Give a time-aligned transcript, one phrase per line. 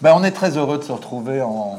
[0.00, 1.78] Ben, on est très heureux de se retrouver en,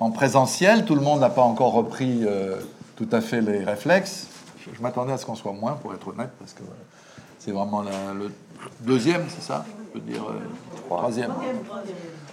[0.00, 0.84] en présentiel.
[0.84, 2.56] Tout le monde n'a pas encore repris euh,
[2.96, 4.26] tout à fait les réflexes.
[4.60, 7.52] Je, je m'attendais à ce qu'on soit moins, pour être honnête, parce que euh, c'est
[7.52, 8.32] vraiment la- le
[8.80, 9.64] deuxième, c'est ça?
[9.94, 10.40] Je veux dire, euh,
[10.88, 11.32] troisième.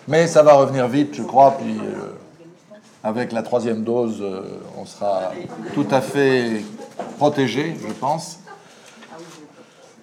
[0.08, 2.14] Mais ça va revenir vite, je crois, puis euh,
[3.04, 4.42] avec la troisième dose, euh,
[4.78, 5.32] on sera
[5.76, 6.66] tout à fait
[7.18, 8.40] protégé, je pense.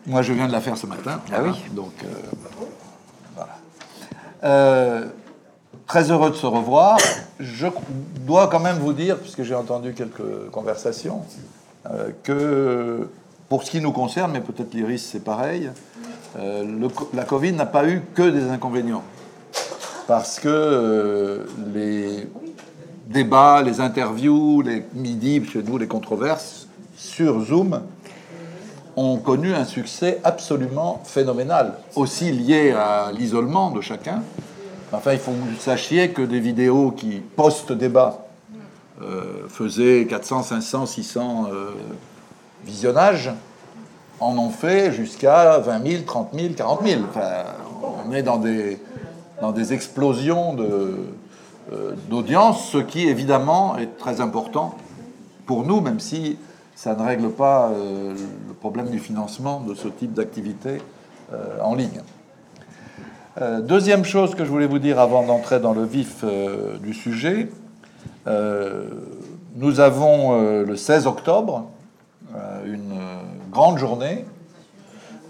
[0.06, 1.20] Moi, je viens de la faire ce matin.
[1.32, 2.06] Ah oui Donc, euh,
[2.40, 2.56] voilà.
[4.42, 5.06] Euh,
[5.86, 6.98] très heureux de se revoir.
[7.38, 7.66] Je
[8.26, 11.22] dois quand même vous dire, puisque j'ai entendu quelques conversations,
[11.90, 13.08] euh, que
[13.48, 15.70] pour ce qui nous concerne, mais peut-être l'Iris c'est pareil,
[16.38, 19.02] euh, la Covid n'a pas eu que des inconvénients.
[20.06, 22.28] Parce que les
[23.06, 26.66] débats, les interviews, les midis, chez nous, les controverses,
[26.96, 27.80] sur Zoom,
[28.96, 34.22] ont connu un succès absolument phénoménal, aussi lié à l'isolement de chacun.
[34.92, 38.26] Enfin, il faut que vous sachiez que des vidéos qui, post-débat,
[39.02, 41.70] euh, faisaient 400, 500, 600 euh,
[42.64, 43.30] visionnages,
[44.18, 47.00] en ont fait jusqu'à 20 000, 30 000, 40 000.
[47.08, 47.44] Enfin,
[48.06, 48.78] on est dans des,
[49.40, 50.56] dans des explosions
[51.72, 54.74] euh, d'audience, ce qui évidemment est très important
[55.46, 56.36] pour nous, même si
[56.82, 58.14] ça ne règle pas euh,
[58.48, 60.80] le problème du financement de ce type d'activité
[61.30, 62.00] euh, en ligne.
[63.38, 66.24] Euh, deuxième chose que je voulais vous dire avant d'entrer dans le vif
[66.82, 67.50] du sujet,
[69.56, 71.68] nous avons le 16 octobre
[72.64, 72.98] une
[73.50, 74.24] grande journée,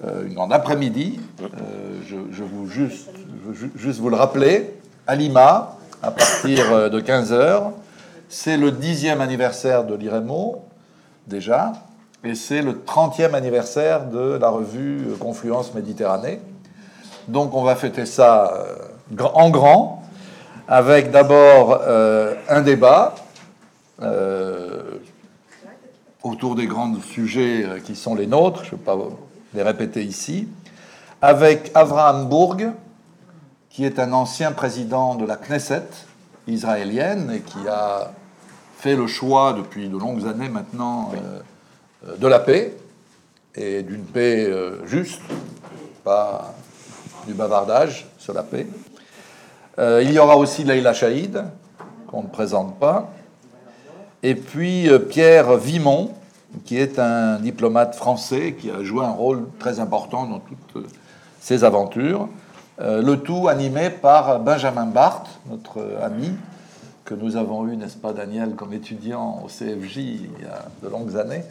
[0.04, 1.18] une grande après-midi.
[2.06, 4.74] Je, vous juste, je veux ju- juste vous le rappeler,
[5.06, 7.70] à Lima, à partir de 15h.
[8.28, 10.62] C'est le dixième anniversaire de l'IREMO,
[11.26, 11.72] déjà,
[12.22, 16.40] et c'est le 30e anniversaire de la revue Confluence Méditerranée.
[17.28, 20.02] Donc on va fêter ça euh, en grand,
[20.68, 23.14] avec d'abord euh, un débat
[24.02, 24.98] euh,
[26.22, 28.98] autour des grands sujets qui sont les nôtres, je ne vais pas
[29.54, 30.46] les répéter ici,
[31.22, 32.56] avec Avraham Bourg,
[33.70, 35.88] qui est un ancien président de la Knesset
[36.46, 38.12] israélienne et qui a
[38.80, 41.40] fait le choix depuis de longues années maintenant euh,
[42.08, 42.74] euh, de la paix
[43.54, 45.20] et d'une paix euh, juste,
[46.02, 46.54] pas
[47.26, 48.66] du bavardage sur la paix.
[49.78, 51.44] Euh, il y aura aussi Leïla Chaïd,
[52.06, 53.10] qu'on ne présente pas,
[54.22, 56.12] et puis Pierre Vimon,
[56.64, 60.84] qui est un diplomate français qui a joué un rôle très important dans toutes
[61.40, 62.28] ces aventures.
[62.78, 66.32] Le tout animé par Benjamin Barthes, notre ami,
[67.10, 70.88] que nous avons eu, n'est-ce pas, Daniel, comme étudiant au CFJ il y a de
[70.88, 71.42] longues années,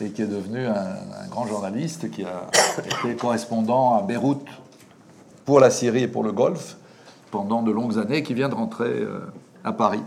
[0.00, 2.48] et qui est devenu un, grand journaliste, qui a
[3.04, 4.44] été correspondant à Beyrouth
[5.44, 6.76] pour la Syrie et pour le Golfe
[7.30, 9.20] pendant de longues années, qui vient de rentrer euh,
[9.62, 10.02] à Paris.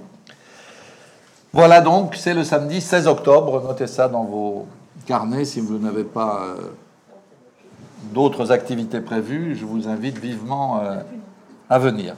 [1.54, 3.64] Voilà donc, c'est le samedi 16 octobre.
[3.64, 4.68] Notez ça dans vos
[5.06, 6.56] carnets si vous n'avez pas euh,
[8.14, 9.56] d'autres activités prévues.
[9.56, 10.98] Je vous invite vivement euh,
[11.70, 12.16] à venir.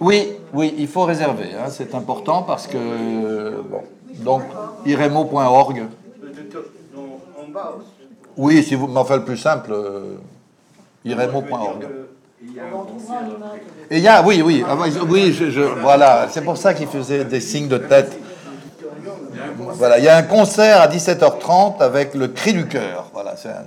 [0.00, 1.50] Oui, oui, il faut réserver.
[1.54, 3.62] hein, c'est important parce que
[4.20, 4.42] donc
[4.86, 5.86] iremo.org.
[8.36, 10.14] Oui, si vous m'en faites le plus simple, euh,
[11.04, 11.86] iremo.org.
[13.90, 14.76] Et il y a, oui, oui, ah,
[15.08, 18.16] oui, je- voilà, c'est pour ça qu'il faisait des signes de tête.
[19.58, 23.10] Voilà, il y a un concert à 17h30 avec le cri du cœur.
[23.12, 23.64] Voilà, c'est un...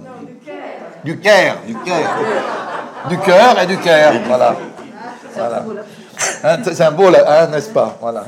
[1.03, 2.09] du cœur, du cœur,
[3.09, 4.13] du cœur et du cœur.
[4.27, 4.55] Voilà,
[5.35, 5.65] voilà.
[6.43, 7.97] Hein, c'est un beau, hein, n'est-ce pas?
[8.01, 8.25] Voilà.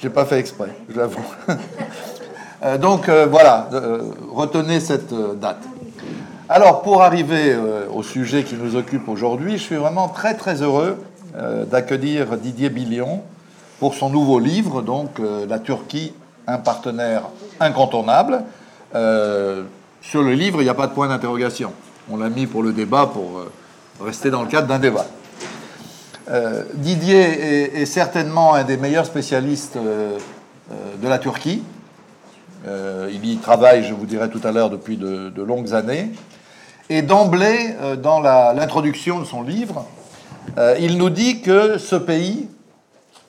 [0.00, 1.24] J'ai pas fait exprès, je l'avoue.
[2.62, 5.62] Euh, donc euh, voilà, euh, retenez cette date.
[6.46, 7.56] Alors, pour arriver
[7.90, 10.98] au sujet qui nous occupe aujourd'hui, je suis vraiment très très heureux
[11.70, 13.22] d'accueillir Didier Billion
[13.78, 16.12] pour son nouveau livre, donc La Turquie,
[16.46, 17.22] un partenaire
[17.60, 18.42] incontournable.
[18.92, 21.72] Sur le livre, il n'y a pas de point d'interrogation.
[22.10, 23.44] On l'a mis pour le débat, pour
[24.04, 25.06] rester dans le cadre d'un débat.
[26.30, 30.16] Euh, Didier est, certainement un des meilleurs spécialistes euh,
[30.70, 31.62] euh, de la Turquie.
[33.12, 36.10] Il y travaille, je vous dirai tout à l'heure, depuis de, longues années.
[36.90, 39.86] Et d'emblée, dans l'introduction de son livre,
[40.78, 42.48] il nous dit que ce pays,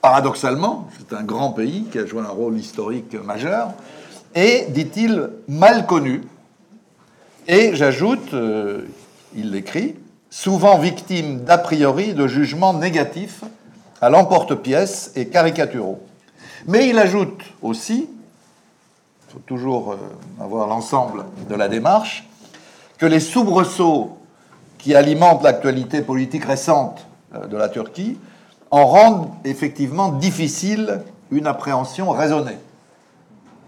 [0.02, 3.70] paradoxalement, c'est un grand pays qui a joué un rôle historique majeur,
[4.36, 6.24] est, dit-il, mal connu.
[7.48, 8.36] Et j'ajoute,
[9.34, 9.96] il l'écrit,
[10.32, 13.44] souvent victime d'a priori de jugements négatifs
[14.02, 16.02] à l'emporte-pièce et caricaturaux.
[16.66, 19.98] Mais il ajoute aussi, il faut toujours euh,
[20.44, 22.28] avoir l'ensemble de la démarche,
[22.98, 24.18] que les soubresauts
[24.78, 27.06] qui alimentent l'actualité politique récente
[27.36, 28.18] euh, de la Turquie
[28.72, 32.58] en rendent effectivement difficile une appréhension raisonnée.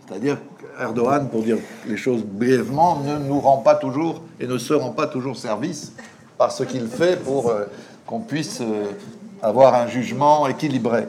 [0.07, 1.57] C'est-à-dire qu'Erdogan, pour dire
[1.87, 5.93] les choses brièvement, ne nous rend pas toujours et ne se rend pas toujours service
[6.51, 7.65] ce qu'il fait pour euh,
[8.05, 8.85] qu'on puisse euh,
[9.41, 11.07] avoir un jugement équilibré.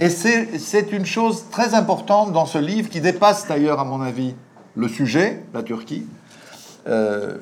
[0.00, 4.34] Et c'est une chose très importante dans ce livre qui dépasse d'ailleurs, à mon avis,
[4.74, 6.06] le sujet, la Turquie.
[6.88, 7.38] Euh,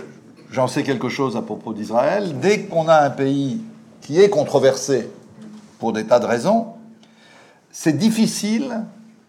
[0.51, 2.39] j'en sais quelque chose à propos d'Israël.
[2.39, 3.63] Dès qu'on a un pays
[4.03, 5.09] qui est controversé
[5.79, 6.67] pour des tas de raisons,
[7.71, 8.83] c'est difficile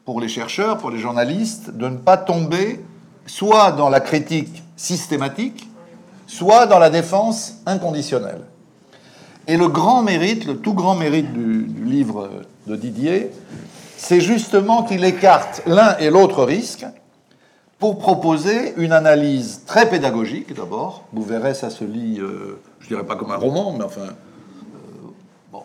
[0.04, 2.84] pour les chercheurs, pour les journalistes, de ne pas tomber
[3.26, 5.70] soit dans la critique systématique,
[6.32, 8.42] soit dans la défense inconditionnelle.
[9.48, 12.30] Et le grand mérite, le tout grand mérite du, du livre
[12.68, 13.32] de Didier,
[13.98, 16.86] c'est justement qu'il écarte l'un et l'autre risque
[17.80, 21.04] pour proposer une analyse très pédagogique d'abord.
[21.12, 25.08] Vous verrez, ça se lit, euh, je dirais pas comme un roman, mais enfin, euh,
[25.52, 25.64] bon,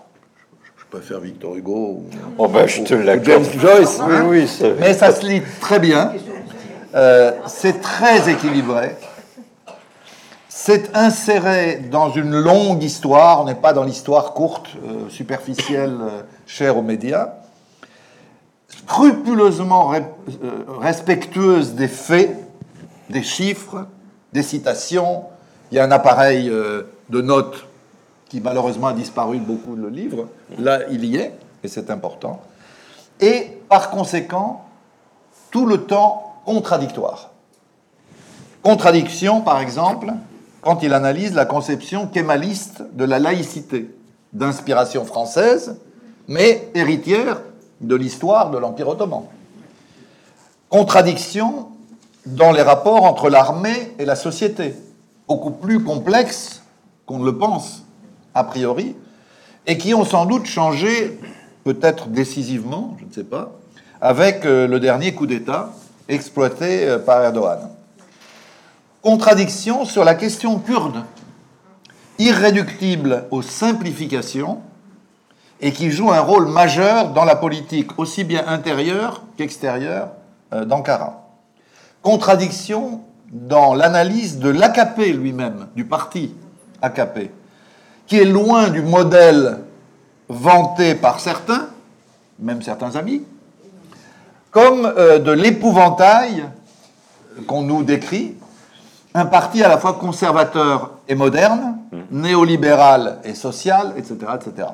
[0.65, 2.05] je, préfère Victor Hugo ou,
[2.39, 3.25] Oh ben, je te ou.
[3.25, 6.13] James Joyce, Oui, oui, c'est- mais ça se lit très bien.
[6.95, 8.97] Euh, c'est très équilibré.
[10.67, 13.41] C'est inséré dans une longue histoire.
[13.41, 17.35] On n'est pas dans l'histoire courte, euh, superficielle, euh, chère aux médias.
[18.67, 20.01] Scrupuleusement euh,
[20.81, 22.37] respectueuse des faits,
[23.11, 23.87] des chiffres,
[24.33, 25.27] des citations.
[25.71, 27.65] Il y a un appareil de notes
[28.29, 30.27] qui malheureusement a disparu de beaucoup de livres.
[30.59, 32.43] Là, il y est, et c'est important.
[33.21, 34.65] Et par conséquent,
[35.53, 37.31] tout le temps contradictoire.
[38.65, 40.13] Contradiction, par exemple,
[40.67, 43.89] quand il analyse la conception kémaliste de la laïcité,
[44.33, 45.77] d'inspiration française,
[46.27, 47.41] mais héritière
[47.81, 49.23] de l'histoire de l'Empire ottoman.
[50.69, 51.69] Contradiction
[52.27, 54.75] dans les rapports entre l'armée et la société,
[55.29, 56.65] beaucoup plus complexes
[57.07, 57.85] qu'on ne le pense,
[58.35, 58.97] a priori,
[59.69, 61.17] et qui ont sans doute changé,
[61.63, 63.53] peut-être décisivement, je ne sais pas,
[64.01, 65.71] avec euh, le dernier coup d'État
[66.09, 67.71] exploité euh, par Erdogan.
[69.07, 71.05] Contradiction sur la question kurde,
[72.19, 74.63] irréductible aux simplifications
[75.61, 80.09] et qui joue un rôle majeur dans la politique aussi bien intérieure qu'extérieure
[80.53, 81.29] euh, d'Ankara.
[82.03, 86.35] Contradiction dans l'analyse de l'AKP lui-même, du parti
[86.83, 87.31] AKP,
[88.09, 89.61] qui est loin du modèle
[90.29, 91.69] vanté par certains,
[92.41, 93.23] même certains amis,
[94.51, 96.47] comme euh, de l'épouvantail
[97.47, 98.35] qu'on nous décrit,
[99.17, 101.79] un parti à la fois conservateur et moderne,
[102.11, 104.69] néolibéral et social, etc., etc.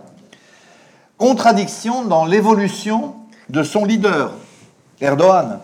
[1.16, 3.14] Contradiction dans l'évolution
[3.48, 4.32] de son leader,
[5.00, 5.60] Erdogan,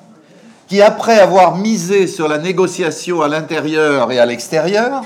[0.68, 5.02] qui après avoir misé sur la négociation à l'intérieur et à l'extérieur,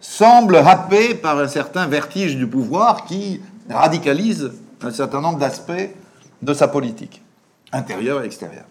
[0.00, 4.52] semble happé par un certain vertige du pouvoir qui radicalise
[4.82, 5.90] un certain nombre d'aspects
[6.42, 7.20] de sa politique,
[7.72, 8.66] intérieure et extérieure.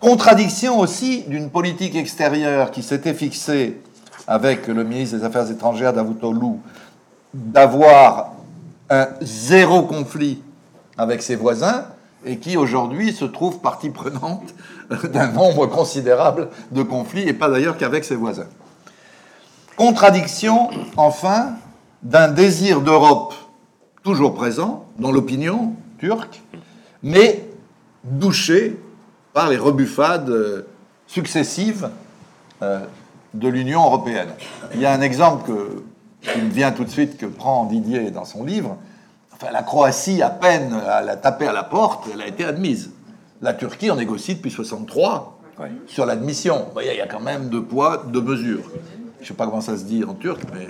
[0.00, 3.80] Contradiction aussi d'une politique extérieure qui s'était fixée
[4.26, 6.58] avec le ministre des Affaires étrangères Davutoglu
[7.32, 8.32] d'avoir
[8.90, 10.42] un zéro conflit
[10.98, 11.86] avec ses voisins
[12.24, 14.54] et qui aujourd'hui se trouve partie prenante
[15.12, 18.48] d'un nombre considérable de conflits et pas d'ailleurs qu'avec ses voisins.
[19.76, 21.54] Contradiction, enfin,
[22.02, 23.34] d'un désir d'Europe
[24.02, 26.42] toujours présent dans l'opinion turque,
[27.02, 27.44] mais
[28.04, 28.78] douché
[29.36, 30.66] par les rebuffades euh,
[31.06, 31.90] successives
[32.62, 32.80] euh,
[33.34, 34.30] de l'Union européenne.
[34.72, 35.82] Il y a un exemple que,
[36.22, 38.78] qui me vient tout de suite que prend Didier dans son livre.
[39.34, 42.92] Enfin, la Croatie, à peine elle a tapé à la porte, elle a été admise.
[43.42, 45.72] La Turquie en négocie depuis 63 Ouais.
[45.86, 46.64] sur l'admission.
[46.66, 48.70] Vous voyez, il y a quand même deux poids, deux mesures.
[49.18, 50.68] Je ne sais pas comment ça se dit en turc, mais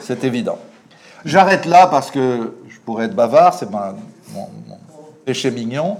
[0.00, 0.56] c'est évident.
[1.24, 4.48] J'arrête là parce que je pourrais être bavard, c'est mon
[5.24, 5.96] péché mignon.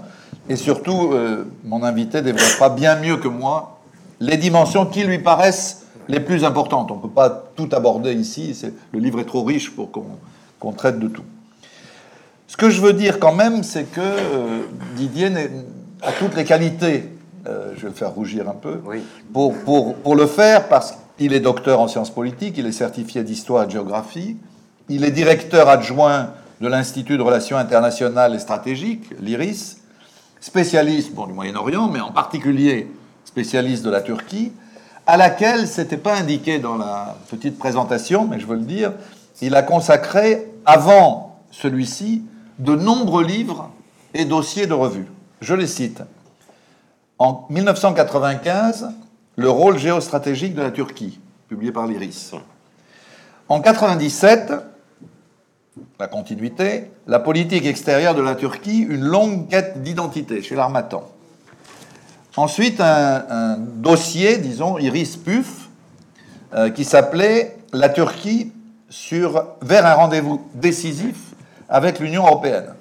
[0.50, 3.78] Et surtout, euh, mon invité développera bien mieux que moi
[4.18, 6.90] les dimensions qui lui paraissent les plus importantes.
[6.90, 8.60] On ne peut pas tout aborder ici,
[8.92, 11.22] le livre est trop riche pour qu'on traite de tout.
[12.48, 14.62] Ce que je veux dire quand même, c'est que euh,
[14.96, 15.30] Didier
[16.02, 17.08] a toutes les qualités,
[17.46, 19.02] euh, je vais le faire rougir un peu, Oui.
[19.32, 23.22] pour, pour, pour le faire parce qu'il est docteur en sciences politiques, il est certifié
[23.22, 24.36] d'histoire et de géographie,
[24.88, 26.30] il est directeur adjoint
[26.60, 29.79] de l'Institut de Relations internationales et stratégiques, l'IRIS,
[30.40, 32.90] spécialiste bon, du Moyen-Orient, mais en particulier
[33.24, 34.52] spécialiste de la Turquie,
[35.06, 38.92] à laquelle, c'était pas indiqué dans la petite présentation, mais je veux le dire,
[39.40, 42.22] il a consacré, avant celui-ci,
[42.58, 43.70] de nombreux livres
[44.14, 45.06] et dossiers de revues.
[45.40, 46.02] Je les cite.
[47.18, 48.90] En 1995,
[49.36, 51.18] Le rôle géostratégique de la Turquie,
[51.48, 52.32] publié par l'IRIS.
[53.48, 54.52] En 97,
[55.98, 61.04] la continuité, la politique extérieure de la Turquie, une longue quête d'identité chez l'Armatan.
[62.36, 65.68] Ensuite, un, un dossier, disons, Iris Puf,
[66.52, 68.52] euh, qui s'appelait La Turquie
[68.88, 71.16] sur, vers un rendez-vous décisif
[71.68, 72.74] avec l'Union européenne.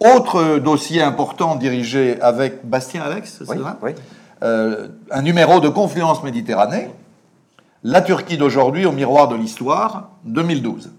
[0.00, 3.90] Autre dossier important dirigé avec Bastien Alex, c'est Oui, ça oui.
[4.42, 6.88] Euh, un numéro de Confluence Méditerranée,
[7.82, 10.90] La Turquie d'aujourd'hui au miroir de l'histoire, 2012.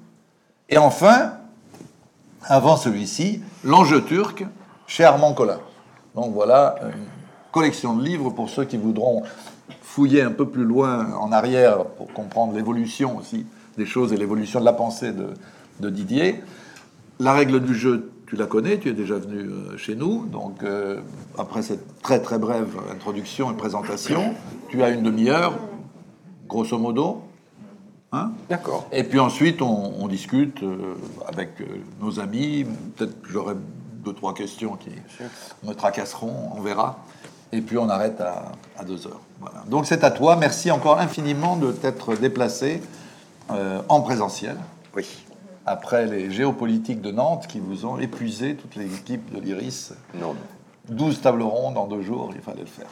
[0.70, 1.34] Et enfin,
[2.44, 4.46] avant celui-ci, L'enjeu turc
[4.88, 5.60] chez Armand Collin.
[6.16, 7.04] Donc voilà une
[7.52, 9.24] collection de livres pour ceux qui voudront
[9.82, 13.46] fouiller un peu plus loin en arrière pour comprendre l'évolution aussi
[13.78, 15.28] des choses et l'évolution de la pensée de,
[15.82, 16.42] de Didier.
[17.20, 20.26] La règle du jeu, tu la connais, tu es déjà venu euh, chez nous.
[20.28, 21.02] Donc, euh,
[21.38, 24.36] après cette très très brève introduction et présentation,
[24.70, 25.54] tu as une demi-heure,
[26.48, 27.24] grosso modo.
[28.12, 28.88] Hein D'accord.
[28.92, 30.96] et puis ensuite, on, on discute euh,
[31.28, 31.66] avec euh,
[32.01, 32.66] nos amis.
[32.96, 33.54] Peut-être que j'aurai
[34.04, 34.89] deux, trois questions qui
[35.63, 37.00] me tracasseront, on verra.
[37.51, 39.20] Et puis on arrête à, à deux heures.
[39.39, 39.63] Voilà.
[39.68, 40.36] Donc c'est à toi.
[40.36, 42.82] Merci encore infiniment de t'être déplacé
[43.51, 44.58] euh, en présentiel
[44.96, 45.08] Oui.
[45.66, 49.94] après les géopolitiques de Nantes qui vous ont épuisé, toute l'équipe de l'IRIS.
[50.20, 50.36] Non.
[50.89, 52.88] 12 tables rondes en deux jours, il fallait le faire.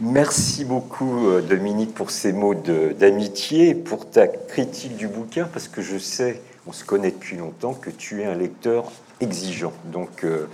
[0.00, 5.82] Merci beaucoup, euh, Dominique, pour ces mots d'amitié, pour ta critique du bouquin, parce que
[5.82, 9.72] je sais, on se connaît depuis longtemps, que tu es un lecteur exigeant.
[9.84, 10.46] Donc, euh,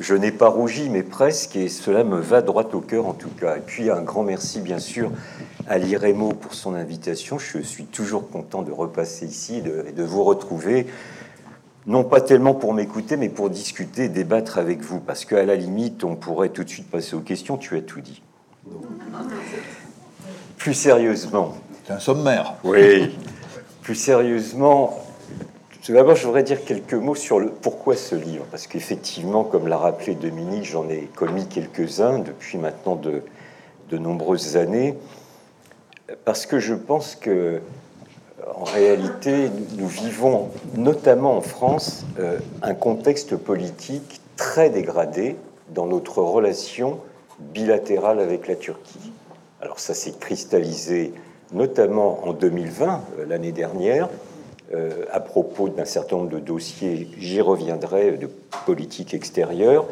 [0.00, 3.30] je n'ai pas rougi, mais presque, et cela me va droit au cœur en tout
[3.40, 3.56] cas.
[3.56, 5.12] Et puis, un grand merci, bien sûr,
[5.68, 7.38] à l'IREMO pour son invitation.
[7.38, 10.88] Je suis toujours content de repasser ici et et de vous retrouver
[11.86, 15.00] non pas tellement pour m'écouter, mais pour discuter, débattre avec vous.
[15.00, 17.56] Parce qu'à la limite, on pourrait tout de suite passer aux questions.
[17.56, 18.22] Tu as tout dit.
[20.58, 21.54] Plus sérieusement,
[21.86, 22.54] C'est un sommaire.
[22.64, 23.14] oui,
[23.82, 24.98] plus sérieusement,
[25.84, 28.46] tout d'abord, je voudrais dire quelques mots sur le pourquoi ce livre.
[28.50, 33.22] Parce qu'effectivement, comme l'a rappelé Dominique, j'en ai commis quelques-uns depuis maintenant de,
[33.90, 34.96] de nombreuses années.
[36.24, 37.60] Parce que je pense que,
[38.56, 45.36] en réalité, nous vivons, notamment en France, euh, un contexte politique très dégradé
[45.74, 46.98] dans notre relation
[47.38, 49.12] bilatérale avec la Turquie.
[49.60, 51.12] Alors ça s'est cristallisé
[51.52, 54.08] notamment en 2020, euh, l'année dernière,
[54.74, 58.28] euh, à propos d'un certain nombre de dossiers, j'y reviendrai, de
[58.66, 59.86] politique extérieure,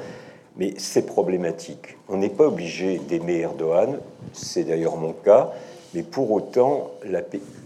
[0.57, 1.99] mais c'est problématique.
[2.09, 3.99] On n'est pas obligé d'aimer Erdogan,
[4.33, 5.53] c'est d'ailleurs mon cas,
[5.95, 6.91] mais pour autant,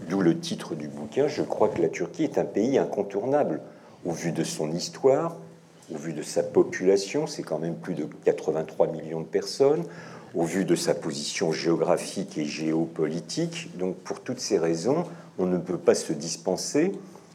[0.09, 3.61] d'où le titre du bouquin, je crois que la Turquie est un pays incontournable
[4.05, 5.37] au vu de son histoire,
[5.93, 9.83] au vu de sa population, c'est quand même plus de 83 millions de personnes,
[10.35, 13.69] au vu de sa position géographique et géopolitique.
[13.77, 15.05] Donc pour toutes ces raisons,
[15.39, 16.91] on ne peut pas se dispenser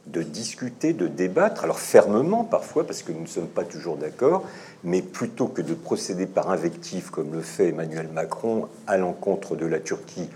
[0.06, 4.44] de discuter, de débattre, alors fermement parfois, parce que nous ne sommes pas toujours d'accord,
[4.82, 9.66] mais plutôt que de procéder par invectif, comme le fait Emmanuel Macron à l'encontre de
[9.66, 10.28] la Turquie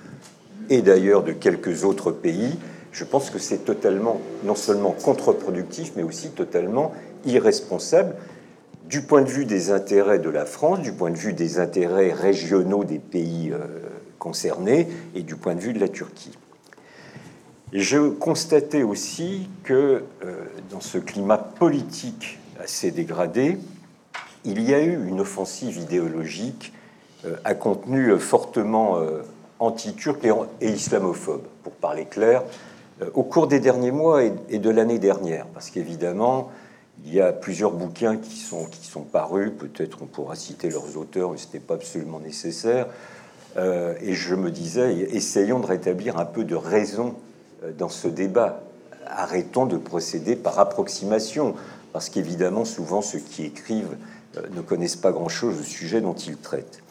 [0.71, 2.57] et d'ailleurs de quelques autres pays,
[2.93, 6.93] je pense que c'est totalement, non seulement contre-productif, mais aussi totalement
[7.27, 8.15] irresponsable
[8.89, 12.13] du point de vue des intérêts de la France, du point de vue des intérêts
[12.13, 13.59] régionaux des pays euh,
[14.19, 16.37] concernés et du point de vue de la Turquie.
[17.73, 23.59] Je constatais aussi que euh, dans ce climat politique assez dégradé,
[24.45, 26.73] il y a eu une offensive idéologique
[27.25, 28.99] euh, à contenu fortement
[29.59, 30.25] anti-turc
[30.61, 32.45] et, islamophobe, pour parler clair,
[33.15, 35.47] au cours des derniers mois et, et de l'année dernière.
[35.47, 36.51] Parce qu'évidemment,
[37.05, 40.97] il y a plusieurs bouquins qui sont, qui sont parus, peut-être on pourra citer leurs
[40.97, 42.87] auteurs, mais ce n'était pas absolument nécessaire.
[43.57, 47.15] Euh, et je me disais, essayons de rétablir un peu de raison
[47.63, 48.63] euh, dans ce débat.
[49.07, 51.55] Arrêtons de procéder par approximation,
[51.93, 53.97] parce qu'évidemment, souvent, ceux qui écrivent
[54.37, 56.83] euh, ne connaissent pas grand-chose au sujet dont ils traitent.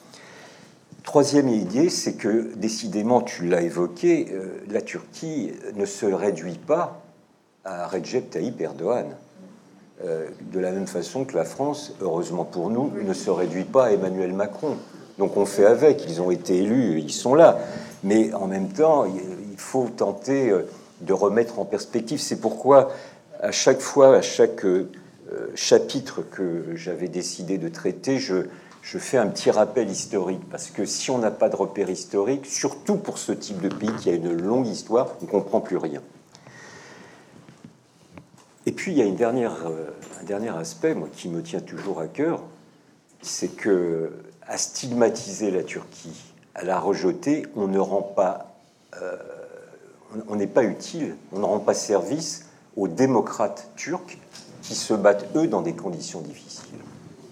[1.03, 4.33] Troisième idée, c'est que, décidément, tu l'as évoqué,
[4.67, 6.99] la Turquie ne se réduit pas
[7.63, 9.15] à Recep Tayyip Erdogan.
[10.03, 13.85] Euh, de la même façon que la France, heureusement pour nous, ne se réduit pas
[13.85, 14.75] à Emmanuel Macron.
[15.17, 17.59] Donc on fait avec, ils ont été élus, ils sont là.
[18.03, 20.67] Mais en même temps, il faut tenter euh,
[20.99, 22.19] de remettre en perspective.
[22.19, 22.91] C'est pourquoi,
[23.39, 24.89] à chaque fois, à chaque euh,
[25.55, 28.47] chapitre que j'avais décidé de traiter, je,
[28.81, 30.41] je fais un petit rappel historique.
[30.51, 33.93] Parce que si on n'a pas de repère historique, surtout pour ce type de pays
[34.01, 36.01] qui a une longue histoire, on ne comprend plus rien.
[38.65, 39.89] Et puis il y a euh,
[40.21, 42.41] un dernier aspect, moi, qui me tient toujours à cœur,
[43.21, 44.11] c'est que
[44.47, 49.17] à stigmatiser la Turquie, à la rejeter, on euh,
[50.27, 52.45] on n'est pas utile, on ne rend pas service
[52.77, 54.17] aux démocrates turcs
[54.61, 56.79] qui se battent, eux, dans des conditions difficiles.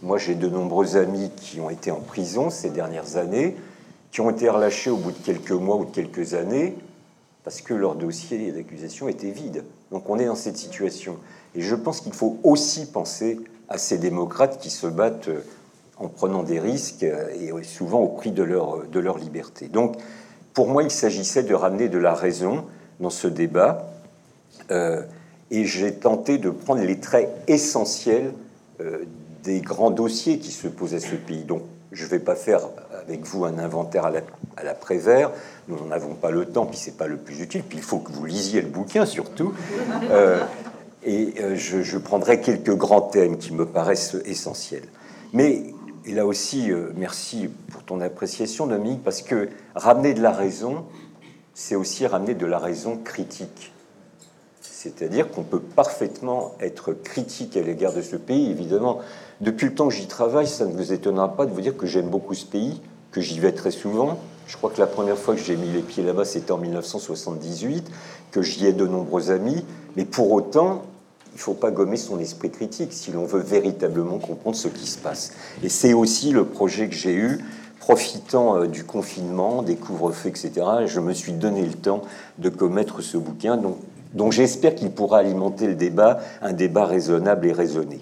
[0.02, 3.56] Moi, j'ai de nombreux amis qui ont été en prison ces dernières années,
[4.12, 6.76] qui ont été relâchés au bout de quelques mois ou de quelques années,
[7.44, 9.64] parce que leur dossier d'accusation était vide.
[9.94, 11.18] Donc on est dans cette situation.
[11.56, 15.46] Et je pense qu'il faut aussi penser à ces démocrates qui se battent euh,
[15.98, 19.68] en prenant des risques euh, et souvent au prix de leur, de leur liberté.
[19.68, 19.96] Donc
[20.56, 22.66] pour moi, il s'agissait de ramener de la raison
[23.00, 23.88] dans ce débat.
[24.72, 25.04] Euh,
[25.52, 28.34] et j'ai tenté de prendre les traits essentiels
[29.44, 31.44] des grands dossiers qui se posent à ce pays.
[31.44, 32.62] Donc je ne vais pas faire
[33.00, 34.22] avec vous un inventaire à la,
[34.80, 35.32] Prévert.
[35.68, 37.64] Nous n'en avons pas le temps, puis c'est pas le plus utile.
[37.64, 39.54] Puis il faut que vous lisiez le bouquin surtout.
[40.12, 40.44] Euh,
[41.06, 44.88] et euh, je, prendrai quelques grands thèmes qui me paraissent essentiels.
[45.34, 45.64] Mais
[46.08, 50.86] là aussi, euh, merci pour ton appréciation, Dominique, parce que ramener de la raison,
[51.54, 53.74] c'est aussi ramener de la raison critique.
[54.62, 58.52] C'est-à-dire qu'on peut parfaitement être critique à l'égard de ce pays.
[58.52, 59.00] Évidemment,
[59.40, 61.86] depuis le temps que j'y travaille, ça ne vous étonnera pas de vous dire que
[61.86, 62.82] j'aime beaucoup ce pays,
[63.12, 64.20] que j'y vais très souvent.
[64.48, 67.90] Je crois que la première fois que j'ai mis les pieds là-bas, c'était en 1978,
[68.32, 69.64] que j'y ai de nombreux amis.
[69.96, 70.84] Mais pour autant,
[71.34, 74.86] il ne faut pas gommer son esprit critique si l'on veut véritablement comprendre ce qui
[74.86, 75.34] se passe.
[75.64, 77.44] Et c'est aussi le projet que j'ai eu,
[77.80, 80.52] profitant euh, du confinement, des couvre-feux, etc.
[80.86, 82.02] je me suis donné le temps
[82.38, 83.60] de commettre ce bouquin,
[84.14, 88.00] dont j'espère qu'il pourra alimenter le débat, un débat raisonnable et raisonné.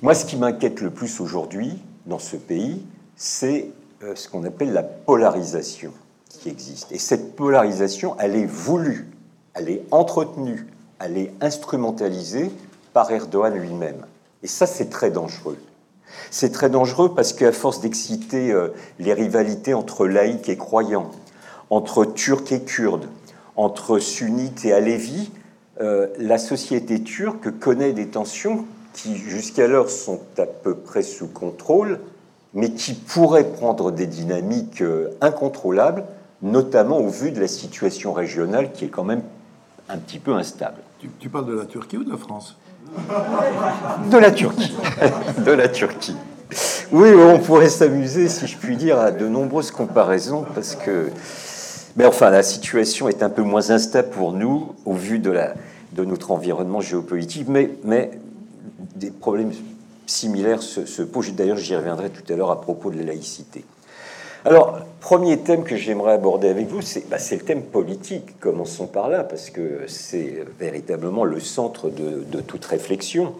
[0.00, 2.80] Moi, ce qui m'inquiète le plus aujourd'hui dans ce pays,
[3.16, 3.66] c'est
[4.14, 5.92] ce qu'on appelle la polarisation
[6.28, 6.92] qui existe.
[6.92, 9.08] Et cette polarisation, elle est voulue,
[9.54, 10.66] elle est entretenue,
[11.00, 12.50] elle est instrumentalisée
[12.92, 14.06] par Erdogan lui-même.
[14.42, 15.58] Et ça, c'est très dangereux.
[16.30, 21.10] C'est très dangereux parce qu'à force d'exciter euh, les rivalités entre laïcs et croyants,
[21.70, 23.08] entre turcs et kurdes,
[23.56, 25.30] entre sunnites et alévis,
[25.80, 32.00] euh, la société turque connaît des tensions qui jusqu'alors sont à peu près sous contrôle,
[32.54, 36.04] mais qui pourraient prendre des dynamiques euh, incontrôlables,
[36.42, 39.22] notamment au vu de la situation régionale qui est quand même
[39.88, 40.78] un petit peu instable.
[41.20, 42.56] Tu, parles de la Turquie ou de la France?
[44.10, 44.74] De la Turquie.
[45.44, 46.16] de la Turquie.
[46.90, 51.10] Oui, on pourrait s'amuser, si je puis dire, à de nombreuses comparaisons, parce que...
[51.96, 55.54] Mais enfin, la situation est un peu moins instable pour nous, au vu de, la,
[55.92, 58.10] de notre environnement géopolitique, mais, mais
[58.96, 59.52] des problèmes
[60.10, 61.34] similaires se, posent.
[61.34, 63.64] D'ailleurs, j'y reviendrai tout à l'heure à propos de la laïcité.
[64.44, 68.38] Alors, premier thème que j'aimerais aborder avec vous, c'est bah, le thème politique.
[68.40, 73.34] Commençons par là, parce que c'est véritablement le centre de, toute réflexion.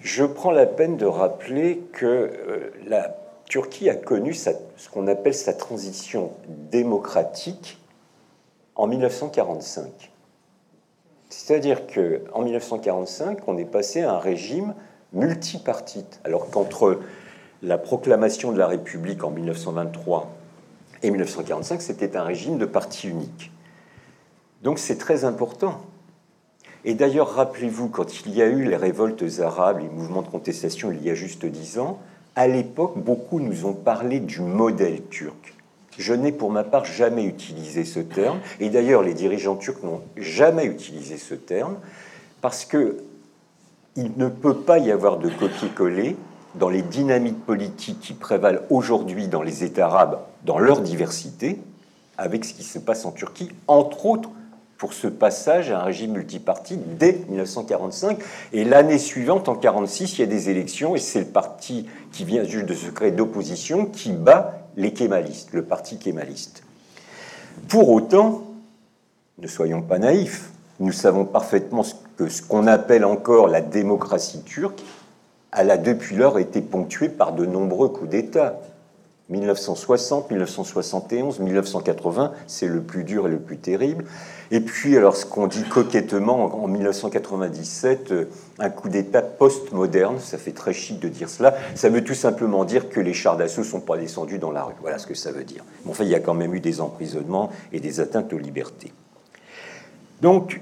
[0.00, 4.50] Je prends la peine de rappeler que euh, la Turquie a connu ce
[4.92, 7.78] qu'on appelle sa transition démocratique
[8.74, 10.10] en 1945.
[11.28, 14.74] C'est-à-dire qu'en 1945, on est passé à un régime
[15.12, 17.00] multipartite, alors qu'entre
[17.62, 20.30] la proclamation de la République en 1923
[21.02, 23.52] et 1945, c'était un régime de parti unique.
[24.62, 25.80] Donc c'est très important.
[26.84, 30.90] Et d'ailleurs, rappelez-vous, quand il y a eu les révoltes arabes, les mouvements de contestation
[30.90, 32.00] il y a juste dix ans,
[32.34, 35.54] à l'époque, beaucoup nous ont parlé du modèle turc.
[35.98, 40.00] Je n'ai pour ma part jamais utilisé ce terme, et d'ailleurs les dirigeants turcs n'ont
[40.16, 41.76] jamais utilisé ce terme,
[42.40, 42.96] parce que
[43.96, 46.16] il ne peut pas y avoir de copier-coller
[46.54, 51.58] dans les dynamiques politiques qui prévalent aujourd'hui dans les États arabes, dans leur diversité,
[52.18, 54.30] avec ce qui se passe en Turquie, entre autres
[54.82, 58.18] pour ce passage à un régime multipartite dès 1945.
[58.52, 62.24] Et l'année suivante, en 1946, il y a des élections et c'est le parti qui
[62.24, 66.64] vient juste de se créer d'opposition qui bat les kémalistes, le parti kémaliste.
[67.68, 68.42] Pour autant,
[69.38, 70.50] ne soyons pas naïfs,
[70.82, 71.82] nous savons parfaitement
[72.16, 74.82] que ce qu'on appelle encore la démocratie turque,
[75.56, 78.58] elle a depuis lors été ponctuée par de nombreux coups d'État.
[79.28, 84.04] 1960, 1971, 1980, c'est le plus dur et le plus terrible.
[84.50, 88.24] Et puis, alors, ce qu'on dit coquettement en 1997, euh,
[88.58, 92.64] un coup d'État post-moderne, ça fait très chic de dire cela, ça veut tout simplement
[92.64, 94.74] dire que les chars d'assaut ne sont pas descendus dans la rue.
[94.82, 95.64] Voilà ce que ça veut dire.
[95.84, 98.92] Bon, enfin, il y a quand même eu des emprisonnements et des atteintes aux libertés.
[100.20, 100.60] Donc,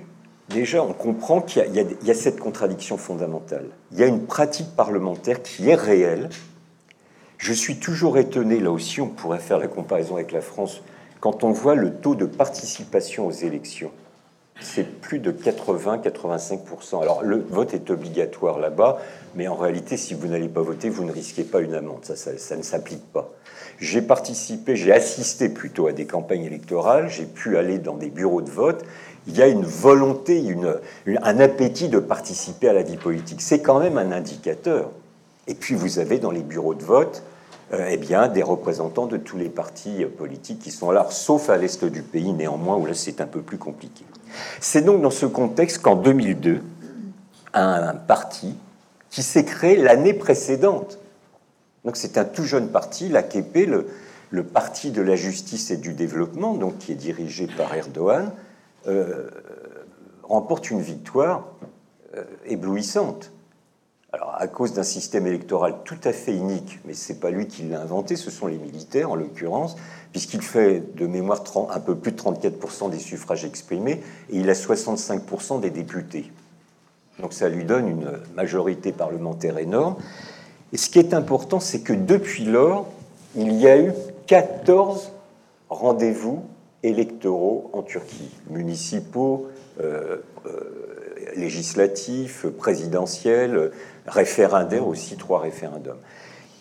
[0.51, 1.65] déjà, on comprend qu'il
[2.03, 3.67] y, a cette contradiction fondamentale.
[3.93, 6.29] Il y a une pratique parlementaire qui est réelle.
[7.39, 10.83] Je suis toujours étonné, là aussi, on pourrait faire la comparaison avec la France,
[11.21, 13.91] quand on voit le taux de participation aux élections
[14.61, 17.03] c'est plus de 80-85%.
[17.03, 19.01] Alors le vote est obligatoire là-bas,
[19.35, 22.05] mais en réalité, si vous n'allez pas voter, vous ne risquez pas une amende.
[22.05, 23.31] Ça, ça, ne s'applique pas.
[23.79, 28.43] J'ai participé, j'ai assisté plutôt à des campagnes électorales, j'ai pu aller dans des bureaux
[28.43, 28.85] de vote.
[29.31, 33.41] Il y a une volonté, une, un appétit de participer à la vie politique.
[33.41, 34.91] C'est quand même un indicateur.
[35.47, 37.23] Et puis vous avez dans les bureaux de vote
[37.73, 41.57] euh, eh bien, des représentants de tous les partis politiques qui sont là, sauf à
[41.57, 44.05] l'est du pays néanmoins, où là c'est un peu plus compliqué.
[44.61, 46.61] C'est donc dans ce contexte qu'en 2002,
[47.55, 48.57] un parti
[49.11, 50.99] qui s'est créé l'année précédente.
[51.85, 53.87] Donc c'est un tout jeune parti, l'AKP, le,
[54.31, 58.50] le Parti de la justice et du développement, donc qui est dirigé par Erdogan, euh,
[60.31, 61.45] remporte une victoire
[62.17, 63.33] euh, éblouissante.
[64.13, 67.63] Alors, à cause d'un système électoral tout à fait inique, mais c'est pas lui qui
[67.63, 69.77] l'a inventé, ce sont les militaires en l'occurrence,
[70.11, 74.55] puisqu'il fait de mémoire un peu plus de 34% des suffrages exprimés et il a
[74.55, 76.33] 65% des députés.
[77.21, 79.95] Donc ça lui donne une majorité parlementaire énorme.
[80.73, 82.89] Et ce qui est important, c'est que depuis lors,
[83.37, 83.93] il y a eu
[84.27, 85.13] 14
[85.69, 86.45] rendez-vous
[86.83, 89.49] électoraux en Turquie, municipaux,
[89.81, 90.17] euh,
[90.47, 90.51] euh,
[91.37, 93.71] législatifs, présidentiels,
[94.07, 95.99] référendaires aussi, trois référendums.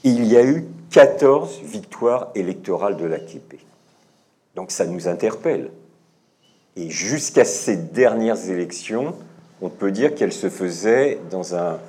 [0.03, 3.59] Il y a eu 14 victoires électorales de l'AKP.
[4.55, 5.71] Donc ça nous interpelle.
[6.75, 9.15] Et jusqu'à ces dernières élections,
[9.61, 11.79] on peut dire qu'elle se faisait dans un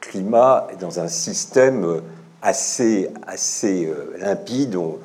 [0.00, 2.02] climat, dans un système
[2.42, 4.98] assez, assez euh, limpide, où,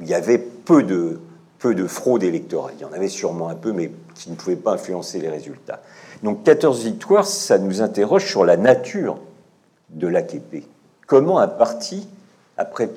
[0.00, 1.20] il y avait peu de,
[1.58, 2.74] peu de fraude électorale.
[2.78, 5.80] Il y en avait sûrement un peu, mais qui ne pouvait pas influencer les résultats.
[6.22, 9.18] Donc 14 victoires, ça nous interroge sur la nature
[9.90, 10.64] de l'AKP.
[11.06, 12.08] Comment un parti,
[12.56, 12.90] après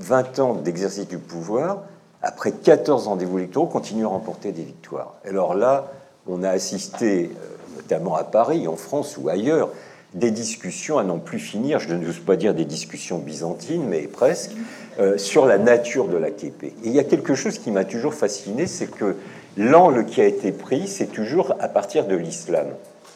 [0.00, 1.82] 20 ans d'exercice du pouvoir,
[2.22, 5.14] après 14 rendez-vous électoraux, continue à remporter des victoires?
[5.24, 5.92] Alors là,
[6.26, 9.70] on a assisté euh, notamment à Paris, en France ou ailleurs,
[10.14, 14.52] des discussions à n'en plus finir, je n'ose pas dire des discussions byzantines, mais presque,
[15.00, 16.64] euh, sur la nature de l'AKP.
[16.64, 19.16] Et il y a quelque chose qui m'a toujours fasciné, c'est que
[19.56, 22.66] l'angle qui a été pris, c'est toujours à partir de l'islam.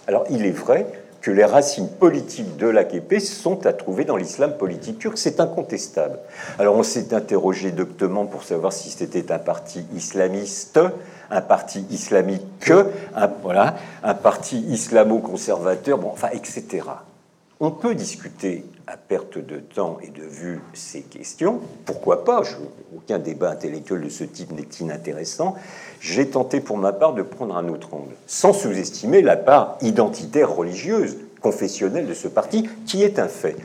[0.06, 0.86] Alors il est vrai
[1.20, 6.18] que les racines politiques de l'AKP sont à trouver dans l'islam politique turc, c'est incontestable.
[6.58, 10.78] Alors on s'est interrogé doctement pour savoir si c'était un parti islamiste,
[11.30, 12.70] un parti islamique,
[13.16, 16.84] un, voilà, un parti islamo-conservateur, bon, enfin, etc.
[17.58, 21.60] On peut discuter à perte de temps et de vue ces questions.
[21.86, 22.42] Pourquoi pas?
[22.94, 25.54] Aucun débat intellectuel de ce type n'est inintéressant.
[25.98, 30.54] J'ai tenté pour ma part de prendre un autre angle, sans sous-estimer la part identitaire
[30.54, 33.56] religieuse, confessionnelle de ce parti, qui est un fait.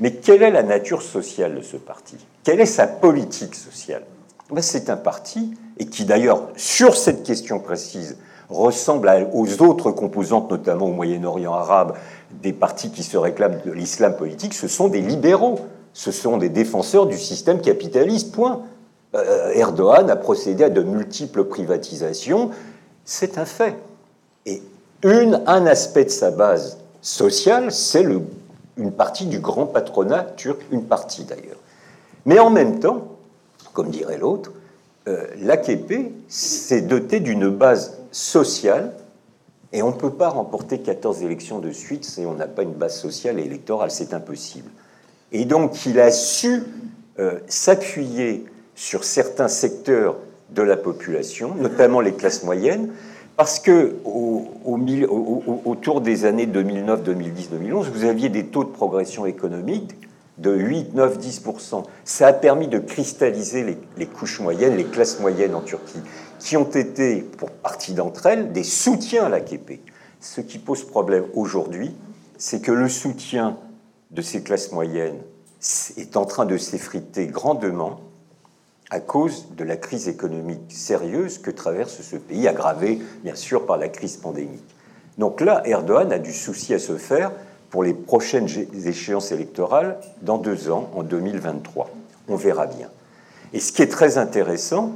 [0.00, 2.18] Mais quelle est la nature sociale de ce parti?
[2.44, 4.02] Quelle est sa politique sociale?
[4.50, 8.18] Ben, C'est un parti et qui d'ailleurs, sur cette question précise,
[8.50, 11.96] ressemble aux autres composantes, notamment au Moyen-Orient arabe,
[12.42, 15.60] des partis qui se réclament de l'islam politique, ce sont des libéraux,
[15.92, 18.62] ce sont des défenseurs du système capitaliste, point.
[19.14, 22.50] Euh, Erdogan a procédé à de multiples privatisations,
[23.04, 23.76] c'est un fait.
[24.46, 24.62] Et
[25.02, 28.04] une, un aspect de sa base sociale, c'est
[28.76, 31.58] une partie du grand patronat turc, une partie d'ailleurs.
[32.24, 33.08] Mais en même temps,
[33.72, 34.52] comme dirait l'autre,
[35.08, 38.92] euh, l'AKP s'est doté d'une base sociale
[39.72, 42.72] et on ne peut pas remporter 14 élections de suite si on n'a pas une
[42.72, 44.70] base sociale et électorale, c'est impossible.
[45.32, 46.62] Et donc il a su
[47.18, 48.44] euh, s'appuyer
[48.74, 50.16] sur certains secteurs
[50.50, 52.90] de la population, notamment les classes moyennes,
[53.36, 54.48] parce que au,
[55.64, 59.94] autour des années 2009, 2010, 2011, vous aviez des taux de progression économique
[60.38, 61.42] de 8, 9, 10
[62.04, 66.00] Ça a permis de cristalliser les, couches moyennes, les classes moyennes en Turquie,
[66.40, 69.80] qui ont été, pour partie d'entre elles, des soutiens à l'AKP.
[70.20, 71.94] Ce qui pose problème aujourd'hui,
[72.38, 73.56] c'est que le soutien
[74.10, 75.18] de ces classes moyennes
[75.96, 78.00] est en train de s'effriter grandement
[78.90, 83.76] à cause de la crise économique sérieuse que traverse ce pays, aggravée bien sûr par
[83.76, 84.64] la crise pandémique.
[85.18, 87.30] Donc là, Erdogan a du souci à se faire
[87.68, 88.48] pour les prochaines
[88.84, 91.90] échéances électorales dans deux ans, en 2023.
[92.28, 92.88] On verra bien.
[93.52, 94.92] Et ce qui est très intéressant,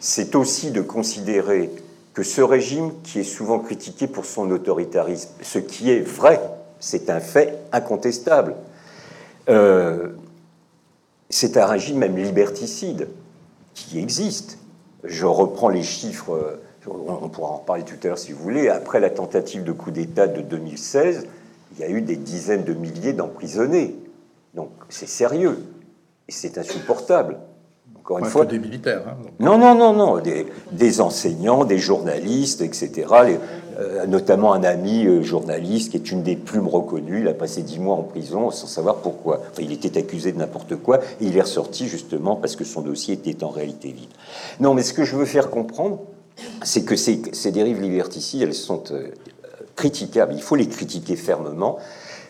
[0.00, 1.70] c'est aussi de considérer
[2.12, 6.40] que ce régime, qui est souvent critiqué pour son autoritarisme, ce qui est vrai,
[6.78, 8.54] c'est un fait incontestable,
[9.48, 10.10] euh,
[11.28, 13.08] c'est un régime même liberticide
[13.74, 14.58] qui existe.
[15.02, 19.00] Je reprends les chiffres, on pourra en parler tout à l'heure si vous voulez, après
[19.00, 21.26] la tentative de coup d'État de 2016,
[21.72, 23.96] il y a eu des dizaines de milliers d'emprisonnés.
[24.54, 25.58] Donc c'est sérieux
[26.28, 27.38] et c'est insupportable.
[28.04, 29.02] Encore une fois, des militaires.
[29.08, 30.20] Hein, non, non, non, non,
[30.72, 33.06] des, enseignants, des journalistes, etc.
[33.78, 37.22] euh, notamment un ami euh, journaliste qui est une des plumes reconnues.
[37.22, 39.40] Il a passé dix mois en prison sans savoir pourquoi.
[39.50, 42.82] Enfin, il était accusé de n'importe quoi et il est ressorti justement parce que son
[42.82, 44.10] dossier était en réalité vide.
[44.60, 46.00] Non, mais ce que je veux faire comprendre,
[46.62, 49.12] c'est que ces, ces, dérives liberticides, elles sont euh,
[49.76, 50.34] critiquables.
[50.34, 51.78] Il faut les critiquer fermement,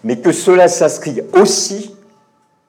[0.05, 1.97] mais que cela s'inscrit aussi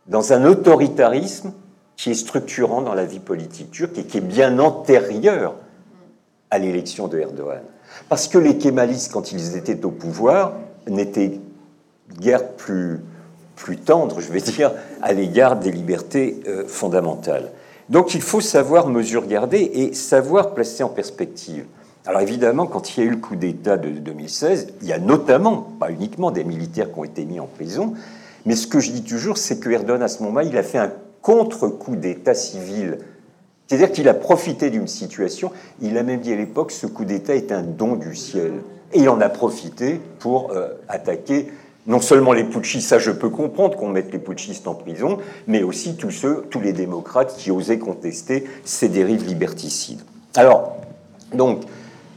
[0.08, 1.54] dans un autoritarisme
[1.98, 5.56] qui est structurant dans la vie politique turque et qui est bien antérieur
[6.52, 7.62] à l'élection de Erdogan.
[8.10, 10.54] Parce que les kémalistes, quand ils étaient au pouvoir,
[10.88, 11.40] n'étaient
[12.20, 13.00] guère plus,
[13.56, 17.52] plus tendres, je vais dire, à l'égard des libertés euh, fondamentales.
[17.90, 21.66] Donc il faut savoir mesure garder et savoir placer en perspective.
[22.06, 25.00] Alors évidemment, quand il y a eu le coup d'État de 2016, il y a
[25.00, 27.94] notamment, pas uniquement des militaires qui ont été mis en prison,
[28.46, 30.78] mais ce que je dis toujours, c'est que Erdogan, à ce moment-là, il a fait
[30.78, 30.92] un
[31.26, 33.00] contre-coup d'État civil.
[33.66, 37.34] C'est-à-dire qu'il a profité d'une situation, il a même dit à l'époque, ce coup d'État
[37.34, 38.52] est un don du ciel.
[38.94, 41.52] Et il en a profité pour euh, attaquer
[41.88, 45.64] non seulement les putschistes, ça je peux comprendre qu'on mette les putschistes en prison, mais
[45.64, 50.02] aussi tous ceux, tous les démocrates qui osaient contester ces dérives liberticides.
[50.36, 50.78] Alors,
[51.34, 51.62] donc,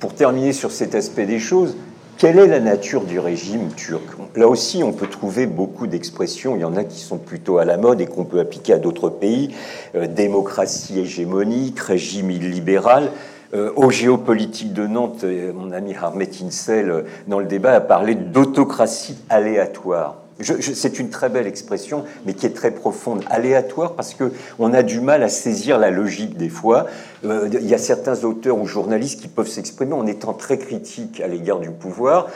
[0.01, 1.77] pour terminer sur cet aspect des choses,
[2.19, 4.03] quelle est la nature du régime turc?
[4.35, 6.57] Là aussi, on peut trouver beaucoup d'expressions.
[6.57, 8.79] Il y en a qui sont plutôt à la mode et qu'on peut appliquer à
[8.79, 9.55] d'autres pays.
[9.95, 13.13] Euh, démocratie hégémonique, régime illibéral.
[13.55, 18.17] Euh, au géopolitique de Nantes, euh, mon ami Harmet Insel, dans le débat, a parlé
[18.17, 24.33] d'autocratie aléatoire c'est une très belle expression, mais qui est très profonde, aléatoire, parce que
[24.59, 26.87] on a du mal à saisir la logique des fois.
[27.25, 31.21] Euh, il y a certains auteurs ou journalistes qui peuvent s'exprimer en étant très critiques
[31.21, 32.29] à l'égard du pouvoir,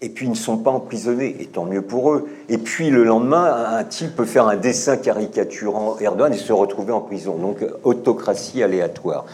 [0.00, 2.28] et puis ils ne sont pas emprisonnés, et tant mieux pour eux.
[2.48, 6.92] Et puis le lendemain, un type peut faire un dessin caricaturant Erdogan et se retrouver
[6.92, 7.36] en prison.
[7.36, 9.26] Donc autocratie aléatoire.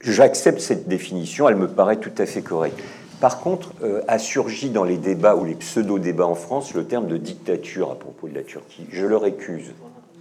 [0.00, 2.80] J'accepte cette définition, elle me paraît tout à fait correcte.
[3.22, 7.06] Par contre, euh, a surgi dans les débats ou les pseudo-débats en France le terme
[7.06, 8.84] de dictature à propos de la Turquie.
[8.90, 9.74] Je le récuse.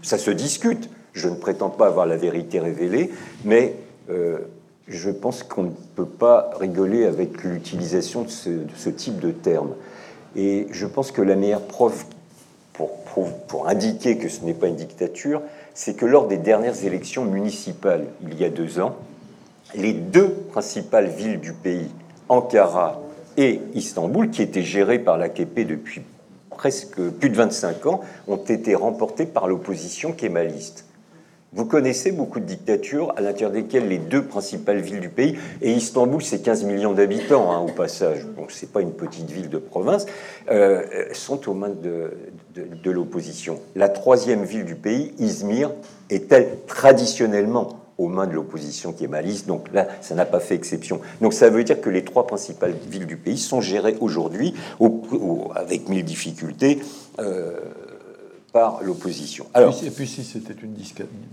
[0.03, 0.87] Ça se discute.
[1.13, 3.09] Je ne prétends pas avoir la vérité révélée,
[3.43, 3.73] mais
[4.11, 4.37] euh,
[4.87, 9.71] je pense qu'on ne peut pas rigoler avec l'utilisation de, ce, type de terme.
[10.35, 12.05] Et je pense que la meilleure preuve
[12.73, 12.91] pour,
[13.47, 15.41] pour indiquer que ce n'est pas une dictature,
[15.73, 18.95] c'est que lors des dernières élections municipales, il y a deux ans,
[19.73, 21.89] les deux principales villes du pays,
[22.31, 23.01] Ankara
[23.35, 26.01] et Istanbul, qui étaient gérés par l'AKP depuis
[26.49, 30.85] presque plus de 25 ans, ont été remportés par l'opposition kémaliste.
[31.51, 35.73] Vous connaissez beaucoup de dictatures à l'intérieur desquelles les deux principales villes du pays, et
[35.73, 39.57] Istanbul c'est 15 millions d'habitants hein, au passage, donc c'est pas une petite ville de
[39.57, 40.05] province,
[40.49, 42.13] euh, sont aux mains de,
[42.55, 43.59] de l'opposition.
[43.75, 45.71] La troisième ville du pays, Izmir,
[46.09, 49.47] est-elle traditionnellement aux mains de l'opposition qui est maliste.
[49.47, 51.01] Donc là, ça n'a pas fait exception.
[51.21, 54.53] Donc ça veut dire que les trois principales villes du pays sont gérées aujourd'hui,
[55.55, 56.79] avec mille difficultés,
[57.19, 57.59] euh,
[58.51, 59.45] par l'opposition.
[59.53, 60.75] Alors, et puis si c'était une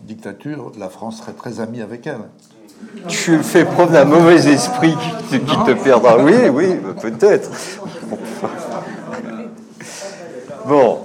[0.04, 2.20] dictature, la France serait très amie avec elle.
[3.08, 4.94] Tu fais preuve d'un mauvais esprit
[5.28, 6.22] qui, qui te perdra.
[6.22, 7.50] Oui, oui, peut-être.
[10.68, 10.97] Bon.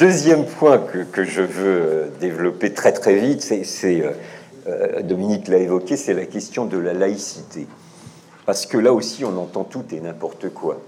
[0.00, 4.12] Deuxième point que, je veux développer très très vite, c'est, euh,
[4.66, 7.66] euh, Dominique l'a évoqué, c'est la question de la laïcité.
[8.46, 10.80] Parce que là aussi, on entend tout et n'importe quoi.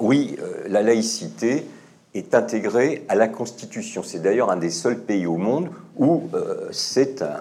[0.00, 1.64] Oui, euh, la laïcité
[2.14, 4.02] est intégrée à la Constitution.
[4.02, 6.24] C'est d'ailleurs un des seuls pays au monde où
[6.72, 7.38] c'est un,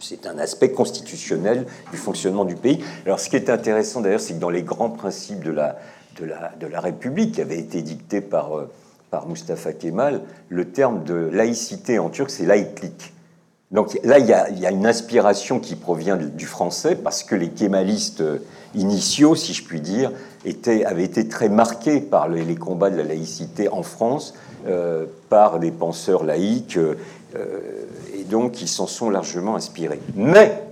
[0.00, 2.82] c'est un aspect constitutionnel du fonctionnement du pays.
[3.04, 5.76] Alors, ce qui est intéressant d'ailleurs, c'est que dans les grands principes de la,
[6.18, 8.52] de la, de la République, qui avait été dicté par
[9.10, 13.12] par Mustafa Kemal, le terme de laïcité en turc, c'est laïclik.
[13.72, 18.22] Donc là, il y, a, une inspiration qui provient du français, parce que les kémalistes
[18.74, 20.12] initiaux, si je puis dire,
[20.84, 24.34] avaient été très marqués par les, combats de la laïcité en France,
[24.68, 26.94] euh, par des penseurs laïcs, euh,
[28.14, 30.00] et donc ils s'en sont largement inspirés.
[30.14, 30.62] Mais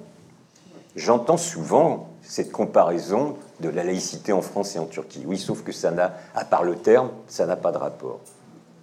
[0.94, 5.24] j'entends souvent cette comparaison de la laïcité en France et en Turquie.
[5.26, 8.20] Oui, sauf que ça n'a, à part le terme, ça n'a pas de rapport.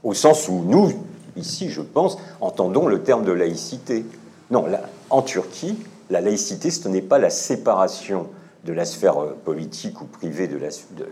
[0.03, 0.91] Au sens où nous,
[1.35, 4.05] ici, je pense, entendons le terme de laïcité.
[4.49, 4.65] Non,
[5.09, 5.77] en Turquie,
[6.09, 8.27] la laïcité, ce n'est pas la séparation
[8.65, 10.69] de la sphère euh, politique ou privée de la,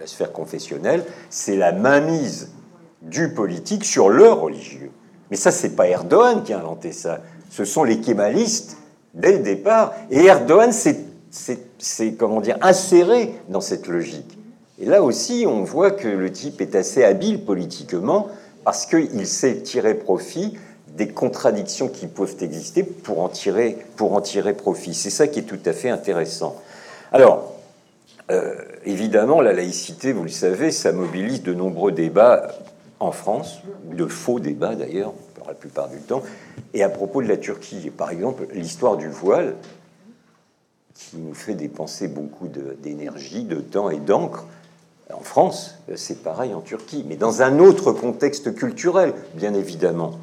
[0.08, 2.52] sphère confessionnelle, c'est la mainmise
[3.02, 4.92] du politique sur le religieux.
[5.32, 7.20] Mais ça, c'est pas Erdogan qui a inventé ça.
[7.50, 8.78] Ce sont les kémalistes
[9.14, 9.94] dès le départ.
[10.12, 11.00] Et Erdogan s'est
[11.32, 14.38] c'est comment dire inséré dans cette logique.
[14.80, 18.28] Et là aussi, on voit que le type est assez habile politiquement
[18.64, 20.58] parce qu'il sait tirer profit
[20.96, 24.94] des contradictions qui peuvent exister pour en tirer, pour en tirer profit.
[24.94, 26.56] C'est ça qui est tout à fait intéressant.
[27.12, 27.54] Alors,
[28.32, 32.50] euh, évidemment, la laïcité, vous le savez, ça mobilise de nombreux débats
[33.00, 33.60] en France,
[33.92, 35.14] de faux débats d'ailleurs,
[35.48, 36.22] la plupart du temps,
[36.74, 37.92] et à propos de la Turquie.
[37.96, 39.56] Par exemple, l'histoire du voile,
[41.00, 42.48] qui nous fait dépenser beaucoup
[42.84, 44.46] d'énergie, de, temps et d'encre.
[45.12, 50.20] En France, c'est pareil en Turquie, mais dans un autre contexte culturel, bien évidemment.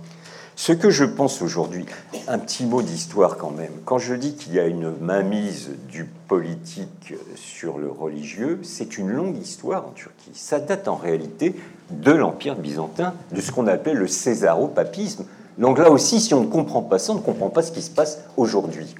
[0.55, 1.85] Ce que je pense aujourd'hui,
[2.29, 6.05] un petit mot d'histoire quand même, quand je dis qu'il y a une mainmise du
[6.05, 10.31] politique sur le religieux, c'est une longue histoire en Turquie.
[10.35, 11.55] Ça date en réalité
[11.91, 15.25] de l'Empire byzantin, de ce qu'on appelle le césaropapisme.
[15.59, 17.83] Donc là aussi, si on ne comprend pas ça, on ne comprend pas ce qui
[17.83, 18.95] se passe aujourd'hui.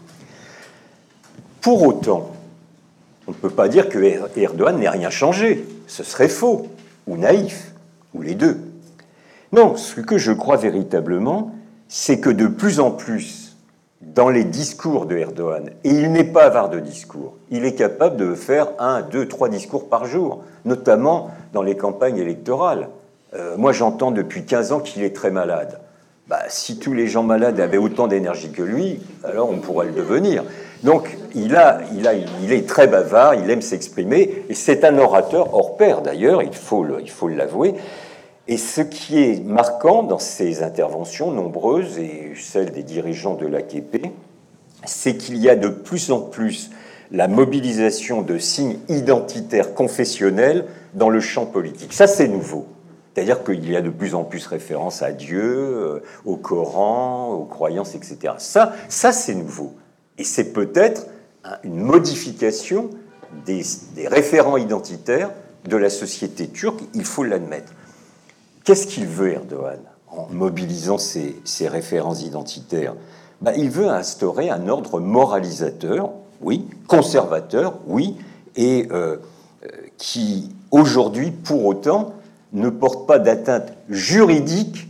[1.67, 2.31] Pour autant,
[3.27, 5.67] on ne peut pas dire que er-, Erdogan n'ait rien changé.
[5.89, 6.69] Ce serait faux,
[7.09, 7.73] ou naïf,
[8.15, 8.59] ou les deux.
[9.51, 11.57] Non, ce que je crois véritablement,
[11.89, 13.57] c'est que de plus en plus,
[14.01, 18.17] dans les discours de Erdogan, et il n'est pas avare de discours, il est capable
[18.17, 22.91] de faire un, deux, trois discours par jour, notamment dans les campagnes électorales.
[23.35, 25.81] Euh, moi, j'entends depuis 15 ans qu'il est très malade.
[26.29, 29.93] Bah, si tous les gens malades avaient autant d'énergie que lui, alors on pourrait le
[29.93, 30.45] devenir.
[30.83, 34.99] Donc, il, a, il, a, il est très bavard, il aime s'exprimer, et c'est un
[34.99, 37.75] orateur hors pair d'ailleurs, il faut l'avouer.
[38.49, 44.07] Et ce qui est marquant dans ces interventions nombreuses et celles des dirigeants de l'AKP,
[44.85, 46.71] c'est qu'il y a de plus en plus
[47.11, 51.93] la mobilisation de signes identitaires confessionnels dans le champ politique.
[51.93, 52.67] Ça, c'est nouveau.
[53.15, 57.45] C'est-à-dire qu'il y a de plus en plus référence à Dieu, euh, au Coran, aux
[57.45, 58.35] croyances, etc.
[58.39, 59.75] Ça, ça c'est nouveau.
[60.19, 61.07] Et c'est peut-être
[61.65, 62.91] une modification
[63.45, 63.63] des,
[64.07, 65.31] référents identitaires
[65.67, 67.73] de la société turque, il faut l'admettre.
[68.65, 72.95] Qu'est-ce qu'il veut, Erdogan, en mobilisant ses, références identitaires?
[73.41, 78.17] Ben, Il veut instaurer un ordre moralisateur, oui, conservateur, oui,
[78.57, 79.17] et euh,
[79.65, 82.15] euh, qui, aujourd'hui, pour autant,
[82.53, 84.89] ne porte pas d'atteinte juridique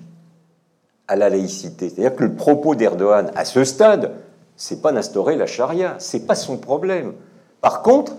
[1.09, 1.89] à la laïcité.
[1.89, 4.12] C'est-à-dire que le propos d'Erdogan, à ce stade,
[4.57, 7.12] c'est pas d'instaurer la charia, c'est pas son problème.
[7.61, 8.14] Par contre,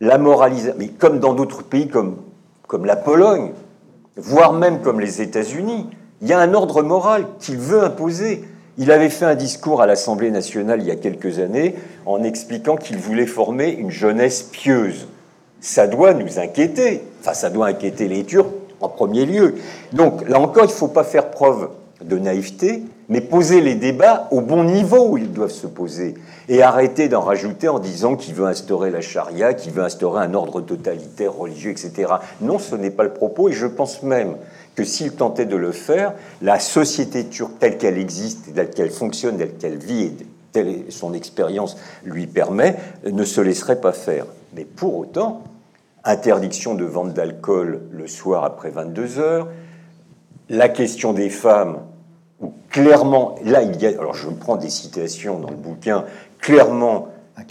[0.00, 2.16] la moralisation, mais comme dans d'autres pays comme,
[2.66, 3.52] comme la Pologne,
[4.16, 5.88] voire même comme les États-Unis,
[6.20, 8.44] il y a un ordre moral qu'il veut imposer.
[8.78, 11.74] Il avait fait un discours à l'Assemblée nationale il y a quelques années
[12.06, 15.08] en expliquant qu'il voulait former une jeunesse pieuse.
[15.60, 18.50] Ça doit nous inquiéter, enfin ça doit inquiéter les Turcs
[18.80, 19.56] en premier lieu.
[19.92, 21.68] Donc là encore, il ne faut pas faire preuve
[22.04, 26.14] de naïveté, mais poser les débats au bon niveau où ils doivent se poser.
[26.48, 30.34] Et arrêter d'en rajouter en disant qu'il veut instaurer la charia, qu'il veut instaurer un
[30.34, 32.14] ordre totalitaire religieux, etc.
[32.40, 34.36] Non, ce n'est pas le propos, et je pense même
[34.74, 39.36] que s'il tentait de le faire, la société turque telle qu'elle existe, telle qu'elle fonctionne,
[39.36, 40.16] telle qu'elle vit, et
[40.52, 42.76] telle son expérience lui permet,
[43.10, 44.26] ne se laisserait pas faire.
[44.54, 45.42] Mais pour autant,
[46.04, 49.48] interdiction de vente d'alcool le soir après 22 heures,
[50.48, 51.78] la question des femmes
[52.42, 56.04] où clairement, là, il y a, alors je prends des citations dans le bouquin,
[56.38, 57.08] clairement,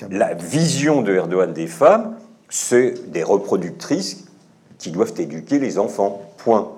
[0.10, 2.16] la vision de Erdogan des femmes,
[2.50, 4.26] c'est des reproductrices
[4.78, 6.72] qui doivent éduquer les enfants, point.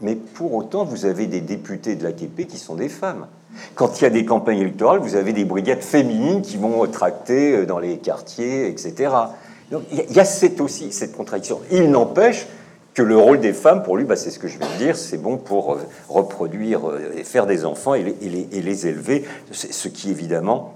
[0.00, 3.26] Mais pour autant, vous avez des députés de l'AKP qui sont des femmes.
[3.74, 7.56] Quand il y a des campagnes électorales, vous avez des brigades féminines qui vont tracter
[7.56, 9.10] euh, dans les quartiers, etc.
[9.70, 11.60] Donc il y a cette aussi cette contradiction.
[11.70, 12.46] Il n'empêche
[12.94, 15.16] que le rôle des femmes, pour lui, bah, c'est ce que je vais dire, c'est
[15.16, 15.78] bon pour euh,
[16.08, 20.74] reproduire euh, et faire des enfants et les, élever, ce qui évidemment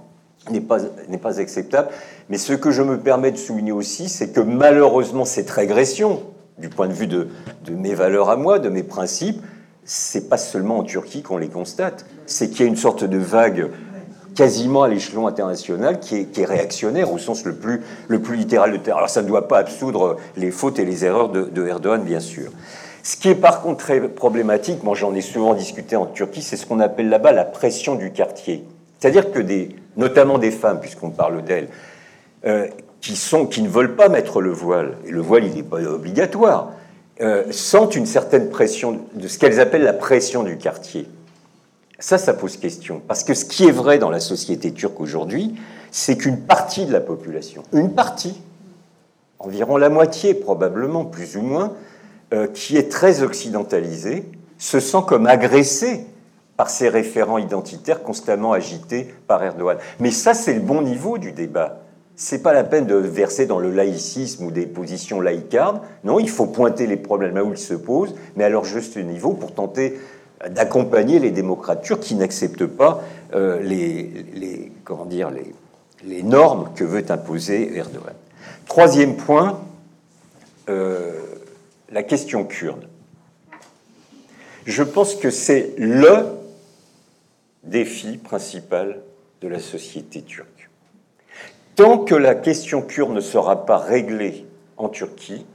[0.51, 0.79] n'est pas,
[1.21, 1.89] pas acceptable.
[2.29, 6.23] Mais ce que je me permets de souligner aussi, c'est que malheureusement, cette régression,
[6.59, 7.29] du point de vue de,
[7.65, 9.43] de mes valeurs à moi, de mes principes,
[9.85, 13.19] c'est pas seulement en Turquie qu'on les constate, c'est qu'il y a une sorte de
[13.19, 13.71] vague
[14.37, 17.81] quasiment à l'échelon international qui est, réactionnaire au sens le plus,
[18.37, 18.99] littéral de terme.
[18.99, 22.21] Alors ça ne doit pas absoudre les fautes et les erreurs de, de Erdogan, bien
[22.21, 22.53] sûr.
[23.03, 26.57] Ce qui est par contre très problématique, moi j'en ai souvent discuté en Turquie, c'est
[26.57, 28.65] ce qu'on appelle là-bas la pression du quartier.
[28.99, 31.69] C'est-à-dire que des, notamment des femmes, puisqu'on parle d'elles,
[32.47, 32.67] euh,
[33.01, 35.81] qui, sont, qui ne veulent pas mettre le voile, et le voile il n'est pas
[35.83, 36.73] obligatoire,
[37.21, 41.07] euh, sentent une certaine pression, de ce qu'elles appellent la pression du quartier.
[41.99, 43.01] Ça, ça pose question.
[43.07, 45.55] Parce que ce qui est vrai dans la société turque aujourd'hui,
[45.91, 48.41] c'est qu'une partie de la population, une partie,
[49.39, 51.73] environ la moitié probablement, plus ou moins,
[52.35, 54.25] euh, qui est très occidentalisée,
[54.59, 56.07] se sent comme agressée
[56.57, 59.79] par ces référents identitaires constamment agités par Erdogan.
[60.01, 61.81] Mais ça, c'est le bon niveau du débat.
[62.19, 65.81] C'est pas la peine de verser dans le laïcisme ou des positions laïcardes.
[66.03, 68.97] Non, il faut pointer les problèmes là où ils se posent, mais à leur juste
[68.97, 69.99] niveau pour tenter
[70.49, 73.03] d'accompagner les démocrates turcs qui n'acceptent pas
[73.35, 74.73] euh, les,
[76.23, 78.15] normes que veut imposer Erdogan.
[78.67, 79.61] Troisième point,
[80.69, 81.13] euh,
[81.91, 82.87] la question kurde.
[84.67, 86.27] Je pense que c'est le
[87.63, 89.01] défi principal
[89.41, 90.69] de la société turque.
[91.77, 95.47] Tant que la question kurde ne sera pas réglée en Turquie,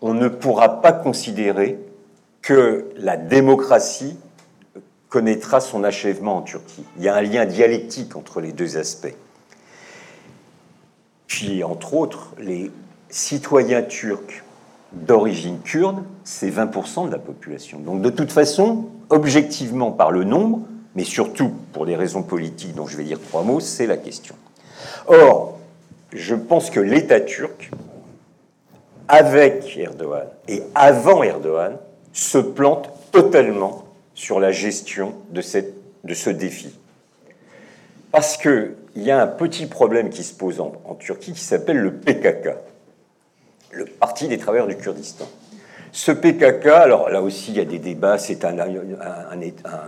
[0.00, 1.78] on ne pourra pas considérer
[2.42, 4.16] que la démocratie
[5.08, 6.84] connaîtra son achèvement en Turquie.
[6.96, 9.14] Il y a un lien dialectique entre les deux aspects.
[11.26, 12.70] Puis, entre autres, les
[13.08, 14.42] citoyens turcs
[14.92, 17.78] d'origine kurde, c'est 20% de la population.
[17.78, 20.60] Donc, de toute façon, objectivement, par le nombre,
[20.94, 24.34] mais surtout pour des raisons politiques dont je vais dire trois mots, c'est la question.
[25.06, 25.58] Or,
[26.12, 27.70] je pense que l'État turc,
[29.08, 31.78] avec Erdogan et avant Erdogan,
[32.12, 33.84] se plante totalement
[34.14, 36.78] sur la gestion de, cette, de ce défi.
[38.10, 41.94] Parce qu'il y a un petit problème qui se pose en, Turquie qui s'appelle le
[41.94, 42.50] PKK,
[43.72, 45.26] le Parti des travailleurs du Kurdistan.
[45.94, 48.54] Ce PKK, alors là aussi il y a des débats, c'est un,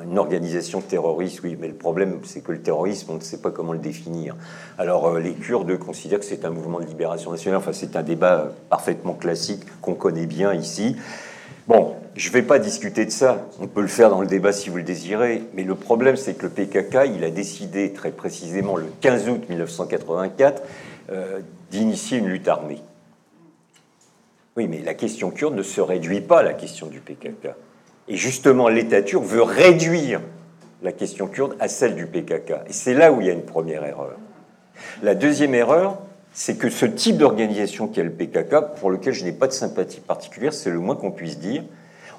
[0.03, 3.51] une organisation terroriste, oui, mais le problème c'est que le terrorisme, on ne sait pas
[3.51, 4.37] comment le définir.
[4.77, 8.03] Alors euh, les Kurdes considèrent que c'est un mouvement de libération nationale, enfin c'est un
[8.03, 10.97] débat parfaitement classique qu'on connaît bien ici.
[11.67, 14.53] Bon, je ne vais pas discuter de ça, on peut le faire dans le débat
[14.53, 18.11] si vous le désirez, mais le problème c'est que le PKK, il a décidé très
[18.11, 20.63] précisément le 15 août 1984
[21.11, 21.41] euh,
[21.71, 22.83] d'initier une lutte armée.
[24.57, 27.49] Oui, mais la question kurde ne se réduit pas à la question du PKK.
[28.09, 30.21] Et justement, l'État turc veut réduire
[30.83, 32.53] la question kurde à celle du PKK.
[32.69, 34.17] Et c'est là où il y a une première erreur.
[35.03, 35.99] La deuxième erreur,
[36.35, 40.01] c'est que ce type d'organisation qu'est le PKK, pour lequel je n'ai pas de sympathie
[40.01, 41.63] particulière, c'est le moins qu'on puisse dire,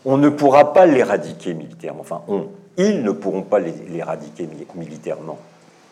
[0.06, 2.02] on ne pourra pas l'éradiquer militairement.
[2.02, 2.48] Enfin, on,
[2.78, 5.38] ils ne pourront pas l'éradiquer militairement.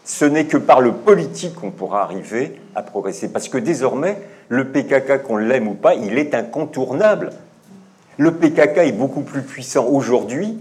[0.05, 3.29] Ce n'est que par le politique qu'on pourra arriver à progresser.
[3.29, 4.17] Parce que désormais,
[4.49, 7.31] le PKK, qu'on l'aime ou pas, il est incontournable.
[8.17, 10.57] Le PKK est beaucoup plus puissant aujourd'hui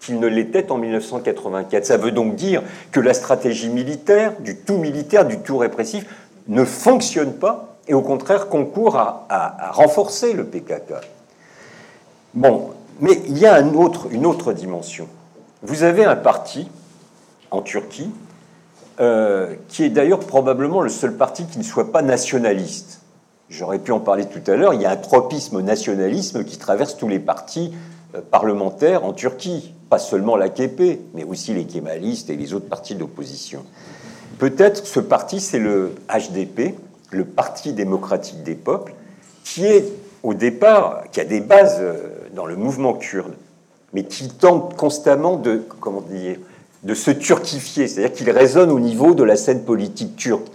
[0.00, 1.86] qu'il ne l'était en 1984.
[1.86, 6.04] Ça veut donc dire que la stratégie militaire, du tout militaire, du tout répressif,
[6.48, 10.94] ne fonctionne pas et au contraire concourt à, renforcer le PKK.
[12.34, 12.70] Bon,
[13.00, 15.08] mais il y a une autre dimension.
[15.62, 16.68] Vous avez un parti
[17.50, 18.10] en Turquie
[19.00, 23.00] euh, qui est d'ailleurs probablement le seul parti qui ne soit pas nationaliste.
[23.48, 26.96] J'aurais pu en parler tout à l'heure, il y a un tropisme nationalisme qui traverse
[26.96, 27.72] tous les partis
[28.14, 32.94] euh, parlementaires en Turquie, pas seulement l'AKP, mais aussi les kémalistes et les autres partis
[32.94, 33.64] d'opposition.
[34.38, 36.74] Peut-être ce parti, c'est le HDP,
[37.10, 38.94] le Parti démocratique des peuples,
[39.44, 39.84] qui est
[40.22, 41.94] au départ, qui a des bases euh,
[42.34, 43.34] dans le mouvement kurde,
[43.92, 46.38] mais qui tente constamment de, comment dire,
[46.82, 50.46] de se turquifier, c'est-à-dire qu'il résonne au niveau de la scène politique turque.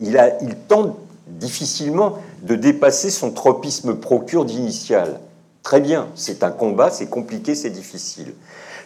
[0.00, 5.20] Il, a, il tente difficilement de dépasser son tropisme pro-kurde initial.
[5.62, 8.34] Très bien, c'est un combat, c'est compliqué, c'est difficile.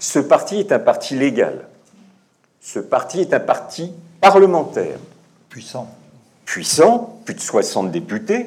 [0.00, 1.68] Ce parti est un parti légal.
[2.60, 3.92] Ce parti est un parti
[4.24, 4.98] parlementaire.
[5.50, 5.86] Puissant.
[6.46, 8.46] Puissant, plus de 60 députés,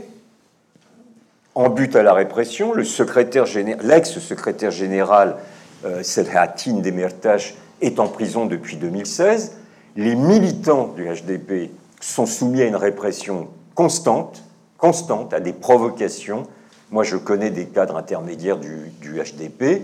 [1.53, 2.73] en but à la répression.
[2.73, 3.45] Le secrétaire
[3.81, 5.37] l'ex-secrétaire général
[5.85, 9.57] euh, Selhatin Demirtas est en prison depuis 2016.
[9.95, 11.71] Les militants du HDP
[12.01, 14.43] sont soumis à une répression constante,
[14.77, 16.43] constante, à des provocations.
[16.89, 19.83] Moi, je connais des cadres intermédiaires du, HDP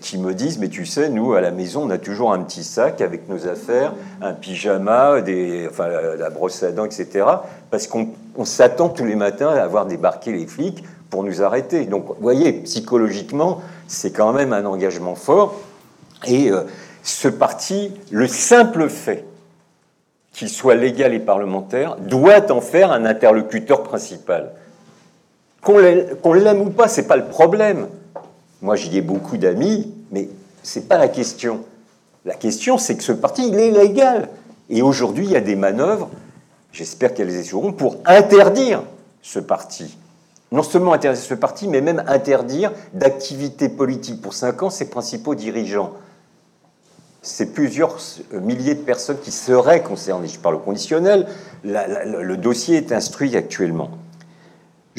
[0.00, 2.64] qui me disent Mais tu sais, nous, à la maison, on a toujours un petit
[2.64, 7.26] sac avec nos affaires, un pyjama, des, enfin, la, brosse à dents, etc.
[7.70, 8.08] Parce qu'on
[8.44, 11.86] s'attend tous les matins à avoir débarqué les flics pour nous arrêter.
[11.86, 15.60] Donc, vous voyez, psychologiquement, c'est quand même un engagement fort.
[16.26, 16.62] Et euh,
[17.02, 19.24] ce parti, le simple fait
[20.32, 24.52] qu'il soit légal et parlementaire, doit en faire un interlocuteur principal.
[25.62, 27.88] Qu'on l'aime ou pas, c'est pas le problème.
[28.62, 30.28] Moi, j'y ai beaucoup d'amis, mais
[30.62, 31.64] c'est pas la question.
[32.24, 34.28] La question, c'est que ce parti, il est légal.
[34.68, 36.10] Et aujourd'hui, il y a des manœuvres,
[36.72, 38.82] j'espère qu'elles échoueront, pour interdire
[39.22, 39.96] ce parti.
[40.52, 45.34] Non seulement interdire ce parti, mais même interdire d'activité politique pour cinq ans ses principaux
[45.34, 45.92] dirigeants
[47.22, 47.98] c'est plusieurs
[48.32, 50.28] milliers de personnes qui seraient concernées.
[50.28, 51.26] Je parle au conditionnel.
[51.64, 53.90] le dossier est instruit actuellement.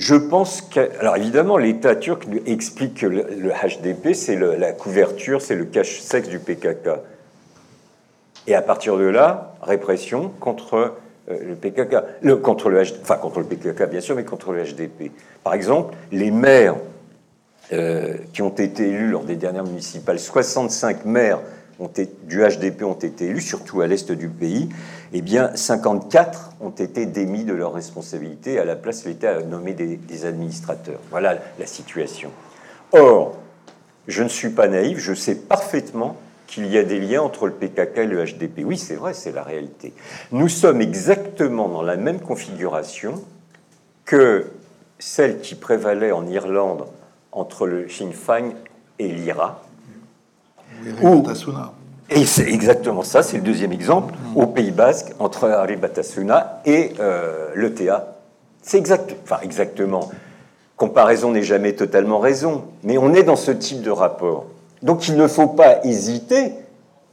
[0.02, 5.54] Je pense que, alors évidemment, l'État turc explique que le, HDP, c'est la couverture, c'est
[5.54, 6.89] le cache-sexe du PKK.
[8.47, 10.95] Et à partir de là, répression contre
[11.30, 14.64] euh, le PKK, le, contre le, enfin contre le PKK bien sûr, mais contre le
[14.64, 15.12] HDP.
[15.43, 16.78] Par exemple, les maires
[17.72, 21.41] euh, qui ont été élus lors des dernières municipales, 65 maires
[22.23, 24.69] du HDP ont été élus, surtout à l'est du pays,
[25.13, 28.59] eh bien 54 ont été démis de leurs responsabilités.
[28.59, 30.99] À la place, l'État a nommé des, des administrateurs.
[31.09, 32.29] Voilà la situation.
[32.91, 33.38] Or,
[34.07, 36.17] je ne suis pas naïf, je sais parfaitement
[36.47, 38.63] qu'il y a des liens entre le PKK et le HDP.
[38.65, 39.93] Oui, c'est vrai, c'est la réalité.
[40.32, 43.23] Nous sommes exactement dans la même configuration
[44.03, 44.47] que
[44.99, 46.86] celle qui prévalait en Irlande
[47.32, 48.51] entre le Sinn Féin
[48.99, 49.63] et l'IRA.
[51.01, 51.23] Ou,
[52.13, 56.91] et c'est exactement ça, c'est le deuxième exemple, au Pays Basque, entre Ari Batasuna et
[56.99, 58.17] euh, l'ETA.
[58.61, 60.11] C'est exact, enfin exactement.
[60.75, 64.47] Comparaison n'est jamais totalement raison, mais on est dans ce type de rapport.
[64.82, 66.51] Donc il ne faut pas hésiter,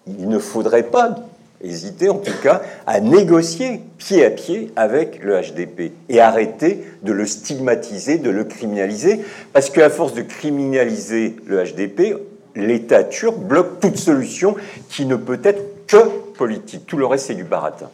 [0.06, 1.14] il ne faudrait pas
[1.62, 7.12] hésiter en tout cas à négocier pied à pied avec le HDP et arrêter de
[7.12, 9.20] le stigmatiser, de le criminaliser,
[9.52, 12.16] parce qu'à force de criminaliser le HDP,
[12.59, 14.56] l'État turc bloque toute solution
[14.88, 16.86] qui ne peut être que politique.
[16.86, 17.90] Tout le reste, c'est du baratin.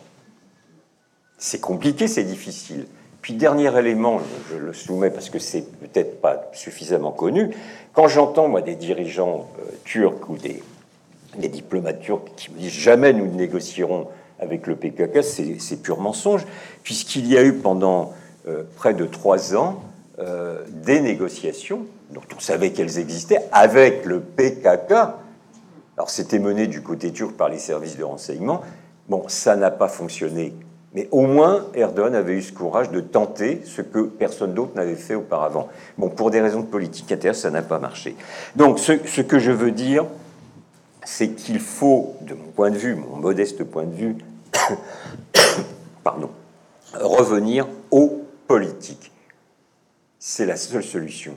[1.38, 2.86] C'est compliqué, c'est difficile.
[3.22, 7.50] Puis dernier élément, je le soumets parce que c'est peut-être pas suffisamment connu,
[7.94, 10.62] quand j'entends moi des dirigeants euh, turcs ou des,
[11.48, 14.08] diplomates turcs qui me disent jamais nous négocierons
[14.38, 16.44] avec le PKK, c'est pur mensonge,
[16.82, 18.12] puisqu'il y a eu pendant
[18.46, 19.82] euh, près de trois ans
[20.18, 24.92] euh, des négociations dont on savait qu'elles existaient avec le PKK.
[25.96, 28.62] Alors c'était mené du côté turc par les services de renseignement.
[29.08, 30.54] Bon, ça n'a pas fonctionné
[30.94, 34.94] mais au moins, Erdogan avait eu ce courage de tenter ce que personne d'autre n'avait
[34.94, 35.68] fait auparavant.
[35.98, 38.14] Bon, pour des raisons de politique intérieure, ça n'a pas marché.
[38.54, 40.06] Donc, ce, ce, que je veux dire,
[41.04, 44.16] c'est qu'il faut, de mon point de vue, mon modeste point de vue,
[46.04, 46.30] pardon,
[46.92, 49.10] revenir aux politiques.
[50.20, 51.36] C'est la seule solution.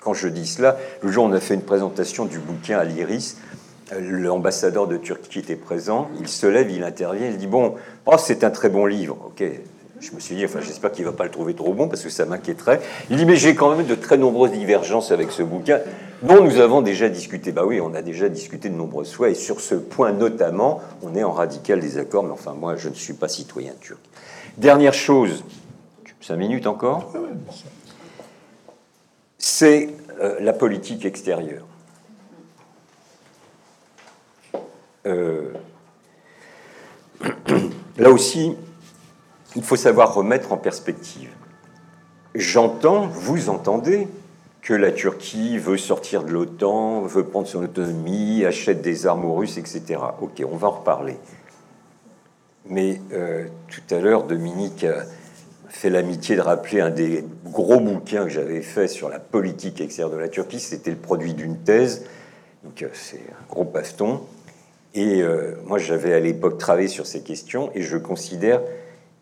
[0.00, 2.84] Quand je dis cela, le jour où on a fait une présentation du bouquin à
[2.84, 3.36] l'Iris,
[3.98, 7.74] l'ambassadeur de Turquie était présent, il se lève, il intervient, il dit Bon,
[8.06, 9.16] oh, c'est un très bon livre.
[9.26, 9.44] Ok,
[10.00, 12.02] je me suis dit, enfin, j'espère qu'il ne va pas le trouver trop bon parce
[12.02, 12.80] que ça m'inquiéterait.
[13.10, 15.80] Il dit Mais j'ai quand même de très nombreuses divergences avec ce bouquin
[16.22, 17.52] dont nous avons déjà discuté.
[17.52, 21.14] Bah oui, on a déjà discuté de nombreuses fois et sur ce point notamment, on
[21.14, 24.00] est en radical désaccord, mais enfin, moi, je ne suis pas citoyen turc.
[24.56, 25.44] Dernière chose,
[26.20, 27.12] cinq minutes encore,
[29.40, 29.88] c'est
[30.20, 31.64] euh, la politique extérieure.
[35.06, 35.54] Euh,
[37.96, 38.54] là aussi,
[39.56, 41.30] il faut savoir remettre en perspective.
[42.34, 44.06] J'entends, vous entendez,
[44.60, 49.34] que la Turquie veut sortir de l'OTAN, veut prendre son autonomie, achète des armes aux
[49.34, 49.98] Russes, etc.
[50.20, 51.16] Ok, on va en reparler.
[52.66, 54.84] Mais euh, tout à l'heure, Dominique
[55.70, 60.14] fait l'amitié de rappeler un des gros bouquins que j'avais fait sur la politique extérieure
[60.14, 60.60] de la Turquie.
[60.60, 62.04] C'était le produit d'une thèse,
[62.64, 64.20] donc euh, c'est un gros baston.
[64.94, 68.60] Et euh, moi, j'avais à l'époque travaillé sur ces questions et je considère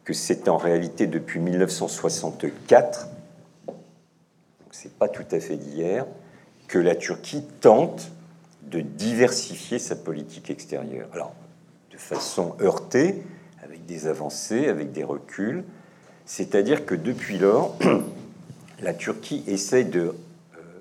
[0.05, 3.09] que c'est en réalité depuis 1964,
[3.67, 3.77] donc
[4.71, 6.07] c'est pas tout à fait d'hier,
[6.67, 8.11] que la Turquie tente
[8.63, 11.09] de diversifier sa politique extérieure.
[11.13, 11.35] Alors,
[11.91, 13.23] de façon heurtée,
[13.63, 15.65] avec des avancées, avec des reculs,
[16.29, 17.75] c'est-à-dire que depuis lors,
[18.83, 20.15] la Turquie essaie de euh,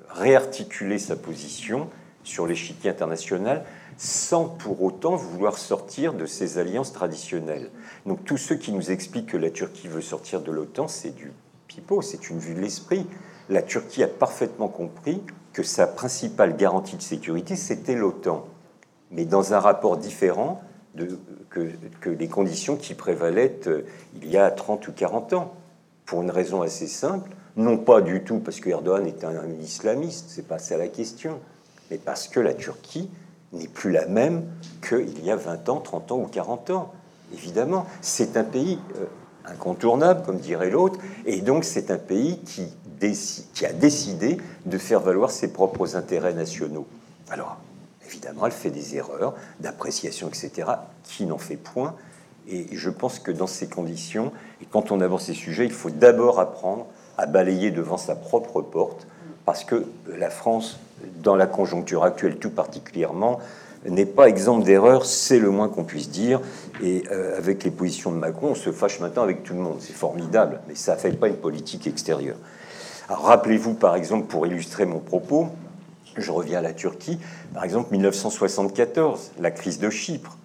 [0.09, 1.89] réarticuler sa position
[2.25, 3.63] sur l'échiquier international
[3.95, 7.71] sans pour autant vouloir sortir de ses alliances traditionnelles.
[8.05, 11.31] Donc tous ceux qui nous expliquent que la Turquie veut sortir de l'OTAN, c'est du
[11.67, 13.07] pipeau, c'est une vue de l'esprit.
[13.49, 15.23] La Turquie a parfaitement compris
[15.53, 18.45] que sa principale garantie de sécurité, c'était l'OTAN,
[19.11, 20.61] mais dans un rapport différent
[21.49, 23.83] que, les conditions qui prévalaient euh,
[24.21, 25.53] il y a 30 ou 40 ans,
[26.05, 30.25] pour une raison assez simple, non pas du tout parce que Erdogan est un, islamiste,
[30.29, 31.39] c'est pas ça la question,
[31.91, 33.09] mais parce que la Turquie
[33.53, 34.45] n'est plus la même
[34.87, 36.93] qu'il y a 20 ans, 30 ans ou 40 ans.
[37.33, 39.05] Évidemment, c'est un pays euh,
[39.45, 42.67] incontournable, comme dirait l'autre, et donc c'est un pays qui,
[43.53, 46.87] qui, a décidé de faire valoir ses propres intérêts nationaux.
[47.29, 47.57] Alors,
[48.07, 50.69] évidemment, elle fait des erreurs d'appréciation, etc.,
[51.03, 51.95] qui n'en fait point.
[52.49, 54.31] Et je pense que dans ces conditions,
[54.61, 56.87] et quand on avance ces sujets, il faut d'abord apprendre
[57.17, 59.07] à balayer devant sa propre porte,
[59.45, 60.79] parce que la France
[61.21, 63.39] dans la conjoncture actuelle tout particulièrement,
[63.85, 66.41] n'est pas exemple d'erreur, c'est le moins qu'on puisse dire.
[66.83, 69.77] Et euh, avec les positions de Macron, on se fâche maintenant avec tout le monde.
[69.79, 72.37] C'est formidable, mais ça ne fait pas une politique extérieure.
[73.07, 75.49] Rappelez-vous, par exemple, pour illustrer mon propos,
[76.21, 77.19] je reviens à la Turquie,
[77.53, 80.37] par exemple 1974, la crise de Chypre.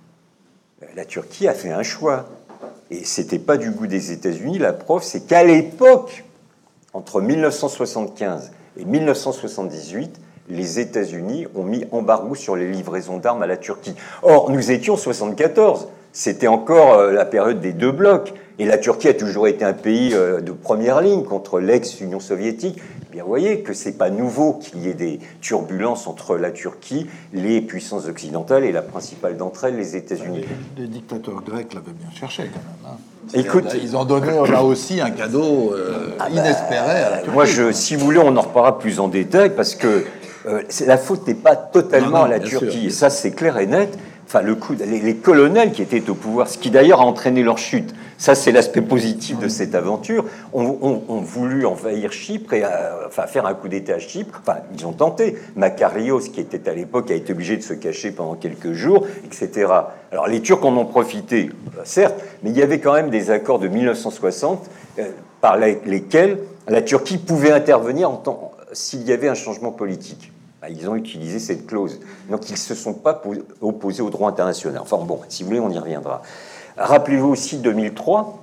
[0.95, 2.27] La Turquie a fait un choix.
[2.91, 4.59] Et c'était pas du goût des États-Unis.
[4.59, 6.25] La preuve, c'est qu'à l'époque,
[6.93, 10.21] entre 1975 et 1978,
[10.51, 13.95] les États-Unis ont mis embargo sur les livraisons d'armes à la Turquie.
[14.23, 15.89] Or, nous étions en 74.
[16.13, 18.35] C'était encore euh, la période des deux blocs.
[18.59, 22.79] Et la Turquie a toujours été un pays euh, de première ligne contre l'ex-Union soviétique.
[23.09, 26.51] Eh bien, vous voyez que c'est pas nouveau qu'il y ait des turbulences entre la
[26.51, 30.45] Turquie, les puissances occidentales et la principale d'entre elles, les États-Unis.
[30.77, 32.93] Les, dictateurs grecs l'avaient bien cherché quand même.
[32.93, 32.99] hein.
[33.35, 37.31] Écoute- ils ont donné là aussi un cadeau euh, inespéré à la Turquie.
[37.33, 40.05] Moi, je, si vous voulez, on en reparlera plus en détail parce que
[40.47, 42.71] euh, la faute n'est pas totalement Non, non, à la Turquie.
[42.73, 42.87] sûr.
[42.87, 43.97] Et ça, c'est clair et net.
[44.35, 47.43] Enfin, le coup, les, les colonels qui étaient au pouvoir, ce qui d'ailleurs a entraîné
[47.43, 47.95] leur chute.
[48.17, 50.25] Ça, c'est l'aspect positif de cette aventure.
[50.55, 54.41] Ont, ont voulu envahir Chypre et euh, enfin, faire un coup d'État à Chypre.
[54.41, 55.37] Enfin, ils ont tenté.
[55.55, 59.71] Makarios, qui était à l'époque, a été obligé de se cacher pendant quelques jours, etc.
[60.11, 63.31] Alors, les Turcs en ont profité, euh, certes, mais il y avait quand même des
[63.31, 65.11] accords de 1960 euh,
[65.43, 68.11] par lesquels la Turquie pouvait intervenir
[68.73, 70.32] s'il y avait un changement politique.
[70.63, 71.99] Bah, Ils ont utilisé cette clause.
[72.31, 74.79] Donc ils ne se sont pas po- opposés au droit international.
[74.81, 76.23] Enfin bon, si vous voulez, on y reviendra.
[76.77, 78.43] Rappelez-vous aussi 2003,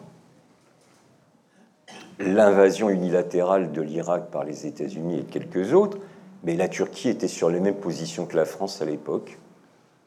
[2.20, 5.98] l'invasion unilatérale de l'Irak par les États-Unis et quelques autres,
[6.44, 9.38] mais la Turquie était sur les mêmes positions que la France à l'époque.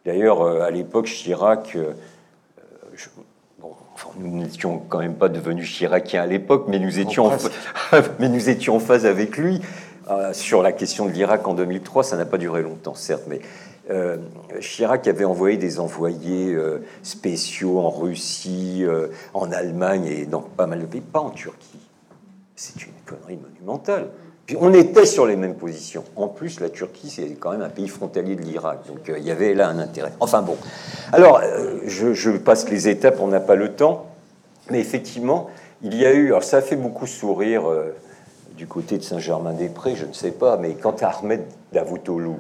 [0.05, 1.93] D'ailleurs, euh, à l'époque, Chirac, euh,
[2.59, 2.63] euh,
[2.95, 3.09] je-
[3.59, 7.31] bon, enfin, nous n'étions quand même pas devenus chiraciens à l'époque, mais nous étions, en,
[7.31, 7.53] presque.
[8.19, 9.61] mais nous étions en phase avec lui
[10.11, 12.03] euh, sur la question de l'Irak en 2003.
[12.03, 13.41] Ça n'a pas duré longtemps, certes, mais
[13.91, 14.17] euh,
[14.61, 18.85] Chirac avait envoyé des envoyés euh, spéciaux en Russie,
[19.33, 21.79] en Allemagne et dans pas mal de pays, pas en Turquie.
[22.57, 24.09] C'est une connerie monumentale.
[24.47, 26.05] Puis on était sur les mêmes positions.
[26.17, 28.81] En plus, la Turquie, c'est quand même un pays frontalier de l'Irak.
[28.89, 30.13] Donc il y avait là un intérêt.
[30.19, 30.57] Enfin bon.
[31.13, 31.41] Alors,
[31.87, 34.07] je, je passe les étapes, on n'a pas le temps.
[34.71, 35.49] Mais effectivement,
[35.83, 36.29] il y a eu.
[36.29, 37.63] Alors ça a fait beaucoup sourire
[38.63, 41.43] du côté de Saint-Germain-des-Prés, je ne sais pas, mais quand Ahmed
[41.73, 42.37] Davutoglu,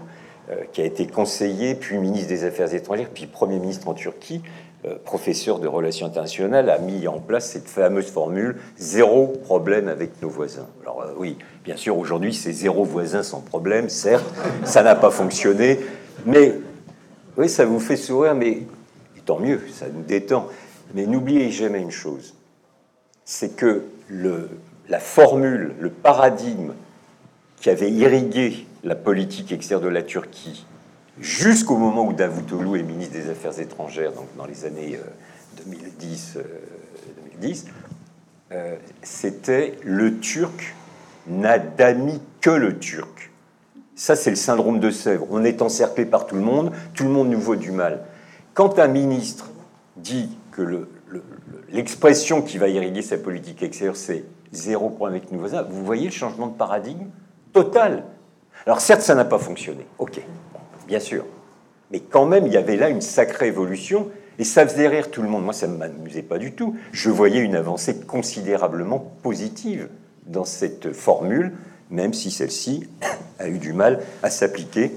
[0.50, 4.40] euh, qui a été conseiller, puis ministre des Affaires étrangères, puis Premier ministre en Turquie,
[4.84, 10.22] euh, professeur de relations internationales, a mis en place cette fameuse formule zéro problème avec
[10.22, 10.68] nos voisins.
[10.82, 14.32] Alors euh, oui, bien sûr, aujourd'hui, c'est zéro voisin sans problème, certes,
[14.64, 15.80] ça n'a pas fonctionné,
[16.24, 16.54] mais
[17.36, 18.58] oui, ça vous fait sourire, mais
[19.26, 20.46] tant mieux, ça nous détend.
[20.94, 22.36] Mais n'oubliez jamais une chose,
[23.24, 24.48] c'est que le,
[24.92, 26.72] la formule, le paradigme
[27.56, 30.66] qui avait irrigué la politique extérieure de la Turquie
[31.18, 36.34] jusqu'au moment où Davutoglu est ministre des Affaires étrangères, donc dans les années euh, 2010,
[36.36, 36.42] euh,
[37.40, 37.64] 2010
[38.52, 40.74] euh, c'était le Turc
[41.26, 43.30] n'a d'amis que le Turc.
[43.94, 45.26] Ça, c'est le syndrome de Sèvres.
[45.30, 48.02] On est encerclé par tout le monde, tout le monde nous vaut du mal.
[48.52, 49.48] Quand un ministre
[49.96, 55.18] dit que le- le- le- l'expression qui va irriguer sa politique extérieure, c'est zéro problème
[55.18, 57.06] avec nos voisins, vous voyez le changement de paradigme
[57.52, 58.04] total.
[58.66, 60.20] Alors certes, ça n'a pas fonctionné, ok,
[60.86, 61.24] bien sûr.
[61.90, 65.22] Mais quand même, il y avait là une sacrée évolution, et ça faisait rire tout
[65.22, 65.44] le monde.
[65.44, 66.74] Moi, ça ne m'amusait pas du tout.
[66.90, 69.88] Je voyais une avancée considérablement positive
[70.26, 71.52] dans cette formule,
[71.90, 72.88] même si celle-ci
[73.38, 74.92] a eu du mal à s'appliquer.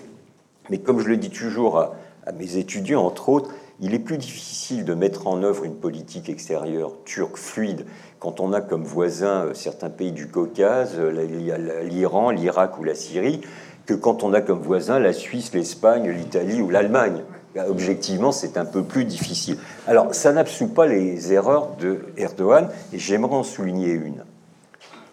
[0.70, 4.86] Mais comme je le dis toujours à mes étudiants, entre autres, il est plus difficile
[4.86, 7.86] de mettre en œuvre une politique extérieure turque fluide
[8.20, 12.96] quand on a comme voisins euh, certains pays du Caucase, euh, l'Iran, l'Irak ou la
[12.96, 13.42] Syrie,
[13.86, 17.22] que quand on a comme voisins la Suisse, l'Espagne, l'Italie ou l'Allemagne.
[17.54, 19.58] Là, Objectivement, c'est un peu plus difficile.
[19.88, 24.24] Alors, ça n'absout pas les erreurs de Erdogan, et j'aimerais en souligner une.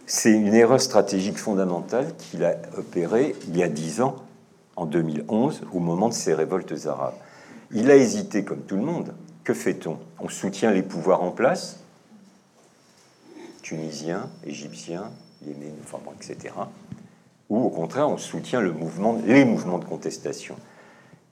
[0.07, 4.17] C'est une erreur stratégique fondamentale qu'il a opérée il y a dix ans,
[4.75, 7.15] en 2011, au moment de ces révoltes arabes.
[7.73, 9.15] Il a hésité, comme tout le monde.
[9.45, 9.99] Que fait-on?
[10.21, 11.81] On soutient les pouvoirs en place,
[13.63, 15.11] tunisiens, égyptiens,
[15.45, 15.73] yéméniens,
[16.21, 16.55] etc.
[17.49, 20.57] Ou au contraire, on soutient les mouvements de contestation.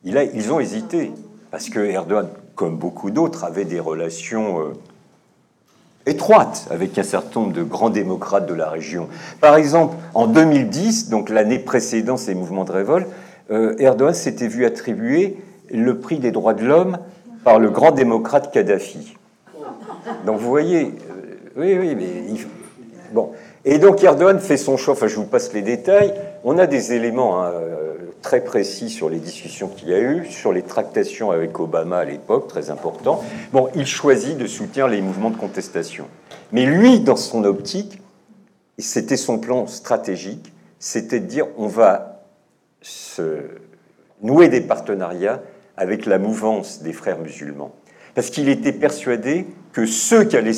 [0.05, 1.12] Ils ont hésité,
[1.51, 4.72] parce que Erdogan, comme beaucoup d'autres, avait des relations euh,
[6.07, 9.09] étroite avec un certain nombre de grands démocrates de la région.
[9.41, 13.09] Par exemple, en 2010, donc l'année précédant ces mouvements de révolte,
[13.51, 15.36] euh, Erdogan s'était vu attribuer
[15.71, 16.99] le prix des droits de l'homme
[17.45, 19.16] par le grand démocrate Kadhafi.
[20.27, 22.47] Donc vous voyez, euh, oui, oui, mais il-
[23.12, 23.31] bon.
[23.64, 24.95] Et donc Erdogan fait son choix.
[24.95, 26.14] Enfin, je vous passe les détails.
[26.45, 30.27] On a des éléments hein, euh, très précis sur les discussions qu'il y a eu,
[30.27, 33.23] sur les tractations avec Obama à l'époque, très important.
[33.53, 36.07] Bon, il choisit de soutenir les mouvements de contestation.
[36.53, 38.01] Mais lui, dans son optique,
[38.79, 42.23] c'était son plan stratégique, c'était de dire on va
[42.81, 43.41] se
[44.23, 45.41] nouer des partenariats
[45.81, 47.72] avec la mouvance des frères musulmans.
[48.14, 50.53] Parce qu'il était persuadé que ceux qui allaient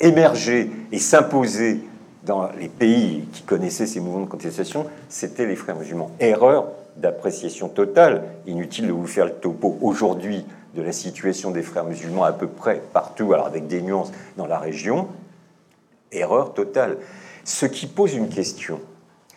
[0.00, 1.80] émerger et s'imposer
[2.24, 6.10] dans les pays qui connaissaient ces mouvements de contestation, c'était les frères musulmans.
[6.18, 6.66] Erreur
[6.96, 8.24] d'appréciation totale.
[8.48, 10.44] Inutile de vous faire le topo aujourd'hui
[10.74, 14.46] de la situation des frères musulmans à peu près partout, alors avec des nuances dans
[14.46, 15.06] la région.
[16.10, 16.96] Erreur totale.
[17.44, 18.80] Ce qui pose une question,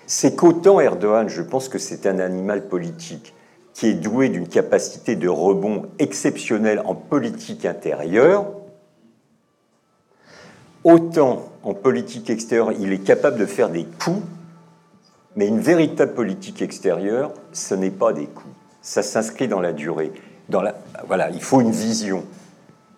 [0.08, 3.36] c'est qu'autant Erdogan, je pense que c'est un animal politique
[3.82, 8.46] qui est doué d'une capacité de rebond exceptionnelle en politique intérieure,
[10.84, 14.22] autant en politique extérieure, il est capable de faire des coups,
[15.36, 18.54] mais une véritable politique extérieure, ce n'est pas des coups.
[18.84, 20.12] Ça s'inscrit dans la durée.
[20.48, 20.76] Dans la,
[21.08, 22.24] voilà, il faut une vision.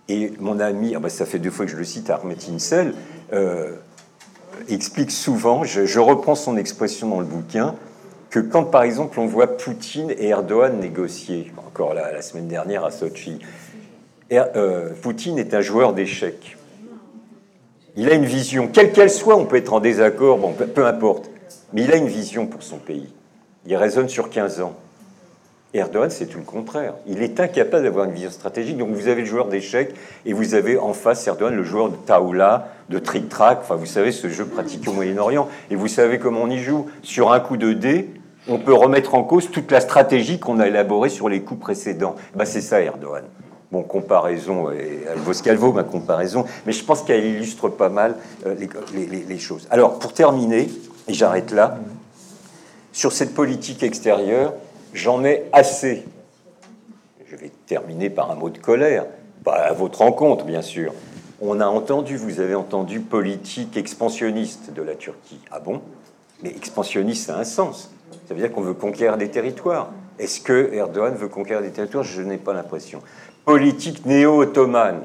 [0.09, 2.93] Et mon ami, ah ben, ça fait deux fois que je le cite, Ahmet Insel,
[3.31, 3.77] euh,
[4.67, 7.73] explique souvent, je, reprends son expression dans le bouquin,
[8.33, 12.89] que quand par exemple on voit Poutine et Erdogan négocier, encore la, semaine dernière à
[12.89, 13.37] Sochi,
[14.31, 16.57] euh, Poutine est un joueur d'échecs.
[17.95, 21.29] Il a une vision, quelle qu'elle soit, on peut être en désaccord, bon, peu, importe,
[21.73, 23.13] mais il a une vision pour son pays.
[23.67, 24.73] Il raisonne sur 15 ans.
[25.75, 26.95] Erdogan, c'est tout le contraire.
[27.05, 28.79] Il est incapable d'avoir une vision stratégique.
[28.79, 29.93] Donc vous avez le joueur d'échecs
[30.25, 33.59] et vous avez en face Erdogan, le joueur de taoula, de trick-track.
[33.61, 35.47] Enfin, vous savez, ce jeu pratiqué au Moyen-Orient.
[35.69, 36.87] Et vous savez comment on y joue.
[37.03, 38.09] Sur un coup de dé,
[38.47, 42.15] on peut remettre en cause toute la stratégie qu'on a élaborée sur les coups précédents.
[42.35, 43.23] Ben, c'est ça, Erdogan.
[43.71, 47.89] Bon, comparaison, elle vaut ce qu'elle vaut, ma comparaison, mais je pense qu'elle illustre pas
[47.89, 48.15] mal
[48.45, 48.55] euh,
[48.93, 49.67] les, choses.
[49.71, 50.69] Alors, pour terminer,
[51.07, 51.79] et j'arrête là,
[52.91, 54.53] sur cette politique extérieure,
[54.93, 56.05] j'en ai assez.
[57.25, 59.07] Je vais terminer par un mot de colère,
[59.43, 60.93] pas à votre rencontre, bien sûr.
[61.41, 65.39] On a entendu, vous avez entendu politique expansionniste de la Turquie.
[65.49, 65.81] Ah bon?
[66.43, 67.92] Mais expansionniste, ça a un sens.
[68.27, 69.89] Ça veut dire qu'on veut conquérir des territoires.
[70.19, 72.03] Est-ce que Erdogan veut conquérir des territoires?
[72.03, 73.01] Je n'ai pas l'impression
[73.45, 75.03] politique néo-ottomane.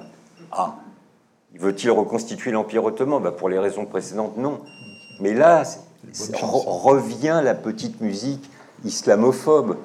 [0.53, 0.77] Ah,
[1.59, 3.23] veut-il reconstituer l'Empire ottoman?
[3.23, 4.61] Bah, Pour les raisons précédentes, non.
[5.21, 5.65] Mais là,
[6.43, 8.49] revient la petite musique
[8.85, 9.77] islamophobe.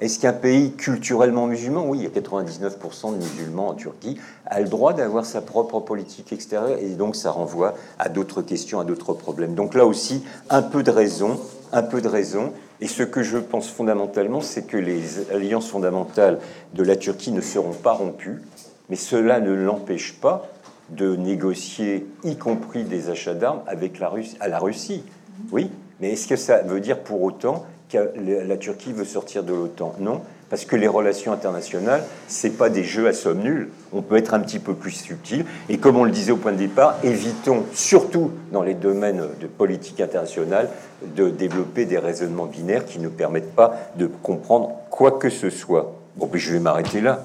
[0.00, 4.60] Est-ce qu'un pays culturellement musulman, oui, il y a 99% de musulmans en Turquie, a
[4.60, 8.84] le droit d'avoir sa propre politique extérieure Et donc ça renvoie à d'autres questions, à
[8.84, 9.54] d'autres problèmes.
[9.54, 11.40] Donc là aussi, un peu de raison,
[11.72, 12.52] un peu de raison.
[12.80, 16.38] Et ce que je pense fondamentalement, c'est que les alliances fondamentales
[16.74, 18.40] de la Turquie ne seront pas rompues,
[18.88, 20.48] mais cela ne l'empêche pas
[20.90, 25.02] de négocier, y compris des achats d'armes, avec la Russie, à la Russie.
[25.50, 25.70] Oui,
[26.00, 27.98] mais est-ce que ça veut dire pour autant que
[28.46, 30.20] la Turquie veut sortir de l'OTAN Non,
[30.50, 33.68] parce que les relations internationales, c'est pas des jeux à somme nulle.
[33.92, 35.44] On peut être un petit peu plus subtil.
[35.68, 39.46] Et comme on le disait au point de départ, évitons, surtout dans les domaines de
[39.46, 40.68] politique internationale,
[41.16, 45.94] de développer des raisonnements binaires qui ne permettent pas de comprendre quoi que ce soit.
[46.16, 47.24] Bon, puis je vais m'arrêter là.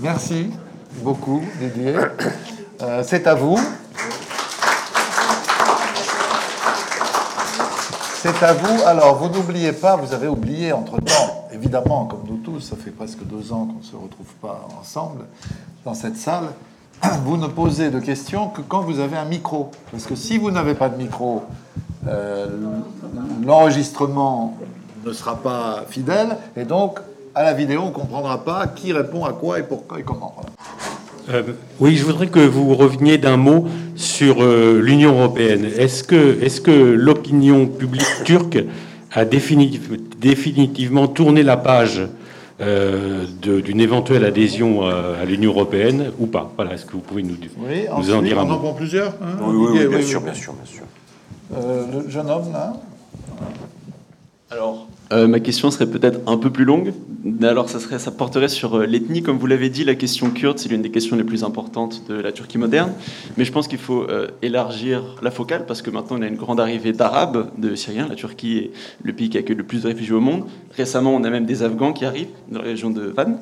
[0.00, 0.50] Merci
[1.02, 1.94] beaucoup, Didier.
[2.82, 3.58] Euh, c'est à vous.
[8.22, 8.84] C'est à vous.
[8.86, 13.24] Alors, vous n'oubliez pas, vous avez oublié entre-temps, évidemment, comme nous tous, ça fait presque
[13.24, 15.24] deux ans qu'on ne se retrouve pas ensemble
[15.84, 16.44] dans cette salle,
[17.24, 19.72] vous ne posez de questions que quand vous avez un micro.
[19.90, 21.42] Parce que si vous n'avez pas de micro,
[22.06, 22.46] euh,
[23.44, 24.56] l'enregistrement
[25.04, 27.00] ne sera pas fidèle, et donc
[27.34, 30.36] à la vidéo, on ne comprendra pas qui répond à quoi et pourquoi et comment.
[31.28, 31.42] Euh,
[31.78, 35.64] oui, je voudrais que vous reveniez d'un mot sur euh, l'Union européenne.
[35.64, 36.66] Est-ce que, est
[37.32, 38.58] l'opinion publique turque
[39.12, 42.02] a définitivement tourné la page
[42.60, 46.52] euh, d'une éventuelle adhésion à l'Union européenne ou pas.
[46.56, 48.52] Voilà, est-ce que vous pouvez nous, oui, nous en dire un mot?
[48.52, 50.84] On en prend plusieurs hein, oui, oui, bien sûr, bien sûr, bien sûr.
[51.50, 52.74] le jeune homme, là?
[54.52, 56.92] Alors, euh, ma question serait peut-être un peu plus longue.
[57.42, 59.22] Alors, ça, porterait sur euh, l'ethnie.
[59.22, 62.14] Comme vous l'avez dit, la question kurde, c'est l'une des questions les plus importantes de
[62.14, 62.92] la Turquie moderne.
[63.38, 66.36] Mais je pense qu'il faut euh, élargir la focale parce que maintenant, on a une
[66.36, 68.08] grande arrivée d'Arabes, de Syriens.
[68.08, 68.70] La Turquie est
[69.02, 70.44] le pays qui accueille le plus de réfugiés au monde.
[70.76, 73.40] Récemment, on a même des Afghans qui arrivent dans la région de Van.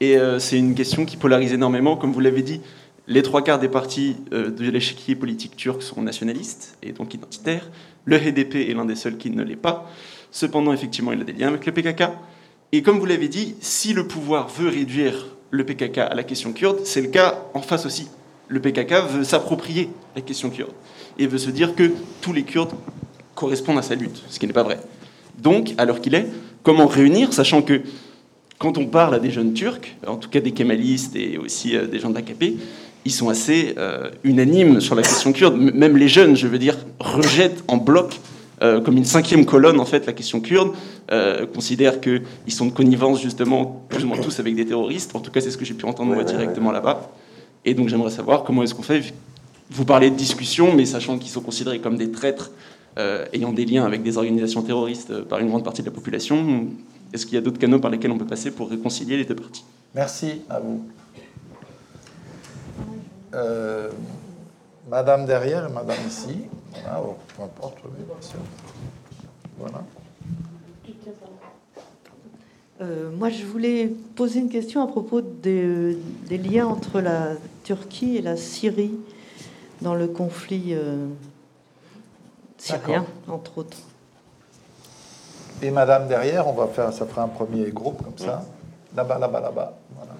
[0.00, 1.96] Et c'est une question qui polarise énormément.
[1.96, 2.60] Comme vous l'avez dit,
[3.08, 7.68] les trois quarts des partis de l'échiquier politique turc sont nationalistes et donc identitaires.
[8.04, 9.90] Le HDP est l'un des seuls qui ne l'est pas.
[10.30, 12.04] Cependant, effectivement, il a des liens avec le PKK.
[12.72, 16.52] Et comme vous l'avez dit, si le pouvoir veut réduire le PKK à la question
[16.52, 18.08] kurde, c'est le cas en face aussi.
[18.48, 20.72] Le PKK veut s'approprier la question kurde
[21.18, 22.72] et veut se dire que tous les Kurdes
[23.34, 24.78] correspondent à sa lutte, ce qui n'est pas vrai.
[25.38, 26.26] Donc, l'heure qu'il est,
[26.62, 27.82] comment réunir, sachant que
[28.58, 31.86] quand on parle à des jeunes Turcs, en tout cas des kémalistes et aussi euh,
[31.86, 32.20] des gens de
[33.04, 35.56] ils sont assez euh, unanimes sur la question kurde.
[35.56, 38.18] Même les jeunes, je veux dire, rejettent en bloc
[38.62, 40.72] euh, comme une cinquième colonne, en fait, la question kurde,
[41.10, 45.14] euh, considère qu'ils sont de connivence, justement, plus ou moins tous avec des terroristes.
[45.14, 47.10] En tout cas, c'est ce que j'ai pu entendre moi directement là-bas.
[47.64, 49.02] Et donc, j'aimerais savoir comment est-ce qu'on fait
[49.70, 52.50] vous parlez de discussion, mais sachant qu'ils sont considérés comme des traîtres
[52.98, 55.92] euh, ayant des liens avec des organisations terroristes euh, par une grande partie de la
[55.92, 56.68] population,
[57.12, 59.34] est-ce qu'il y a d'autres canaux par lesquels on peut passer pour réconcilier les deux
[59.34, 59.64] parties?
[59.94, 60.84] Merci à vous.
[64.88, 66.44] Madame derrière et madame ici.
[66.72, 68.38] Voilà, oh, peu importe, oui, bien sûr.
[69.58, 69.84] Voilà.
[72.80, 77.32] Euh, moi, je voulais poser une question à propos des, des liens entre la
[77.64, 78.94] Turquie et la Syrie
[79.82, 81.08] dans le conflit euh,
[82.56, 83.78] syrien, entre autres.
[85.60, 88.44] Et madame derrière, on va faire, ça fera un premier groupe comme ça.
[88.94, 89.78] Là-bas, là-bas, là-bas.
[89.96, 90.12] Voilà.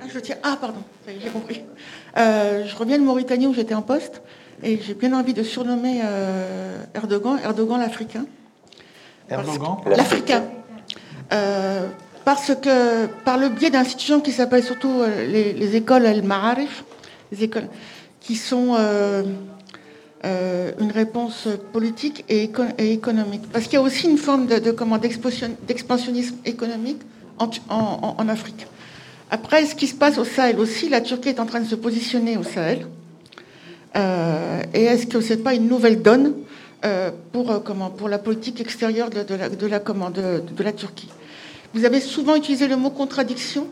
[0.00, 0.36] Ah, je tiens.
[0.42, 1.62] Ah, pardon, j'ai compris.
[2.18, 4.22] Euh, je reviens de Mauritanie où j'étais en poste
[4.62, 8.26] et j'ai bien envie de surnommer euh, Erdogan, Erdogan l'Africain.
[9.30, 10.44] Erdogan L'Africain.
[11.32, 11.86] Euh,
[12.24, 16.84] parce que, par le biais d'institutions qui s'appellent surtout les, les écoles El-Ma'arif,
[17.32, 17.68] les écoles
[18.20, 18.76] qui sont
[20.24, 23.42] une réponse politique et, éco- et économique.
[23.52, 24.76] Parce qu'il y a aussi une forme de, de
[25.66, 27.00] d'expansionnisme économique
[27.38, 28.66] en, en- en Afrique.
[29.36, 31.74] Après, ce qui se passe au Sahel aussi, la Turquie est en train de se
[31.74, 32.86] positionner au Sahel.
[33.96, 36.34] Euh, et est-ce que ce n'est pas une nouvelle donne
[36.84, 40.42] euh, pour, euh, comment, pour la politique extérieure de, de la, de, la, comment, de,
[40.58, 41.08] de la Turquie?
[41.74, 43.66] Vous avez souvent utilisé le mot contradiction.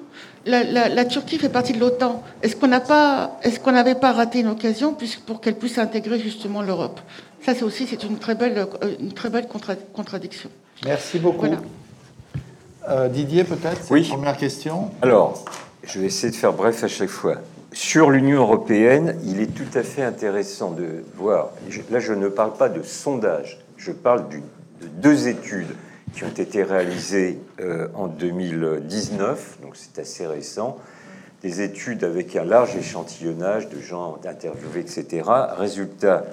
[0.47, 2.23] La, la- la Turquie fait partie de l'OTAN.
[2.43, 4.97] Est-ce qu'on n'avait pas raté une occasion
[5.27, 6.99] pour qu'elle puisse intégrer justement l'Europe?
[7.45, 8.67] Ça, c'est aussi c'est une très belle,
[8.99, 10.49] une très belle contra- contradiction.
[10.87, 11.41] Merci beaucoup.
[11.47, 11.61] Voilà.
[12.89, 14.09] Euh, Didier, peut-être Oui.
[14.09, 14.91] Première question.
[15.03, 15.45] Alors,
[15.85, 17.37] je vais essayer de faire bref à chaque fois.
[17.73, 21.51] Sur l'Union européenne, il est tout à fait intéressant de voir.
[21.91, 24.39] Là, je ne parle pas de sondage, je parle de
[25.01, 25.75] deux études
[26.15, 30.79] qui ont été réalisées euh, en 2019, donc c'est assez récent.
[31.43, 35.23] Des études avec un large échantillonnage de gens interviewés, etc.
[35.57, 36.25] Résultat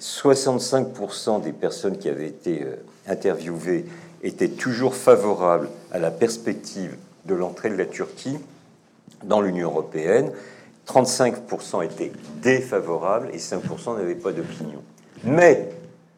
[0.00, 2.76] 65% des personnes qui avaient été euh,
[3.06, 3.84] interviewées
[4.24, 6.96] étaient toujours favorables à la perspective
[7.26, 8.38] de l'entrée de la Turquie
[9.22, 10.32] dans l'Union européenne.
[10.88, 12.12] 35% étaient
[12.42, 14.82] défavorables et 5% n'avaient pas d'opinion.
[15.24, 15.68] Mais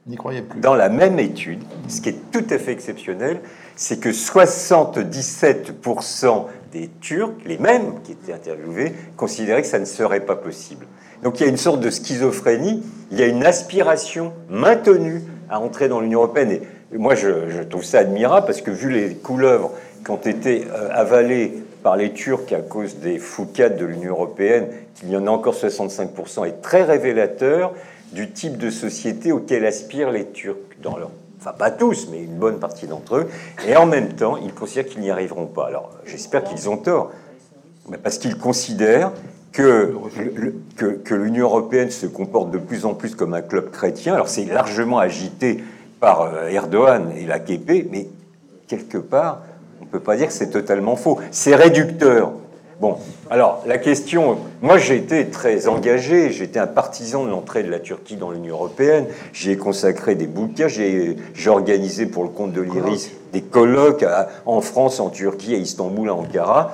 [0.07, 0.61] plus.
[0.61, 3.41] dans la même étude, ce qui est tout à fait exceptionnel,
[3.75, 10.21] c'est que 77% des Turcs, les mêmes qui étaient interviewés, considéraient que ça ne serait
[10.21, 10.87] pas possible.
[11.23, 15.61] Donc il y a une sorte de schizophrénie, il y a une aspiration maintenue à
[15.61, 16.53] entrer dans l'Union européenne.
[16.53, 16.63] Et
[16.93, 19.73] moi, je, trouve ça admirable parce que vu les couleuvres
[20.05, 24.69] qui ont été euh, avalées par les Turcs à cause des foucades de l'Union européenne,
[24.95, 27.73] qu'il y en a encore 65%, est très révélateur
[28.13, 32.37] du type de société auquel aspirent les Turcs dans leur enfin pas tous, mais une
[32.37, 33.29] bonne partie d'entre eux,
[33.69, 35.67] et en même temps, ils considèrent qu'ils n'y arriveront pas.
[35.67, 37.13] Alors, j'espère qu'ils ont tort,
[38.03, 39.13] parce qu'ils considèrent
[39.53, 44.15] que l'Union européenne se comporte de plus en plus comme un club chrétien.
[44.15, 45.63] Alors, c'est largement agité
[46.01, 48.07] par euh, Erdogan et l'AKP, mais
[48.69, 49.43] quelque part,
[49.81, 51.19] on ne peut pas dire que c'est totalement faux.
[51.31, 52.33] C'est réducteur.
[52.79, 52.97] Bon,
[53.31, 57.79] alors la question, moi j'ai été très engagé, j'étais un partisan de l'entrée de la
[57.81, 62.53] Turquie dans l'Union européenne, j'y ai consacré des bouquins, j'ai j'ai organisé pour le compte
[62.53, 66.73] de l'IRIS des colloques à- en France, en Turquie, à Istanbul, à Ankara.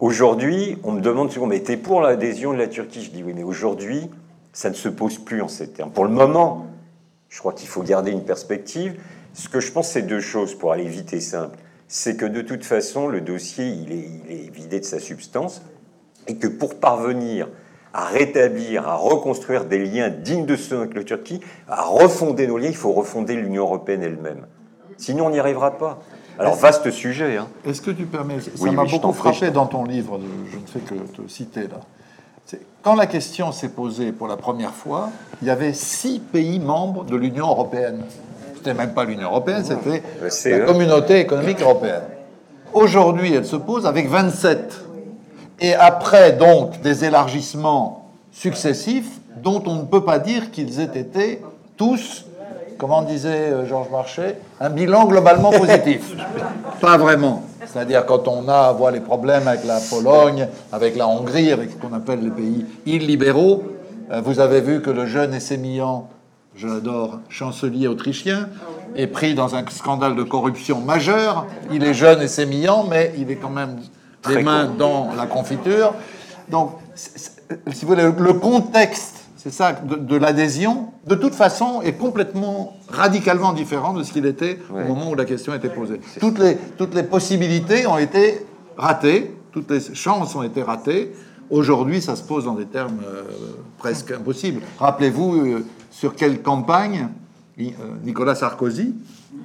[0.00, 3.02] Aujourd'hui, on me demande souvent, mais t'es pour l'adhésion de la Turquie?
[3.04, 4.10] Je dis oui, mais aujourd'hui,
[4.52, 5.90] ça ne se pose plus en ces termes.
[5.90, 6.66] Pour le moment,
[7.32, 9.00] je crois qu'il faut garder une perspective.
[9.32, 11.58] Ce que je pense, c'est deux choses pour aller vite et simple.
[11.88, 15.62] C'est que de toute façon, le dossier, il est, il est vidé de sa substance
[16.28, 17.48] et que pour parvenir
[17.94, 22.58] à rétablir, à reconstruire des liens dignes de ceux avec la Turquie, à refonder nos
[22.58, 24.46] liens, il faut refonder l'Union européenne elle-même.
[24.98, 26.00] Sinon, on n'y arrivera pas.
[26.38, 27.38] Alors, vaste sujet.
[27.38, 27.48] Hein.
[27.66, 30.20] Est-ce que tu permets Ça Oui, m'a oui, beaucoup frappé dans ton livre,
[30.50, 31.80] je ne fais que te citer là.
[32.82, 35.10] Quand la question s'est posée pour la première fois,
[35.40, 38.02] il y avait six pays membres de l'Union européenne.
[38.56, 40.48] C'était même pas l'Union européenne, c'était Le CE.
[40.48, 42.02] la communauté économique européenne.
[42.72, 44.80] Aujourd'hui, elle se pose avec 27.
[45.60, 51.40] Et après, donc, des élargissements successifs dont on ne peut pas dire qu'ils aient été
[51.76, 52.26] tous,
[52.78, 56.12] comment disait euh, Georges Marchais, un bilan globalement positif.
[56.80, 57.42] pas vraiment.
[57.66, 61.76] C'est-à-dire quand on a, voit les problèmes avec la Pologne, avec la Hongrie, avec ce
[61.76, 63.62] qu'on appelle les pays illibéraux,
[64.10, 66.08] euh, vous avez vu que le jeune Essémillan,
[66.54, 68.48] je l'adore, chancelier autrichien,
[68.94, 71.46] est pris dans un scandale de corruption majeur.
[71.72, 73.76] Il est jeune et sémillant, mais il est quand même
[74.28, 75.94] les mains dans la confiture.
[76.50, 81.82] Donc, si vous voulez, le- le contexte, c'est ça, de, de l'adhésion, de toute façon,
[81.82, 84.84] est complètement radicalement différent de ce qu'il était Ouais.
[84.84, 86.00] au moment où la question était posée.
[86.20, 91.12] Toutes les, toutes les possibilités ont été raté, toutes les chances ont été ratées.
[91.50, 93.22] Aujourd'hui, ça se pose dans des termes euh,
[93.78, 94.60] presque impossibles.
[94.78, 97.08] Rappelez-vous euh, sur quelle campagne
[97.60, 97.64] euh,
[98.04, 98.94] Nicolas Sarkozy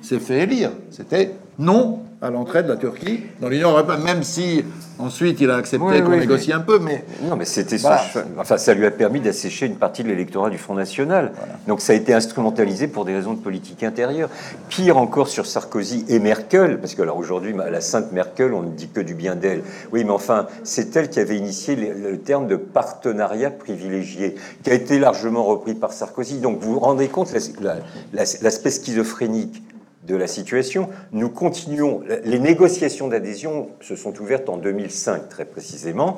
[0.04, 0.72] s'est fait élire.
[0.92, 4.66] C'était non à l'entrée de la Turquie dans l'Union européenne, même si
[4.98, 8.00] ensuite il a accepté Oui, qu'on oui, négocie un peu, mais Non, mais c'était Voilà.
[8.00, 8.24] choix.
[8.40, 11.32] Enfin, ça lui a permis d'assécher une partie de l'électorat du Front National.
[11.68, 14.30] Donc ça a été instrumentalisé pour des raisons de politique intérieure.
[14.68, 18.72] Pire encore sur Sarkozy et Merkel, parce que alors aujourd'hui, la sainte Merkel, on ne
[18.72, 19.62] dit que du bien d'elle.
[19.92, 24.34] Oui, mais enfin, c'est elle qui avait initié le, terme de partenariat privilégié,
[24.64, 26.40] qui a été largement repris par Sarkozy.
[26.40, 27.80] Donc vous vous rendez compte la- la-
[28.14, 29.62] la- l'aspect schizophrénique
[30.08, 30.90] de la situation.
[31.12, 32.02] Nous continuons.
[32.24, 36.18] Les négociations d'adhésion se sont ouvertes en 2005, très précisément.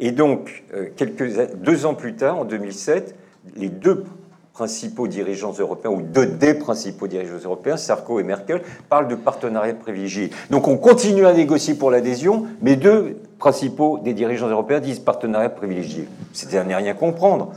[0.00, 3.16] Et donc, euh, quelques, deux ans plus tard, en 2007,
[3.56, 4.04] les deux
[4.52, 9.74] principaux dirigeants européens, ou deux des principaux dirigeants européens, Sarko et Merkel, parlent de partenariat
[9.74, 10.30] privilégié.
[10.50, 15.48] Donc on continue à négocier pour l'adhésion, mais deux principaux des dirigeants européens disent partenariat
[15.48, 16.08] privilégié.
[16.32, 17.52] C'était à ne rien comprendre.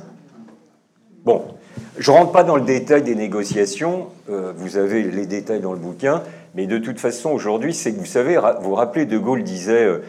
[1.26, 1.44] Bon,
[1.98, 5.80] je rentre pas dans le détail des négociations, euh, vous avez les détails dans le
[5.80, 6.24] bouquin,
[6.56, 9.86] mais de toute façon, aujourd'hui, c'est que vous savez, vous vous rappelez, De Gaulle disait
[9.86, 10.04] euh,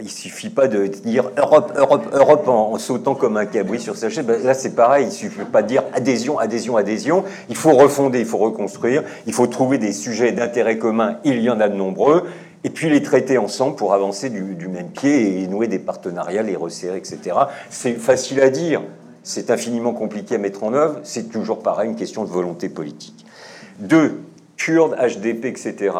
[0.00, 3.96] il suffit pas de dire Europe, Europe, Europe en, en sautant comme un cabri sur
[3.96, 4.24] sa chaise.
[4.24, 7.24] Ben, là, c'est pareil, il suffit pas de dire adhésion, adhésion, adhésion.
[7.48, 11.50] Il faut refonder, il faut reconstruire, il faut trouver des sujets d'intérêt commun, il y
[11.50, 12.24] en a de nombreux,
[12.64, 16.42] et puis les traiter ensemble pour avancer du, du même pied et nouer des partenariats,
[16.42, 17.36] les resserrer, etc.
[17.68, 18.82] C'est facile à dire,
[19.22, 23.24] c'est infiniment compliqué à mettre en œuvre, c'est toujours pareil, une question de volonté politique.
[23.78, 24.20] Deux,
[24.56, 25.94] Kurdes, HDP, etc.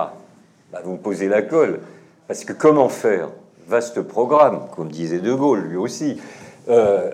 [0.73, 1.81] Bah, vous me posez la colle,
[2.29, 3.29] parce que comment faire?
[3.67, 6.21] Vaste programme, comme disait De Gaulle, lui aussi.
[6.69, 7.11] Euh,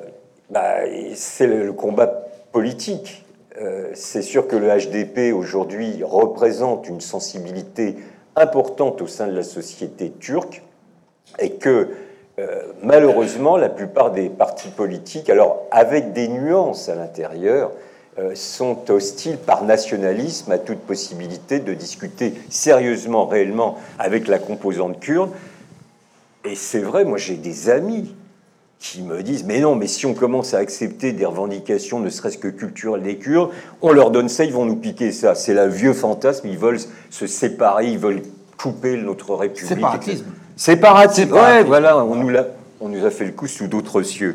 [0.51, 0.77] bah,
[1.15, 2.07] c'est le, combat
[2.53, 3.25] politique.
[3.61, 7.97] Euh, c'est sûr que le HDP aujourd'hui représente une sensibilité
[8.37, 10.63] importante au sein de la société turque
[11.39, 11.89] et que
[12.39, 17.73] euh, malheureusement la plupart des partis politiques, alors avec des nuances à l'intérieur,
[18.19, 25.01] euh, sont hostiles par nationalisme à toute possibilité de discuter sérieusement, réellement avec la composante
[25.01, 25.31] kurde.
[26.45, 28.15] Et c'est vrai, moi j'ai des amis
[28.79, 32.39] qui me disent mais non, mais si on commence à accepter des revendications, ne serait-ce
[32.39, 33.51] que culturelles des Kurdes,
[33.83, 35.35] on leur donne ça, ils vont nous piquer ça.
[35.35, 36.81] C'est la vieux fantasme, ils veulent
[37.11, 38.23] se séparer, ils veulent
[38.57, 39.69] couper notre République.
[39.69, 40.27] Séparatisme.
[40.59, 41.33] Séparatisme.
[41.35, 42.47] Ouais, voilà, on nous, l'a,
[42.81, 44.35] on nous a fait le coup sous d'autres cieux.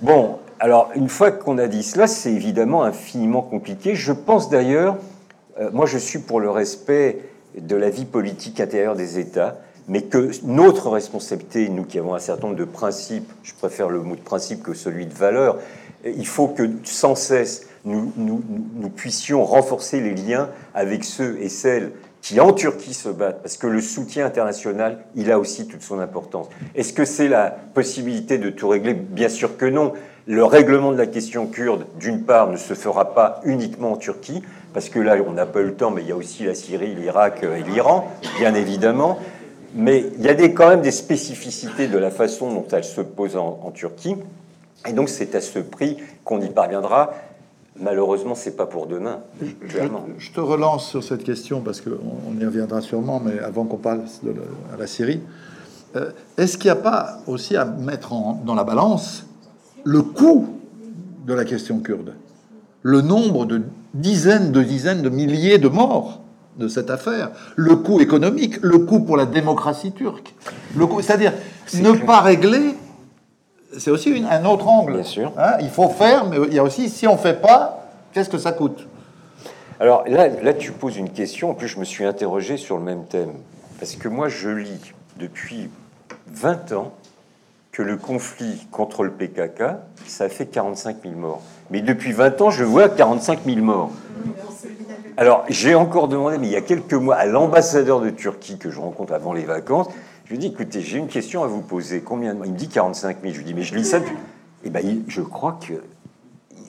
[0.00, 3.94] Bon, alors une fois qu'on a dit cela, c'est évidemment infiniment compliqué.
[3.94, 4.96] Je pense d'ailleurs,
[5.60, 7.20] euh, moi je suis pour le respect
[7.56, 12.18] de la vie politique intérieure des États, mais que notre responsabilité, nous qui avons un
[12.18, 15.58] certain nombre de principes, je préfère le mot de principe que celui de valeur,
[16.04, 21.38] il faut que sans cesse nous, nous, nous- nous puissions renforcer les liens avec ceux
[21.40, 21.92] et celles
[22.22, 25.98] qui en Turquie se battent, parce que le soutien international, il a aussi toute son
[25.98, 26.46] importance.
[26.76, 28.94] Est-ce que c'est la possibilité de tout régler?
[28.94, 29.92] Bien sûr que non.
[30.28, 34.40] Le règlement de la question kurde, d'une part, ne se fera pas uniquement en Turquie,
[34.72, 36.54] parce que là, on n'a pas eu le temps, mais il y a aussi la
[36.54, 38.08] Syrie, l'Irak et l'Iran,
[38.38, 39.18] bien évidemment.
[39.74, 43.00] Mais il y a des, quand même des spécificités de la façon dont elle se
[43.00, 44.14] pose en Turquie.
[44.86, 47.14] Et donc, c'est à ce prix qu'on y parviendra.
[47.80, 49.20] Malheureusement, c'est pas pour demain,
[49.68, 50.06] clairement.
[50.18, 51.90] Je, je te relance sur cette question parce qu'on
[52.28, 55.20] on y reviendra sûrement, mais avant qu'on passe de la- à la Syrie,
[55.96, 59.24] euh, est-ce qu'il n'y a pas aussi à mettre en- dans la balance
[59.84, 60.48] le coût
[61.26, 62.14] de la question kurde?
[62.82, 63.62] Le nombre de
[63.94, 66.20] dizaines de dizaines de milliers de morts
[66.58, 70.34] de cette affaire, le coût économique, le coût pour la démocratie turque,
[70.76, 71.32] le coût, c'est-à-dire
[71.74, 72.74] ne pas régler,
[73.78, 74.94] c'est aussi une- un autre angle.
[74.94, 75.32] Bien sûr.
[75.38, 78.38] Hein, il faut faire, mais il y a aussi si on fait pas, qu'est-ce que
[78.38, 78.86] ça coûte?
[79.80, 81.50] Alors là, là, tu poses une question.
[81.50, 83.32] En plus, je me suis interrogé sur le même thème.
[83.80, 85.68] Parce que moi, je lis depuis
[86.28, 86.92] 20 ans
[87.72, 89.62] que le conflit contre le PKK,
[90.06, 91.40] ça a fait 45 000 morts.
[91.70, 93.90] Mais depuis 20 ans, je vois 45 000 morts.
[95.16, 98.70] Alors, j'ai encore demandé, mais il y a quelques mois, à l'ambassadeur de Turquie que
[98.70, 99.88] je rencontre avant les vacances,
[100.32, 102.00] lui dis, écoutez, j'ai une question à vous poser.
[102.00, 103.32] Combien Il me dit 45 000.
[103.32, 104.14] Je lui dis, mais je lis ça depuis...
[104.64, 105.74] Eh ben, il- je crois que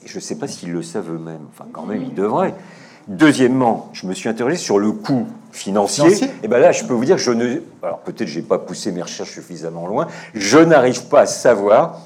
[0.04, 1.46] je ne sais pas s'ils le savent eux-mêmes.
[1.50, 2.54] Enfin, quand même, ils devraient.
[3.08, 6.04] Deuxièmement, je me suis interrogé sur le coût financier.
[6.04, 7.60] Financier Et ben là, je peux vous dire, je ne.
[7.82, 10.06] Alors peut-être, j'ai pas poussé mes recherches suffisamment loin.
[10.34, 12.00] Je n'arrive pas à savoir.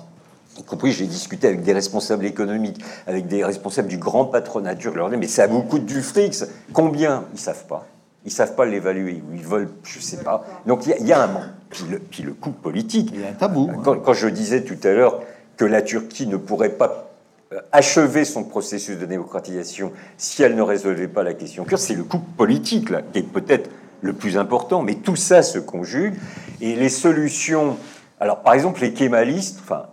[0.59, 4.95] Y compris, j'ai discuté avec des responsables économiques, avec des responsables du grand patronat turc.
[4.95, 6.35] Je leur dis, mais ça vous coûte du fric.
[6.73, 7.25] Combien?
[7.33, 7.87] Ils savent pas.
[8.29, 9.23] Ils savent pas l'évaluer.
[9.31, 10.45] Ou ils veulent, je sais pas.
[10.67, 11.43] Donc il y a- il y, a un manque.
[11.71, 13.11] Puis le, puis le coût politique.
[13.15, 13.71] Il y a un tabou.
[13.73, 13.81] hein.
[13.83, 15.21] Quand, quand je disais tout à l'heure
[15.57, 17.11] que la Turquie ne pourrait pas
[17.55, 21.95] euh, achever son processus de démocratisation si elle ne résolvait pas la question kurde, c'est
[21.95, 23.71] le coup politique, là, qui est peut-être
[24.03, 26.15] le plus important, mais tout ça se conjugue.
[26.61, 27.79] Et les solutions.
[28.21, 29.87] Alors, par exemple, les kémalistes, enfin,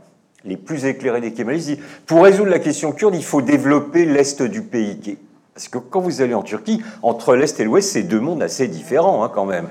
[0.43, 4.41] les plus éclairés des kémalistes, disent pour résoudre la question kurde, il faut développer l'est
[4.43, 4.99] du pays.
[4.99, 5.17] qui est-
[5.55, 8.67] Parce que quand vous allez en Turquie, entre l'est et l'ouest, c'est deux mondes assez
[8.67, 9.67] différents, hein, quand même.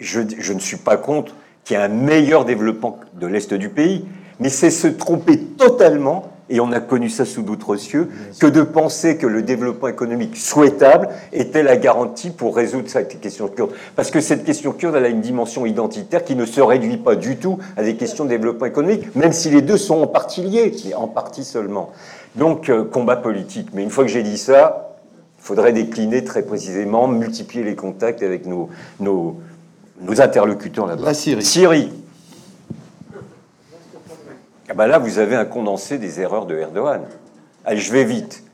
[0.00, 1.34] Je, je ne suis pas contre
[1.64, 4.06] qu'il y ait un meilleur développement de l'est du pays,
[4.40, 8.08] mais c'est se tromper totalement, et on a connu ça sous d'autres cieux,
[8.40, 13.48] que de penser que le développement économique souhaitable était la garantie pour résoudre cette question
[13.48, 13.72] kurde.
[13.96, 17.16] Parce que cette question kurde, elle a une dimension identitaire qui ne se réduit pas
[17.16, 20.40] du tout à des questions de développement économique, même si les deux sont en partie
[20.40, 21.92] liés, mais en partie seulement.
[22.38, 23.70] Donc, euh, combat politique.
[23.74, 24.96] Mais une fois que j'ai dit ça,
[25.38, 28.70] il faudrait décliner très précisément, multiplier les contacts avec nos,
[29.00, 29.40] nos,
[30.00, 31.04] nos interlocuteurs là-bas.
[31.04, 31.44] La Syrie.
[31.44, 31.92] Syrie.
[34.70, 37.02] Ah bah là, vous avez un condensé des erreurs de Erdogan.
[37.64, 38.44] Allez, je vais vite.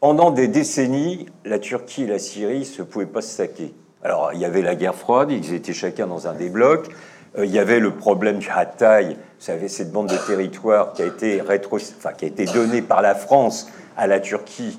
[0.00, 3.74] Pendant des décennies, la Turquie et la Syrie ne se pouvaient pas se saquer.
[4.02, 6.88] Alors, il y avait la guerre froide, ils étaient chacun dans un des blocs.
[7.36, 11.06] Euh, il y avait le problème du Hatay, savez, cette bande de territoire qui a
[11.06, 14.78] été, donnée par la France à la Turquie,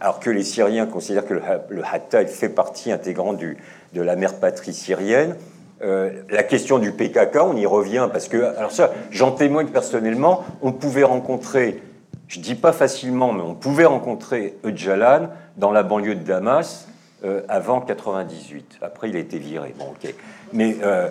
[0.00, 4.16] alors que les Syriens considèrent que le, Ha- le Hatay fait partie intégrante de la
[4.16, 5.36] mère patrie syrienne.
[5.82, 10.44] Euh, la question du PKK, on y revient parce que, alors ça, j'en témoigne personnellement,
[10.62, 11.82] on pouvait rencontrer,
[12.28, 16.86] je dis pas facilement, mais on pouvait rencontrer Öcalan dans la banlieue de Damas
[17.24, 18.78] euh, avant 98.
[18.82, 19.74] Après, il a été viré.
[19.78, 20.14] Bon, ok.
[20.52, 21.08] Mais euh,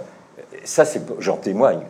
[0.64, 0.84] ça,
[1.20, 1.82] j'en témoigne.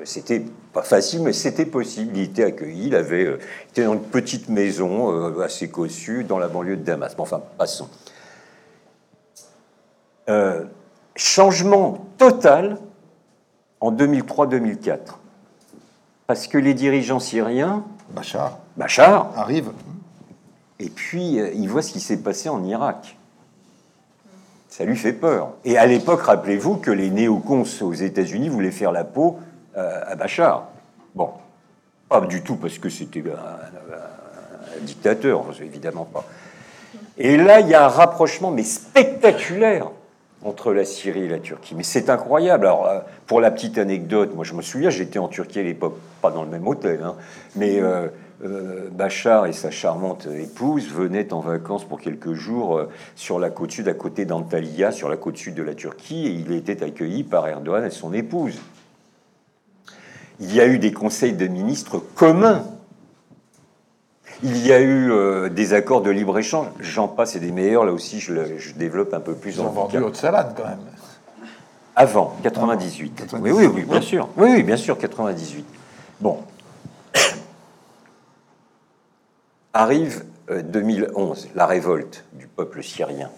[0.00, 2.16] Je- C'était pas facile, mais c'était possible.
[2.16, 2.88] Il était accueilli.
[2.88, 3.38] Il avait, euh,
[3.70, 7.14] était dans une petite maison euh, assez cossue dans la banlieue de Damas.
[7.16, 7.88] Bon, enfin, passons.
[10.28, 10.64] Euh,
[11.16, 12.78] changement total
[13.80, 15.18] en 2003-2004.
[16.26, 19.70] Parce que les dirigeants syriens, Bachar Bachar, arrive.
[20.78, 23.16] et puis euh, il voit ce qui s'est passé en Irak.
[24.68, 25.52] Ça lui fait peur.
[25.64, 29.42] Et à l'époque, rappelez-vous que les néocons aux États-Unis voulaient faire la peau euh,
[29.76, 30.68] à Bachar.
[31.14, 31.30] Bon,
[32.08, 36.24] pas du tout parce que c'était un, dictateur, évidemment pas.
[37.16, 39.90] Et là, il y a un rapprochement, mais spectaculaire,
[40.44, 41.74] entre la Syrie et la Turquie.
[41.74, 42.66] Mais c'est incroyable.
[42.66, 45.96] Alors, euh, pour la petite anecdote, moi je me souviens, j'étais en Turquie à l'époque,
[46.22, 47.16] pas dans le même hôtel, hein,
[47.56, 48.08] mais euh,
[48.44, 53.50] euh, Bachar et sa charmante épouse venaient en vacances pour quelques jours euh, sur la
[53.50, 56.84] côte sud, à côté d'Antalya, sur la côte sud de la Turquie, et il était
[56.84, 58.60] accueilli par Erdogan et son épouse.
[60.40, 62.64] Il y a eu des conseils de ministres communs.
[64.44, 66.68] Il y a eu euh, des accords de libre-échange.
[66.78, 67.84] J'en passe et des meilleurs.
[67.84, 70.06] Là aussi, je, le- je développe un peu plus Ils ont vendu bouquin.
[70.08, 70.78] Haute-Salade quand même.
[71.96, 73.22] Avant, 98.
[73.22, 74.28] Avant, Oui, oui, oui, bien sûr.
[74.36, 75.64] Oui, oui, bien sûr, 98.
[76.20, 76.38] Bon.
[79.72, 83.30] Arrive euh, 2011, la révolte du peuple syrien.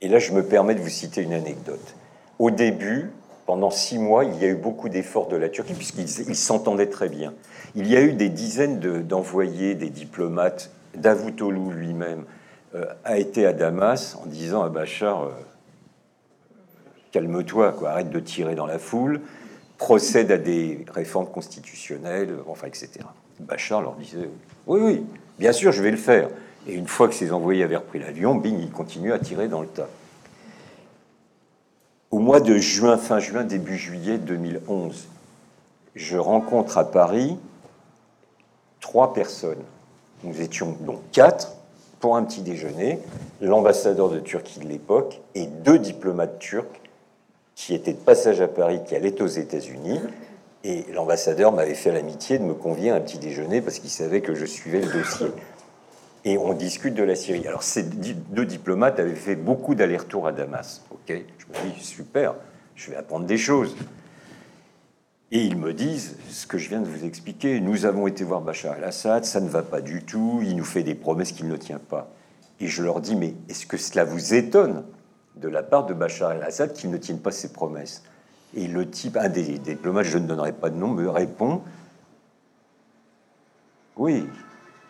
[0.00, 1.94] Et là, je me permets de vous citer une anecdote.
[2.38, 3.10] Au début,
[3.48, 6.90] pendant six mois, il y a eu beaucoup d'efforts de la Turquie, puisqu'ils ils s'entendaient
[6.90, 7.32] très bien.
[7.76, 10.70] Il y a eu des dizaines de- d'envoyés, des diplomates.
[10.94, 12.24] Davutoglu lui-même
[12.74, 15.30] euh, a été à Damas en disant à Bachar euh,
[17.10, 19.22] calme-toi, arrête de tirer dans la foule,
[19.78, 22.90] procède à des réformes constitutionnelles, enfin, etc.
[23.40, 24.28] Bachar leur disait
[24.66, 25.06] Oui, oui,
[25.38, 26.28] bien sûr, je vais le faire.
[26.66, 29.62] Et une fois que ses envoyés avaient repris l'avion, bing, il continue à tirer dans
[29.62, 29.88] le tas.
[32.10, 35.08] Au mois de juin, fin juin, début juillet 2011,
[35.94, 37.36] je rencontre à Paris
[38.80, 39.62] trois personnes.
[40.24, 41.52] Nous étions donc quatre
[42.00, 42.98] pour un petit déjeuner,
[43.42, 46.80] l'ambassadeur de Turquie de l'époque et deux diplomates turcs
[47.54, 50.00] qui étaient de passage à Paris, qui allaient aux États-Unis.
[50.64, 54.22] Et l'ambassadeur m'avait fait l'amitié de me convier à un petit déjeuner parce qu'il savait
[54.22, 55.26] que je suivais le dossier.
[56.24, 57.46] Et on discute de la Syrie.
[57.46, 60.82] Alors, ces deux diplomates avaient fait beaucoup d'allers-retours à Damas.
[60.90, 62.34] Ok, je me dis super,
[62.74, 63.76] je vais apprendre des choses.
[65.30, 67.60] Et ils me disent ce que je viens de vous expliquer.
[67.60, 70.82] Nous avons été voir Bachar el-Assad, ça ne va pas du tout, il nous fait
[70.82, 72.10] des promesses qu'il ne tient pas.
[72.60, 74.84] Et je leur dis, mais est-ce que cela vous étonne
[75.36, 78.02] de la part de Bachar el-Assad qu'il ne tienne pas ses promesses?
[78.54, 81.60] Et le type, un des diplomates, je ne donnerai pas de nom, me répond,
[83.96, 84.24] oui,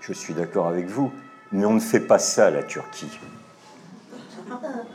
[0.01, 1.12] je suis d'accord avec vous,
[1.53, 3.19] mais on ne fait pas ça à la Turquie.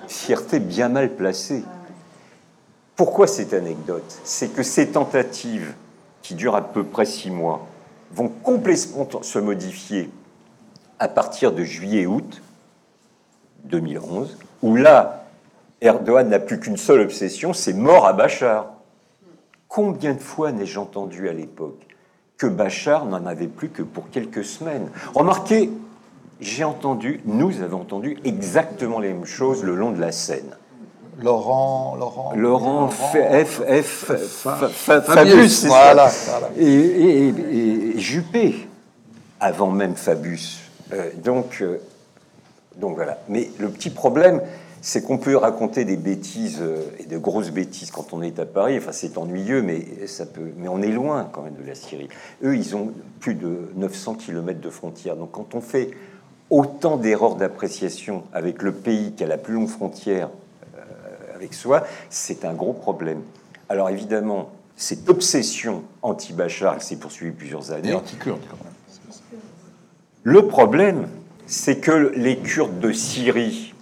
[0.08, 1.64] Fierté bien mal placée.
[2.96, 4.20] Pourquoi cette anecdote?
[4.24, 5.74] C'est que ces tentatives,
[6.22, 7.68] qui durent à peu près six mois,
[8.12, 10.10] vont complètement se modifier
[11.00, 12.42] à partir de juillet-août
[13.66, 15.26] 2011, où là,
[15.82, 18.68] Erdogan n'a plus qu'une seule obsession, c'est mort à Bachar.
[19.68, 21.93] Combien de fois n'ai-je entendu à l'époque
[22.38, 25.70] que Bachar n'en avait plus que pour quelques semaines Remarquez,
[26.42, 30.58] j'ai entendu, nous avons entendu exactement les mêmes choses le long de la Seine.
[31.22, 36.10] Laurent, Laurent, Laurent, F, F, F, Fa- Fa- Fabius, voilà,
[36.58, 38.68] et Juppé,
[39.40, 40.60] avant même Fabius.
[40.92, 41.78] Euh, donc, euh,
[42.78, 43.20] donc voilà.
[43.30, 44.42] Mais le petit problème,
[44.86, 48.46] c'est qu'on peut raconter des bêtises euh, et de grosses bêtises quand on est à
[48.46, 48.78] Paris.
[48.78, 50.52] Enfin, c'est ennuyeux, mais ça peut.
[50.58, 52.10] Mais on est loin quand même de la Syrie.
[52.44, 52.92] Eux, ils ont
[53.22, 55.16] plus de 900 km de frontières.
[55.16, 55.92] Donc, quand on fait
[56.50, 60.30] autant d'erreurs d'appréciation avec le pays qui a la plus longue frontière
[60.76, 60.82] euh,
[61.34, 63.22] avec soi, c'est un gros problème.
[63.70, 68.74] Alors évidemment, cette obsession anti-Bachar qui s'est poursuivie plusieurs Et années, anti-kurde, quand même.
[70.24, 71.08] le problème,
[71.48, 73.73] c'est que les Kurdes de Syrie,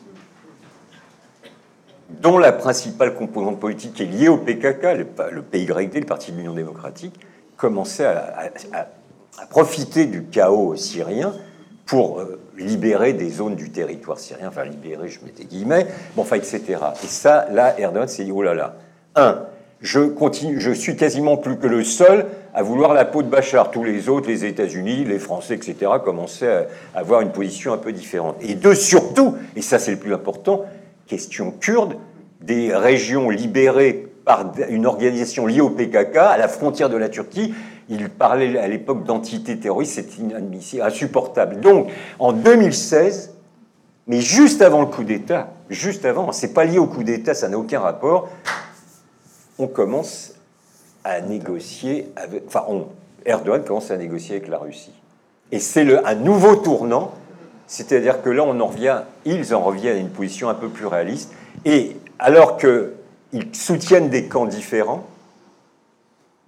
[2.22, 6.54] dont la principale composante politique est liée au PKK, le, PYD, le Parti de l'Union
[6.54, 7.20] démocratique,
[7.58, 8.88] commençaient à,
[9.50, 11.34] profiter du chaos syrien
[11.86, 16.22] pour euh, libérer des zones du territoire syrien, enfin libérer, je mets des guillemets, bon,
[16.22, 16.62] enfin, etc.
[17.04, 18.76] Et ça, là, Erdogan s'est dit, oh là là,
[19.16, 19.44] un,
[19.82, 20.00] je
[20.58, 23.72] je suis quasiment plus que le seul à vouloir la peau de Bachar.
[23.72, 27.92] Tous les autres, les États-Unis, les Français, etc., commençaient à avoir une position un peu
[27.92, 28.38] différente.
[28.42, 30.66] Et deux, surtout, et ça c'est le plus important,
[31.12, 31.98] question kurde,
[32.40, 37.54] des régions libérées par une organisation liée au PKK, à la frontière de la Turquie.
[37.90, 41.60] Il parlait à l'époque d'entité terroriste, c'est inadmissible, insupportable.
[41.60, 43.34] Donc, en 2016,
[44.08, 47.50] mais juste avant le coup d'État, juste avant, c'est pas lié au coup d'État, ça
[47.50, 48.30] n'a aucun rapport,
[49.60, 50.36] on commence
[51.04, 52.44] à négocier avec.
[52.48, 52.64] Enfin,
[53.26, 54.94] Erdogan commence à négocier avec la Russie.
[55.52, 57.12] Et c'est un nouveau tournant,
[57.72, 60.88] c'est-à-dire que là, on en revient, ils en reviennent à une position un peu plus
[60.88, 61.32] réaliste.
[61.64, 62.92] Et alors qu'ils
[63.54, 65.08] soutiennent des camps différents,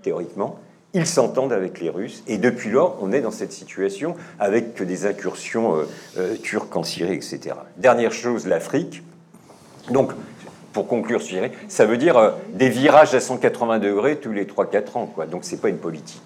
[0.02, 0.60] théoriquement,
[0.94, 2.26] ils s'entendent avec les Russes.
[2.28, 5.84] Et depuis lors, on est dans cette situation avec des incursions euh,
[6.18, 7.56] euh, turques en Syrie, etc.
[7.78, 9.02] Dernière chose, l'Afrique.
[9.92, 10.12] Donc,
[10.74, 11.22] pour conclure
[11.70, 15.06] ça veut dire euh, des virages à 180 degrés tous les 3-4 ans.
[15.06, 15.26] Quoi.
[15.26, 16.22] Donc, c'est pas une politique.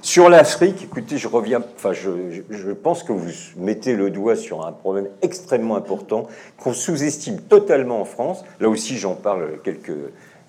[0.00, 4.72] Sur l'Afrique, écoutez, je reviens, enfin, je, pense que vous mettez le doigt sur un
[4.72, 8.44] problème extrêmement important qu'on sous-estime totalement en France.
[8.60, 9.92] Là aussi, j'en parle quelques,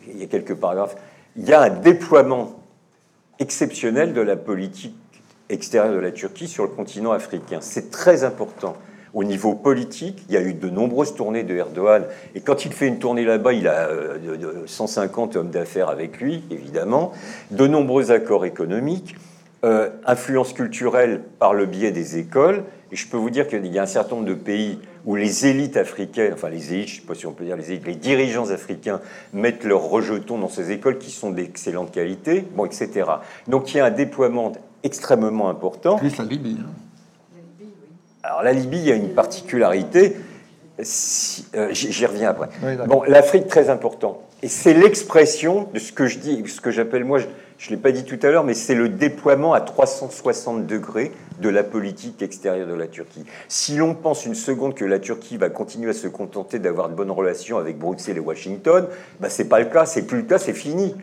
[0.07, 0.95] il y a quelques paragraphes.
[1.35, 2.59] Il y a un déploiement
[3.39, 4.95] exceptionnel de la politique
[5.49, 7.57] extérieure de la Turquie sur le continent africain.
[7.59, 8.75] C'est très important.
[9.15, 12.05] Au niveau politique, il y a eu de nombreuses tournées de Erdogan.
[12.35, 15.89] Et quand il fait une tournée là-bas, il a euh, de- de 150 hommes d'affaires
[15.89, 17.13] avec lui, évidemment.
[17.49, 19.15] De nombreux accords économiques.
[19.63, 22.63] Euh, influence culturelle par le biais des écoles.
[22.91, 25.45] Et je peux vous dire qu'il y a un certain nombre de pays où les
[25.45, 27.85] élites africaines, enfin les élites, je ne sais pas si on peut dire les élites,
[27.85, 28.99] les dirigeants africains
[29.33, 33.03] mettent leurs rejetons dans ces écoles qui sont d'excellente qualité, bon, etc.
[33.47, 34.53] Donc il y a un déploiement
[34.83, 35.97] extrêmement important.
[35.97, 36.57] Plus la Libye.
[36.61, 36.69] hein.
[38.23, 40.15] Alors la Libye, il y a une particularité,
[40.83, 42.49] si- euh, j'y reviens après.
[42.63, 44.21] Oui, bon, l'Afrique, très important.
[44.41, 47.25] Et c'est l'expression de ce que je dis, ce que j'appelle moi, je
[47.69, 51.11] ne l'ai pas dit tout à l'heure, mais c'est le déploiement à 360 degrés
[51.41, 53.25] de la politique extérieure de la Turquie.
[53.49, 56.93] Si l'on pense une seconde que la Turquie va continuer à se contenter d'avoir de
[56.95, 58.87] bonnes relations avec Bruxelles et Washington,
[59.19, 60.95] bah, c'est pas le cas, c'est plus le cas, c'est fini.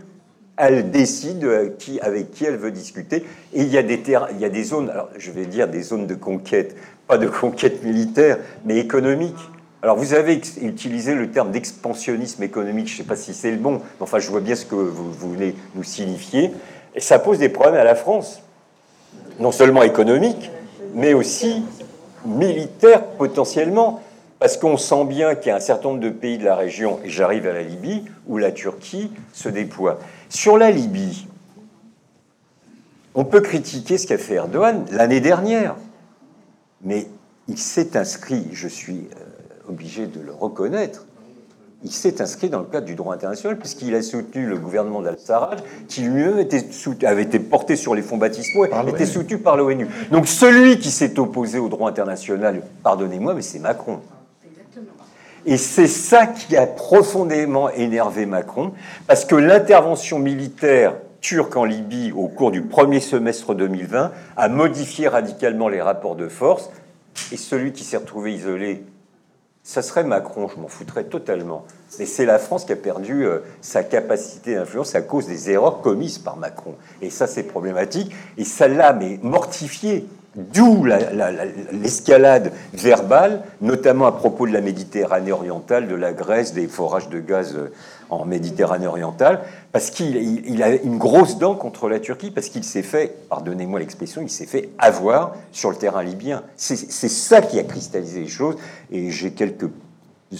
[0.56, 3.16] Elle décide euh, qui, avec qui elle veut discuter.
[3.52, 5.68] Et il y a des terrains, il y a des zones, alors je vais dire
[5.68, 6.74] des zones de conquête,
[7.06, 9.36] pas de conquête militaire, mais économique.
[9.82, 13.58] Alors vous avez utilisé le terme d'expansionnisme économique, je ne sais pas si c'est le
[13.58, 16.50] bon, mais enfin je vois bien ce que vous, vous venez nous signifier.
[16.94, 18.42] Et ça pose des problèmes à la France,
[19.38, 20.50] non seulement économiques,
[20.94, 21.62] mais aussi
[22.24, 24.02] militaires potentiellement.
[24.38, 27.00] Parce qu'on sent bien qu'il y a un certain nombre de pays de la région,
[27.02, 29.98] et j'arrive à la Libye, où la Turquie se déploie.
[30.28, 31.26] Sur la Libye,
[33.14, 35.76] on peut critiquer ce qu'a fait Erdogan l'année dernière,
[36.82, 37.06] mais
[37.48, 39.35] il s'est inscrit, je suis euh,
[39.68, 41.06] obligé de le reconnaître,
[41.84, 45.60] il s'est inscrit dans le cadre du droit international puisqu'il a soutenu le gouvernement d'Al-Sarraj
[45.88, 46.64] qui lui-même était
[47.04, 49.86] avait été porté sur les fonds baptismaux et Par était soutenu par l'ONU.
[50.10, 54.00] Donc celui qui s'est opposé au droit international, pardonnez-moi, mais c'est Macron.
[55.44, 58.72] Et c'est ça qui a profondément énervé Macron,
[59.06, 65.06] parce que l'intervention militaire turque en Libye au cours du premier semestre 2020 a modifié
[65.06, 66.68] radicalement les rapports de force,
[67.30, 68.84] et celui qui s'est retrouvé isolé,
[69.68, 71.64] ça serait Macron, je m'en foutrais totalement.
[71.98, 75.80] Mais c'est la France qui a perdu euh, sa capacité d'influence à cause des erreurs
[75.80, 76.76] commises par Macron.
[77.02, 78.14] Et ça, c'est problématique.
[78.38, 80.06] Et ça l'a mais mortifié.
[80.36, 86.12] D'où la- la- la- l'escalade verbale, notamment à propos de la Méditerranée orientale, de la
[86.12, 87.72] Grèce, des forages de gaz euh,
[88.10, 89.40] en Méditerranée orientale,
[89.72, 93.16] parce qu'il il- il a une grosse dent contre la Turquie, parce qu'il s'est fait,
[93.28, 96.42] pardonnez-moi l'expression, il s'est fait avoir sur le terrain libyen.
[96.56, 98.56] C'est c'est ça qui a cristallisé les choses,
[98.90, 99.68] et j'ai quelques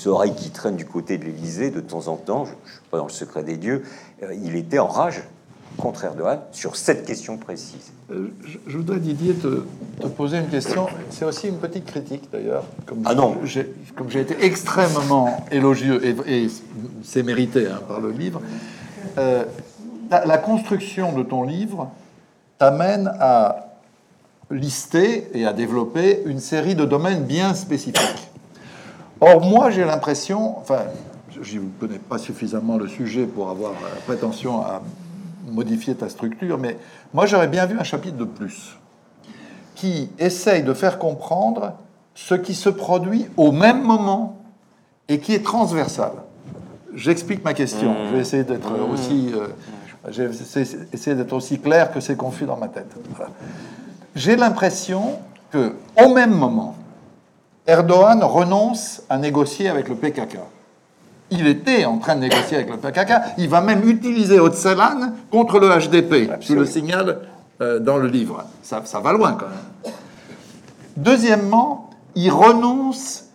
[0.07, 2.99] oreilles qui traînent du côté de l'Élysée de temps en temps, je ne suis pas
[2.99, 3.83] dans le secret des dieux,
[4.23, 5.23] euh, il était en rage
[5.77, 7.93] contre Erdogan sur cette question précise.
[8.11, 9.65] Euh, je, je voudrais, Didier, te,
[10.01, 10.87] te poser une question.
[11.11, 12.65] C'est aussi une petite critique, d'ailleurs.
[12.87, 13.37] Comme Ah non.
[13.45, 16.49] j'ai- Comme j'ai été extrêmement élogieux, et, et
[17.03, 18.41] c'est mérité hein, par le livre,
[19.19, 19.45] euh,
[20.11, 21.91] la, la construction de ton livre
[22.59, 23.63] t'amène à
[24.51, 28.31] lister et à développer une série de domaines bien spécifiques.
[29.21, 30.83] Or, moi, j'ai l'impression, enfin,
[31.43, 34.83] je ne connais pas suffisamment le sujet pour avoir la prétention à
[35.47, 36.77] modifier ta structure, mais
[37.15, 38.77] moi, j'aurais bien vu un chapitre de plus
[39.75, 41.75] qui essaye de faire comprendre
[42.15, 44.39] ce qui se produit au même moment
[45.09, 46.13] et qui est transversal.
[46.95, 47.95] J'explique ma question.
[48.09, 49.49] Je vais essayer d'être aussi, euh,
[50.31, 52.91] essayer- essayer d'être aussi clair que c'est confus dans ma tête.
[53.15, 53.31] Voilà.
[54.15, 55.19] J'ai l'impression
[55.53, 56.75] que, au même moment,
[57.67, 60.39] Erdogan renonce à négocier avec le PKK.
[61.31, 63.13] Il était en train de négocier avec le PKK.
[63.39, 66.39] Il va même utiliser Öcalan contre le HDP.
[66.41, 67.19] Tu le signales
[67.61, 68.45] euh, dans le livre.
[68.63, 69.95] Ça, ça va loin quand même.
[70.97, 73.27] Deuxièmement, il renonce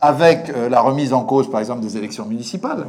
[0.00, 2.86] avec euh, la remise en cause, par exemple, des élections municipales,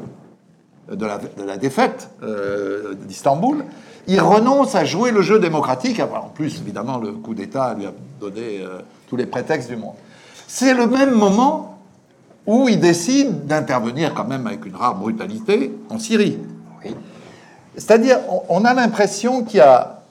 [0.92, 3.64] euh, de la, de la défaite euh, d'Istanbul.
[4.08, 6.00] Il renonce à jouer le jeu démocratique.
[6.00, 7.92] En plus, évidemment, le coup d'État lui a
[8.22, 8.62] donné
[9.10, 9.96] tous les prétextes du monde.
[10.48, 11.77] C'est le même moment
[12.48, 16.40] où il décide d'intervenir quand même avec une rare brutalité en Syrie.
[17.76, 18.18] C'est-à-dire,
[18.50, 20.02] on, a l'impression qu'il y a,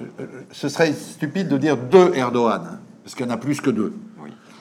[0.00, 3.70] euh, ce serait stupide de dire deux Erdogan, parce qu'il y en a plus que
[3.70, 3.92] deux.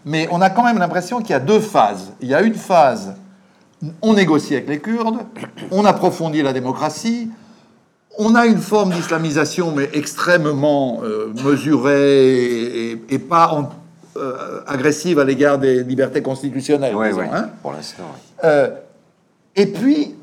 [0.05, 2.13] Mais on a quand même l'impression qu'il y a deux phases.
[2.21, 3.13] Il y a une phase,
[4.01, 5.19] on négocie avec les Kurdes,
[5.69, 7.29] on approfondit la démocratie,
[8.17, 13.69] on a une forme d'islamisation, mais extrêmement euh, mesurée et, et- et pas en-
[14.17, 16.95] euh, agressive à l'égard des libertés constitutionnelles.
[16.95, 17.49] Disons, hein.
[17.61, 18.03] pour l'instant.
[18.13, 18.19] oui.
[18.43, 18.69] Euh,
[19.55, 20.15] et puis,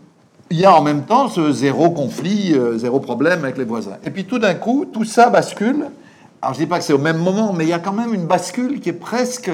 [0.51, 3.97] il y a en même temps ce zéro conflit, euh, zéro problème avec les voisins.
[4.05, 5.87] Et puis tout d'un coup, tout ça bascule.
[6.41, 8.15] Alors je dis pas que c'est au même moment, mais il y a quand même
[8.15, 9.51] une bascule qui est presque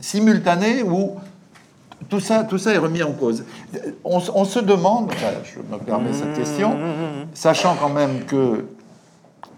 [0.00, 1.12] simultanée où
[2.08, 3.44] tout ça, tout ça est remis en cause.
[4.04, 5.12] On, on se demande,
[5.44, 6.76] je me permets cette question,
[7.34, 8.64] sachant quand même que,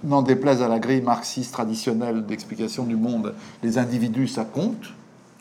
[0.04, 4.92] n'en déplaise à la grille marxiste traditionnelle d'explication du monde, les individus, ça compte.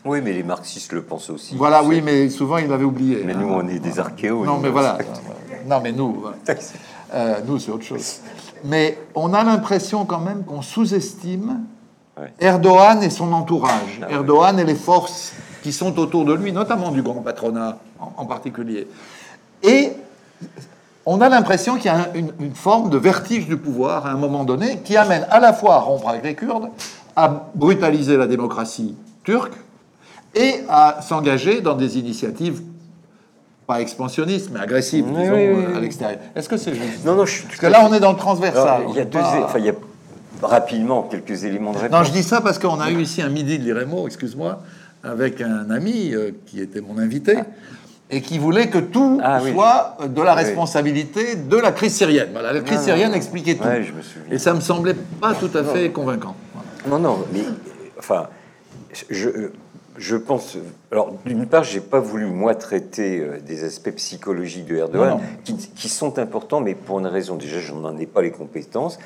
[0.05, 1.55] Oui, mais les marxistes le pensent aussi.
[1.55, 3.23] Voilà, oui, mais souvent il l'avait oublié.
[3.25, 3.37] Mais hein.
[3.39, 4.45] nous, on est des archéos.
[4.45, 4.97] Non, mais voilà.
[5.65, 6.37] Non, mais nous, voilà.
[7.15, 8.21] Euh, nous, c'est autre chose.
[8.63, 11.59] Mais on a l'impression quand même qu'on sous-estime
[12.19, 12.31] Ouais.
[12.39, 13.99] Erdogan et son entourage.
[14.01, 14.13] Ah ouais.
[14.13, 15.33] Erdogan et les forces
[15.63, 18.87] qui sont autour de lui, notamment du grand patronat en, en particulier.
[19.63, 19.93] Et
[21.05, 24.11] on a l'impression qu'il y a un- une, une forme de vertige du pouvoir à
[24.11, 26.69] un moment donné qui amène à la fois à rompre avec les Kurdes,
[27.15, 29.53] à brutaliser la démocratie turque
[30.35, 32.61] et à s'engager dans des initiatives
[33.67, 36.19] pas expansionnistes, mais agressives, Oui, disons, oui, oui, euh, à l'extérieur.
[36.35, 37.05] Est-ce que c'est juste?
[37.05, 38.83] Non, non, je suis Parce que là, on est dans le transversal.
[38.89, 39.73] Il y a deux, peut pas- enfin, il y a
[40.41, 41.97] rapidement quelques éléments de réponse.
[41.97, 44.59] Non, je dis ça parce qu'on a eu ici un midi de l'IREMO, excuse-moi,
[45.03, 47.37] avec un ami euh, qui était mon invité
[48.15, 49.51] et qui voulait que tout Ah oui.
[49.51, 50.43] soit de la Oui.
[50.43, 52.29] responsabilité de la crise syrienne.
[52.31, 53.15] Voilà, la crise Non, syrienne non.
[53.17, 53.63] expliquait tout.
[53.63, 54.31] Ouais, je me souviens.
[54.31, 56.35] Et ça me semblait pas tout à fait convaincant.
[56.53, 56.97] Voilà.
[56.97, 57.41] Non, non, mais
[57.97, 58.27] enfin,
[59.09, 59.29] je,
[59.97, 60.57] je pense.
[60.91, 65.19] Alors, d'une part, j'ai pas voulu moi traiter euh, des aspects psychologiques de Erdogan.
[65.43, 67.35] Qui, qui sont importants, mais pour une raison.
[67.35, 68.99] Déjà, je n'en ai pas les compétences.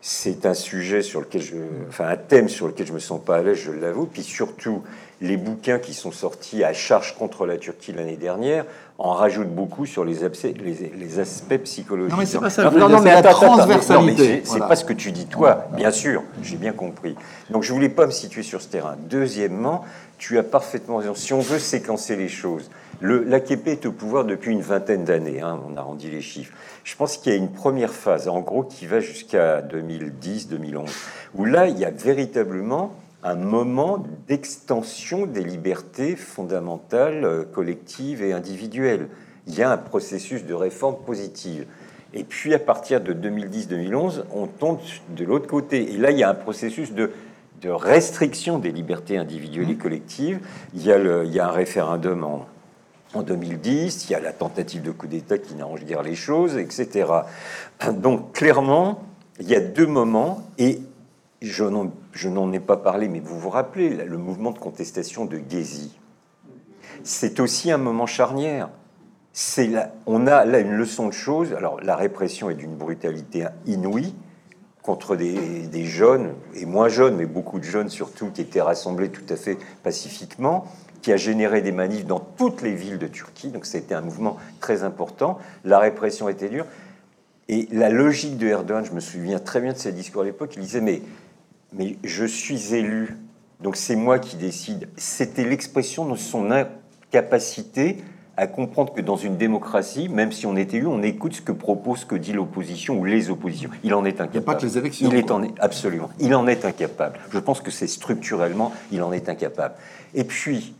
[0.00, 1.54] C'est un sujet sur lequel je,
[1.88, 4.06] enfin, un thème sur lequel je me sens pas à l'aise, je l'avoue.
[4.06, 4.82] Puis surtout,
[5.22, 8.64] les bouquins qui sont sortis à charge contre la Turquie l'année dernière
[8.98, 12.12] en rajoutent beaucoup sur les, abcès- les, les aspects psychologiques.
[12.12, 14.42] Non, mais c'est pas ça Non, non, mais la attends, attends, transversalité.
[14.44, 14.66] c'est- Voilà.
[14.66, 17.16] pas ce que tu dis toi, bien sûr, j'ai bien compris.
[17.50, 18.96] Donc je voulais pas me situer sur ce terrain.
[19.08, 19.84] Deuxièmement,
[20.18, 21.14] tu as parfaitement raison.
[21.14, 22.70] Si on veut séquencer les choses,
[23.00, 26.52] le, l'AKP est au pouvoir depuis une vingtaine d'années, hein, on arrondit les chiffres.
[26.84, 30.88] Je pense qu'il y a une première phase, en gros, qui va jusqu'à 2010-2011,
[31.34, 32.92] où là, il y a véritablement
[33.22, 39.08] un moment d'extension des libertés fondamentales, euh, collectives et individuelles.
[39.46, 41.66] Il y a un processus de réforme positive.
[42.14, 44.78] Et puis, à partir de 2010-2011, on tombe
[45.16, 45.92] de l'autre côté.
[45.92, 47.10] Et là, il y a un processus de,
[47.62, 50.40] de restriction des libertés individuelles et collectives.
[50.74, 52.46] Il y a, le, il y a un référendum en,
[53.14, 56.56] en 2010, il y a la tentative de coup d'État qui n'arrange guère les choses,
[56.56, 57.06] etc.
[57.94, 59.02] Donc, clairement,
[59.40, 60.42] il y a deux moments.
[60.58, 60.80] Et
[61.42, 65.98] je n'en, ai pas parlé, mais vous vous rappelez, le mouvement de contestation de Gezi,
[67.02, 68.70] c'est aussi un moment charnière.
[70.06, 71.52] On a là une leçon de choses.
[71.54, 74.14] Alors, la répression est d'une brutalité inouïe
[74.82, 79.10] contre des, des, jeunes, et moins jeunes, mais beaucoup de jeunes surtout, qui étaient rassemblés
[79.10, 80.64] tout à fait pacifiquement,
[81.02, 83.48] qui a généré des manifs dans toutes les villes de Turquie.
[83.48, 85.38] Donc, c'était un mouvement très important.
[85.64, 86.66] La répression était dure.
[87.48, 90.54] Et la logique de Erdogan, je me souviens très bien de ses discours à l'époque,
[90.56, 91.02] il disait Mais,
[91.74, 93.16] mais je suis élu,
[93.62, 94.88] donc c'est moi qui décide.
[94.96, 97.98] C'était l'expression de son incapacité
[98.36, 101.52] à comprendre que dans une démocratie, même si on est élu, on écoute ce que
[101.52, 103.70] propose, ce que dit l'opposition ou les oppositions.
[103.84, 104.30] Il en est incapable.
[104.34, 105.08] Il n'y a pas que les élections.
[105.10, 106.08] Il est en, absolument.
[106.18, 107.20] Il en est incapable.
[107.30, 109.74] Je pense que c'est structurellement, il en est incapable.
[110.14, 110.74] Et puis,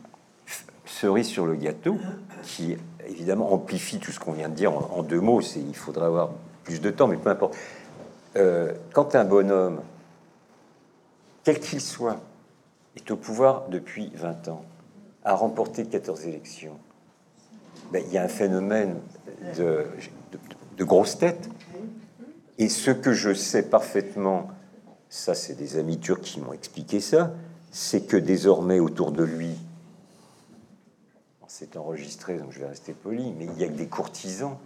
[0.85, 1.97] cerise sur le gâteau,
[2.41, 2.75] qui
[3.07, 5.41] évidemment amplifie tout ce qu'on vient de dire en, en deux mots.
[5.41, 6.31] Il faudra avoir
[6.63, 7.55] plus de temps, mais peu importe.
[8.35, 9.79] Euh, quand un bonhomme,
[11.43, 12.19] quel qu'il soit,
[12.95, 14.63] est au pouvoir depuis 20 ans,
[15.23, 16.77] a remporté 14 élections,
[17.91, 18.99] ben, il y a un phénomène
[19.57, 19.85] de,
[20.77, 21.49] de, grosse tête.
[22.57, 24.49] Et ce que je sais parfaitement,
[25.09, 27.33] ça c'est des amis turcs qui m'ont expliqué ça,
[27.71, 29.55] c'est que désormais autour de lui,
[31.47, 34.57] c'est enregistré, donc je vais rester poli, mais il y a que des courtisans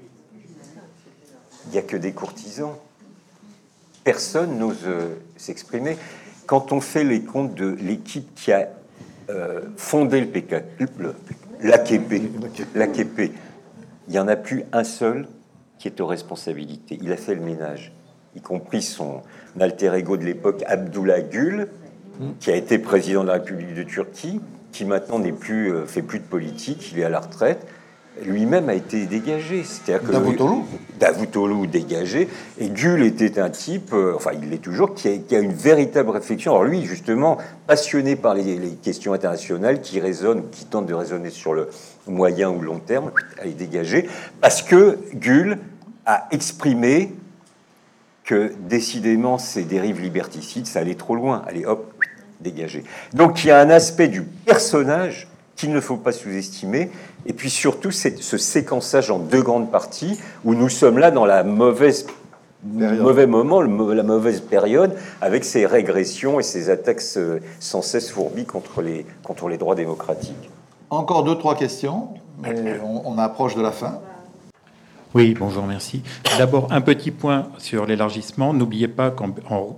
[1.68, 2.76] il n'y a que des courtisans.
[4.04, 5.98] Personne n'ose euh, s'exprimer.
[6.48, 8.70] Quand on fait les comptes de l'équipe qui a
[9.30, 10.64] euh, fondé le PK,
[11.62, 12.22] l'AKP,
[12.74, 13.32] l'AKP,
[14.08, 15.28] il n'y en a plus un seul
[15.78, 16.98] qui est aux responsabilités.
[17.02, 17.92] Il a fait le ménage,
[18.36, 19.22] y compris son
[19.60, 21.68] alter ego de l'époque, Abdullah Gül,
[22.40, 24.42] qui a été président de la République de Turquie,
[24.72, 27.68] qui maintenant n'est plus, euh, fait plus de politique, il est à la retraite
[28.26, 29.64] lui-même a été dégagé.
[29.64, 30.14] C'est-à-dire que
[31.00, 32.28] Davutoglu dégagé.
[32.60, 36.52] Et Gül était un type, euh, enfin il l'est toujours, qui a, une véritable réflexion.
[36.52, 37.38] Alors lui, justement,
[37.68, 41.70] passionné par les, questions internationales, qui résonne, qui tente de raisonner sur le
[42.08, 43.12] moyen ou long terme,
[43.42, 44.08] a été dégagé,
[44.42, 45.58] parce que Gül
[46.06, 47.14] a exprimé
[48.24, 51.44] que décidément ces dérives liberticides, ça allait trop loin.
[51.48, 51.94] Allez, hop,
[52.42, 52.84] dégagé.
[53.14, 55.28] Donc il y a un aspect du personnage
[55.58, 56.92] qu'il ne faut pas sous-estimer.
[57.26, 61.26] Et puis surtout, c'est ce séquençage en deux grandes parties où nous sommes là dans
[61.26, 62.08] la mauvaise
[62.64, 67.02] mauvais moment, la mauvaise période, avec ces régressions et ces attaques
[67.60, 70.50] sans cesse fourbies contre les, contre les droits démocratiques.
[70.90, 72.10] Encore deux, trois questions,
[72.42, 74.00] mais on approche de la fin.
[75.14, 76.02] Oui, bonjour, merci.
[76.38, 78.54] D'abord, un petit point sur l'élargissement.
[78.54, 79.32] N'oubliez pas qu'en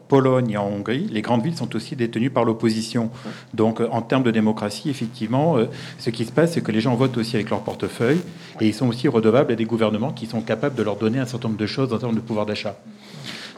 [0.08, 3.12] Pologne et en Hongrie, les grandes villes sont aussi détenues par l'opposition.
[3.54, 5.66] Donc, en termes de démocratie, effectivement, euh,
[6.00, 8.22] ce qui se passe, c'est que les gens votent aussi avec leur portefeuille
[8.60, 11.26] et ils sont aussi redevables à des gouvernements qui sont capables de leur donner un
[11.26, 12.76] certain nombre de choses en termes de pouvoir d'achat.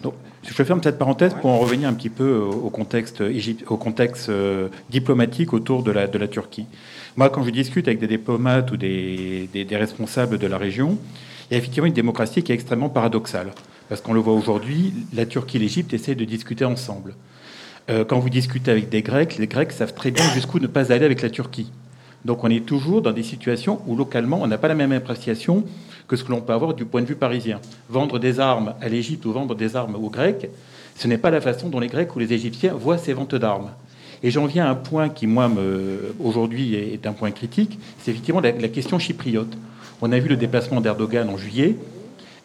[0.04, 3.24] Donc, je ferme cette parenthèse pour en revenir un petit peu au contexte,
[3.68, 6.66] au contexte euh, diplomatique autour de la, de la Turquie.
[7.16, 10.98] Moi, quand je discute avec des diplomates ou des, des responsables de la région,
[11.52, 13.52] il y a effectivement une démocratie qui est extrêmement paradoxale.
[13.90, 17.14] Parce qu'on le voit aujourd'hui, la Turquie et l'Égypte essaient de discuter ensemble.
[17.90, 20.94] Euh, quand vous discutez avec des Grecs, les Grecs savent très bien jusqu'où ne pas
[20.94, 21.70] aller avec la Turquie.
[22.24, 25.66] Donc on est toujours dans des situations où localement, on n'a pas la même appréciation
[26.08, 27.60] que ce que l'on peut avoir du point de vue parisien.
[27.90, 30.50] Vendre des armes à l'Égypte ou vendre des armes aux Grecs,
[30.96, 33.72] ce n'est pas la façon dont les Grecs ou les Égyptiens voient ces ventes d'armes.
[34.24, 35.52] Et j'en viens à un point qui, moi,
[36.24, 39.58] aujourd'hui est un point critique, c'est effectivement la question chypriote.
[40.02, 41.76] On a vu le déplacement d'Erdogan en juillet.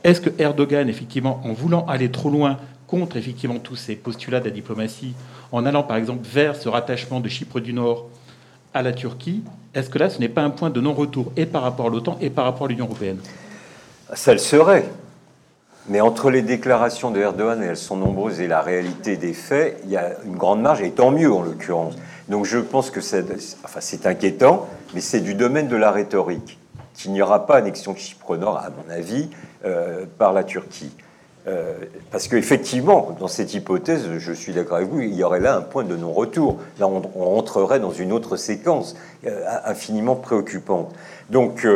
[0.05, 4.45] Est-ce que Erdogan, effectivement, en voulant aller trop loin contre effectivement tous ces postulats de
[4.45, 5.15] la diplomatie,
[5.53, 8.07] en allant par exemple vers ce rattachement de Chypre du Nord
[8.75, 9.43] à la Turquie,
[9.75, 12.19] est-ce que là, ce n'est pas un point de non-retour et par rapport à l'OTAN
[12.21, 13.19] et par rapport à l'Union européenne?
[14.15, 14.85] Ça le serait.
[15.89, 19.81] Mais entre les déclarations de Erdogan, et elles sont nombreuses, et la réalité des faits,
[19.85, 21.95] il y a une grande marge, et tant mieux en l'occurrence.
[22.29, 23.25] Donc je pense que c'est
[23.65, 26.59] enfin, inquiétant, mais c'est du domaine de la rhétorique
[26.97, 29.29] qu'il n'y aura pas annexion de Chypre Nord, à mon avis,
[29.65, 30.91] euh, par la Turquie.
[31.47, 31.75] Euh,
[32.11, 35.61] parce qu'effectivement, dans cette hypothèse, je suis d'accord avec vous, il y aurait là un
[35.61, 36.59] point de non-retour.
[36.81, 38.97] Là, on, entrerait dans une autre séquence
[39.27, 40.93] euh, infiniment préoccupante.
[41.31, 41.67] Donc,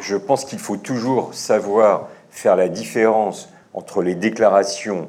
[0.00, 5.08] je pense qu'il faut toujours savoir faire la différence entre les déclarations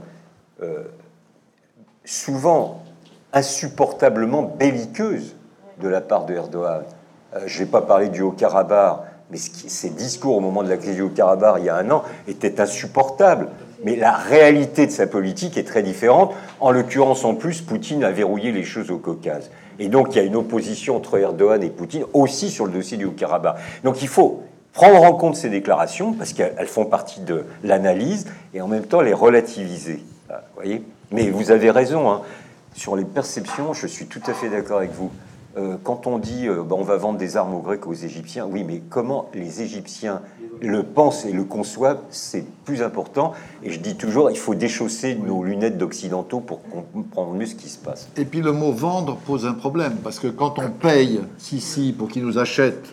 [2.03, 2.83] souvent
[3.31, 5.35] insupportablement belliqueuses
[5.79, 6.83] de la part de Erdogan.
[7.45, 11.07] je n'ai pas parlé du Haut-Karabakh, mais ces discours au moment de la crise du
[11.09, 13.49] Karabakh il y a un an étaient insupportables.
[13.83, 16.33] Mais la réalité de sa politique est très différente.
[16.59, 19.49] En l'occurrence, en plus, Poutine a verrouillé les choses au Caucase.
[19.79, 22.97] Et donc, il y a une opposition entre Erdogan et Poutine aussi sur le dossier
[22.97, 23.55] du Haut-Karabakh.
[23.85, 24.43] Donc, il faut
[24.73, 29.01] prendre en compte ces déclarations parce qu'elles font partie de l'analyse et en même temps
[29.01, 30.03] les relativiser.
[30.55, 30.83] voyez?
[31.11, 32.11] Mais vous avez raison.
[32.11, 32.21] Hein.
[32.75, 35.11] sur les perceptions, je suis tout à fait d'accord avec vous.
[35.57, 38.45] Euh, quand on dit euh, bah, on va vendre des armes aux Grecs, aux Égyptiens,
[38.49, 40.21] oui, mais comment les Égyptiens
[40.61, 43.33] le pensent et le conçoivent, c'est plus important.
[43.63, 46.61] Et je dis toujours, il faut déchausser nos lunettes d'occidentaux pour
[46.93, 48.09] comprendre mieux ce qui se passe.
[48.17, 52.09] Et puis le mot vendre pose un problème, parce que quand on paye Sissi pour
[52.09, 52.89] qu'il nous achète,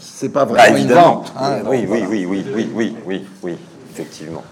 [0.00, 1.32] c'est pas vraiment Bah, une vente.
[1.38, 1.58] hein.
[1.58, 2.06] oui, Donc, oui, voilà.
[2.08, 3.58] oui, oui, oui, oui, oui, oui,
[3.92, 4.42] effectivement.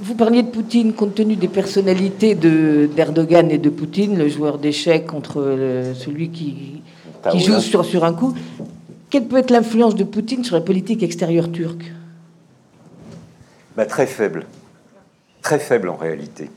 [0.00, 4.58] Vous parliez de Poutine compte tenu des personnalités de- d'Erdogan et de Poutine, le joueur
[4.58, 6.82] d'échecs contre le- celui qui,
[7.34, 8.34] joue sur, sur un coup.
[9.10, 11.92] Quelle peut être l'influence de Poutine sur la politique extérieure turque?
[13.76, 14.46] Bah, très faible.
[15.42, 16.50] Très faible en réalité.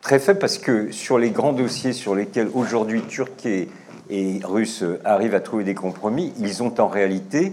[0.00, 3.68] Très faible parce que sur les grands dossiers sur lesquels aujourd'hui Turcs et,
[4.10, 7.52] et Russes arrivent à trouver des compromis, ils ont en réalité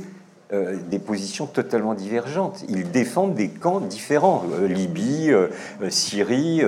[0.53, 2.63] euh, des positions totalement divergentes.
[2.69, 4.43] Ils défendent des camps différents.
[4.53, 5.49] Euh, Libye, euh,
[5.89, 6.61] Syrie,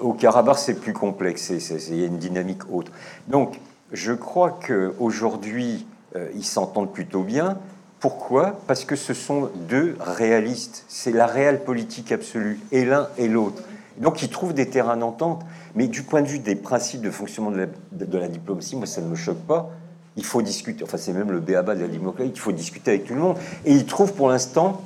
[0.00, 1.50] au Karabakh, c'est plus complexe.
[1.50, 2.90] Il y a une dynamique autre.
[3.28, 3.60] Donc,
[3.92, 5.86] je crois qu'aujourd'hui,
[6.34, 7.58] ils s'entendent plutôt bien.
[8.00, 8.58] Pourquoi?
[8.66, 10.86] Parce que ce sont deux réalistes.
[10.88, 13.62] C'est la réelle politique absolue, et l'un et l'autre.
[13.98, 15.44] Donc ils trouvent des terrains d'entente.
[15.74, 18.86] Mais du point de vue des principes de fonctionnement de la, de la diplomatie, moi
[18.86, 19.70] ça ne me choque pas.
[20.16, 23.04] Il faut discuter, enfin c'est même le béaba de la diplomatie, il faut discuter avec
[23.04, 23.36] tout le monde.
[23.64, 24.82] Et ils trouvent pour l'instant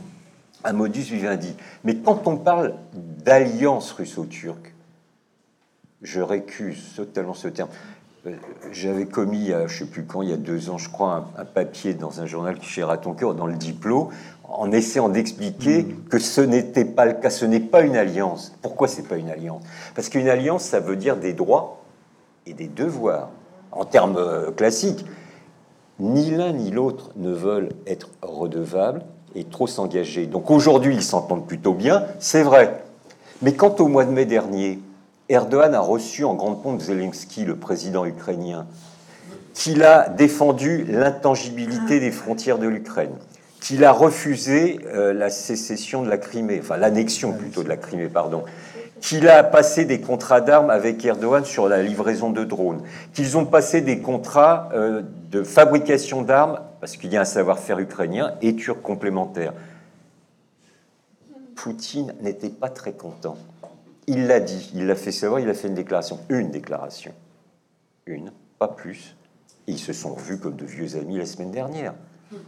[0.65, 1.55] un modus vivendi.
[1.85, 4.73] Mais quand on parle d'alliance russo-turque,
[6.03, 7.71] je récuse totalement ce terme.
[8.27, 8.35] Euh,
[8.71, 10.89] J'avais commis, il a, je ne sais plus quand, il y a deux ans, je
[10.91, 14.11] crois, un, un papier dans un journal qui chez ton cœur, dans le Diplo,
[14.45, 18.53] en essayant d'expliquer que ce n'était pas le cas, ce n'est pas une alliance.
[18.63, 19.63] Pourquoi c'est pas une alliance?
[19.95, 21.83] Parce qu'une alliance, ça veut dire des droits
[22.47, 23.31] et des devoirs.
[23.77, 25.05] En termes euh, classiques,
[25.99, 29.03] ni l'un ni l'autre ne veulent être redevables
[29.35, 30.27] et trop s'engager.
[30.27, 32.83] Donc aujourd'hui, ils s'entendent plutôt bien, c'est vrai.
[33.43, 34.79] Mais quand au mois de mai dernier,
[35.29, 38.67] Erdogan a reçu en grande pompe Zelensky, le président ukrainien,
[39.53, 43.15] qu'il a défendu l'intangibilité des frontières de l'Ukraine,
[43.61, 48.09] qu'il a refusé euh, la sécession de la Crimée, enfin l'annexion plutôt de la Crimée,
[48.09, 48.45] pardon,
[49.01, 52.83] qu'il a passé des contrats d'armes avec Erdogan sur la livraison de drones,
[53.13, 57.79] qu'ils ont passé des contrats euh, de fabrication d'armes, parce qu'il y a un savoir-faire
[57.79, 59.53] ukrainien et turc complémentaire.
[61.55, 63.37] Poutine n'était pas très content.
[64.07, 67.13] Il l'a dit, il l'a fait savoir, il a fait une déclaration, une déclaration,
[68.07, 69.17] une, pas plus.
[69.67, 71.95] Ils se sont revus comme de vieux amis la semaine dernière.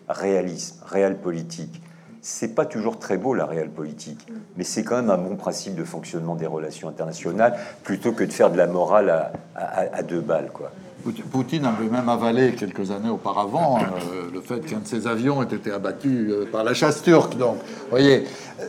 [0.09, 1.83] Réalisme, réel politique.
[2.23, 4.27] C'est pas toujours très beau la réelle politique,
[4.57, 8.33] mais c'est quand même un bon principe de fonctionnement des relations internationales plutôt que de
[8.33, 10.71] faire de la morale à, à- à deux balles, quoi.
[11.05, 15.41] Pout- Poutine avait même avalé quelques années auparavant euh, le fait qu'un de ses avions
[15.45, 17.39] ait été abattu euh, par la chasse turque.
[17.39, 18.25] Donc, vous voyez,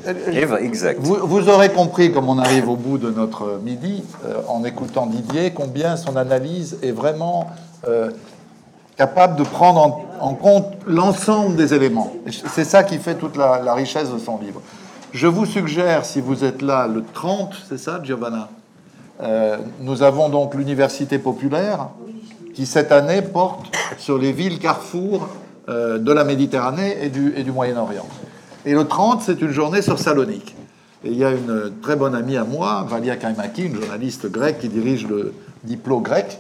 [0.07, 0.99] euh, Et va- Exact.
[1.01, 5.07] vous, vous aurez compris, comme on arrive au bout de notre midi, euh, en écoutant
[5.07, 7.47] Didier, combien son analyse est vraiment
[7.87, 8.11] euh,
[8.99, 12.11] capable de prendre en, compte l'ensemble des éléments.
[12.29, 14.61] C'est ça qui fait toute la, richesse de son livre.
[15.13, 18.49] Je vous suggère, si vous êtes là le 30, c'est ça, Giovanna?
[19.21, 21.87] Euh, Nous avons donc l'Université populaire
[22.53, 25.29] qui, cette année, porte sur les villes carrefours
[25.69, 28.05] euh, de la Méditerranée et du, Moyen-Orient.
[28.65, 30.57] Et le 30, c'est une journée sur Salonique.
[31.05, 34.59] Et il y a une très bonne amie à moi, Valia Kaimaki, une journaliste grecque
[34.59, 36.37] qui dirige le Diplo grec,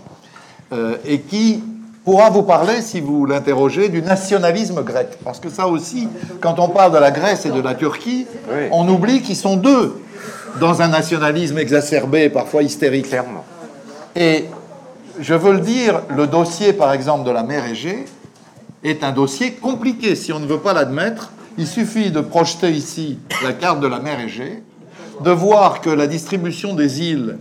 [0.73, 1.63] euh, et qui
[2.09, 5.09] pourra vous parler, si vous l'interrogez, du nationalisme grec.
[5.23, 6.07] Parce que ça aussi,
[6.41, 8.63] quand on parle de la Grèce et de la Turquie, Oui.
[8.71, 9.93] on oublie qu'ils sont deux
[10.59, 13.09] dans un nationalisme exacerbé, parfois hystérique.
[13.09, 13.45] Clairement.
[14.15, 14.45] Et
[15.19, 18.05] je veux le dire, le dossier, par exemple, de la mer Égée
[18.83, 20.15] est un dossier compliqué.
[20.15, 21.29] Si on ne veut pas l'admettre,
[21.59, 24.63] il suffit de projeter ici la carte de la mer Égée,
[25.23, 27.37] de voir que la distribution des îles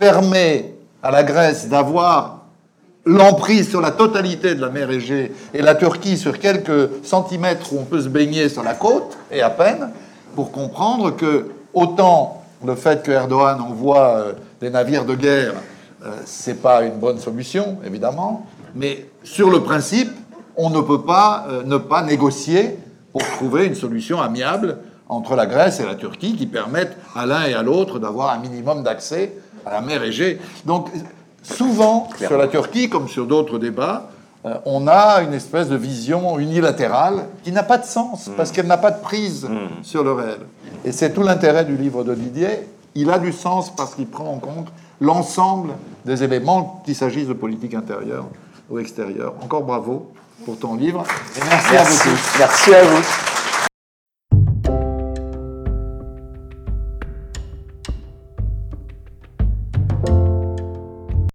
[0.00, 2.39] permet à la Grèce d'avoir
[3.04, 7.78] l'emprise sur la totalité de la mer Égée et la Turquie sur quelques centimètres où
[7.78, 9.90] on peut se baigner sur la côte, et à peine,
[10.34, 15.54] pour comprendre que autant le fait que Erdogan envoie euh, des navires de guerre,
[16.04, 20.10] euh, c'est pas une bonne solution, évidemment, mais sur le principe,
[20.56, 22.78] on ne peut pas euh, ne pas négocier
[23.12, 24.78] pour trouver une solution amiable
[25.08, 28.38] entre la Grèce et la Turquie qui permette à l'un et à l'autre d'avoir un
[28.38, 29.32] minimum d'accès
[29.66, 30.38] à la mer Égée.
[30.64, 30.88] Donc,
[31.42, 34.10] souvent, sur la Turquie, comme sur d'autres débats,
[34.46, 38.66] euh, on a une espèce de vision unilatérale qui n'a pas de sens, parce qu'elle
[38.66, 39.48] n'a pas de prise
[39.82, 40.40] sur le réel.
[40.84, 42.66] Et c'est tout l'intérêt du livre de Didier.
[42.94, 44.68] Il a du sens parce qu'il prend en compte
[45.00, 45.72] l'ensemble
[46.04, 48.24] des éléments, qu'il s'agisse de politique intérieure
[48.70, 49.34] ou extérieure.
[49.42, 50.10] Encore bravo
[50.44, 51.04] pour ton livre.
[51.36, 52.08] Et merci, à vous Merci.
[52.08, 52.38] tous.
[52.38, 53.39] Merci à vous.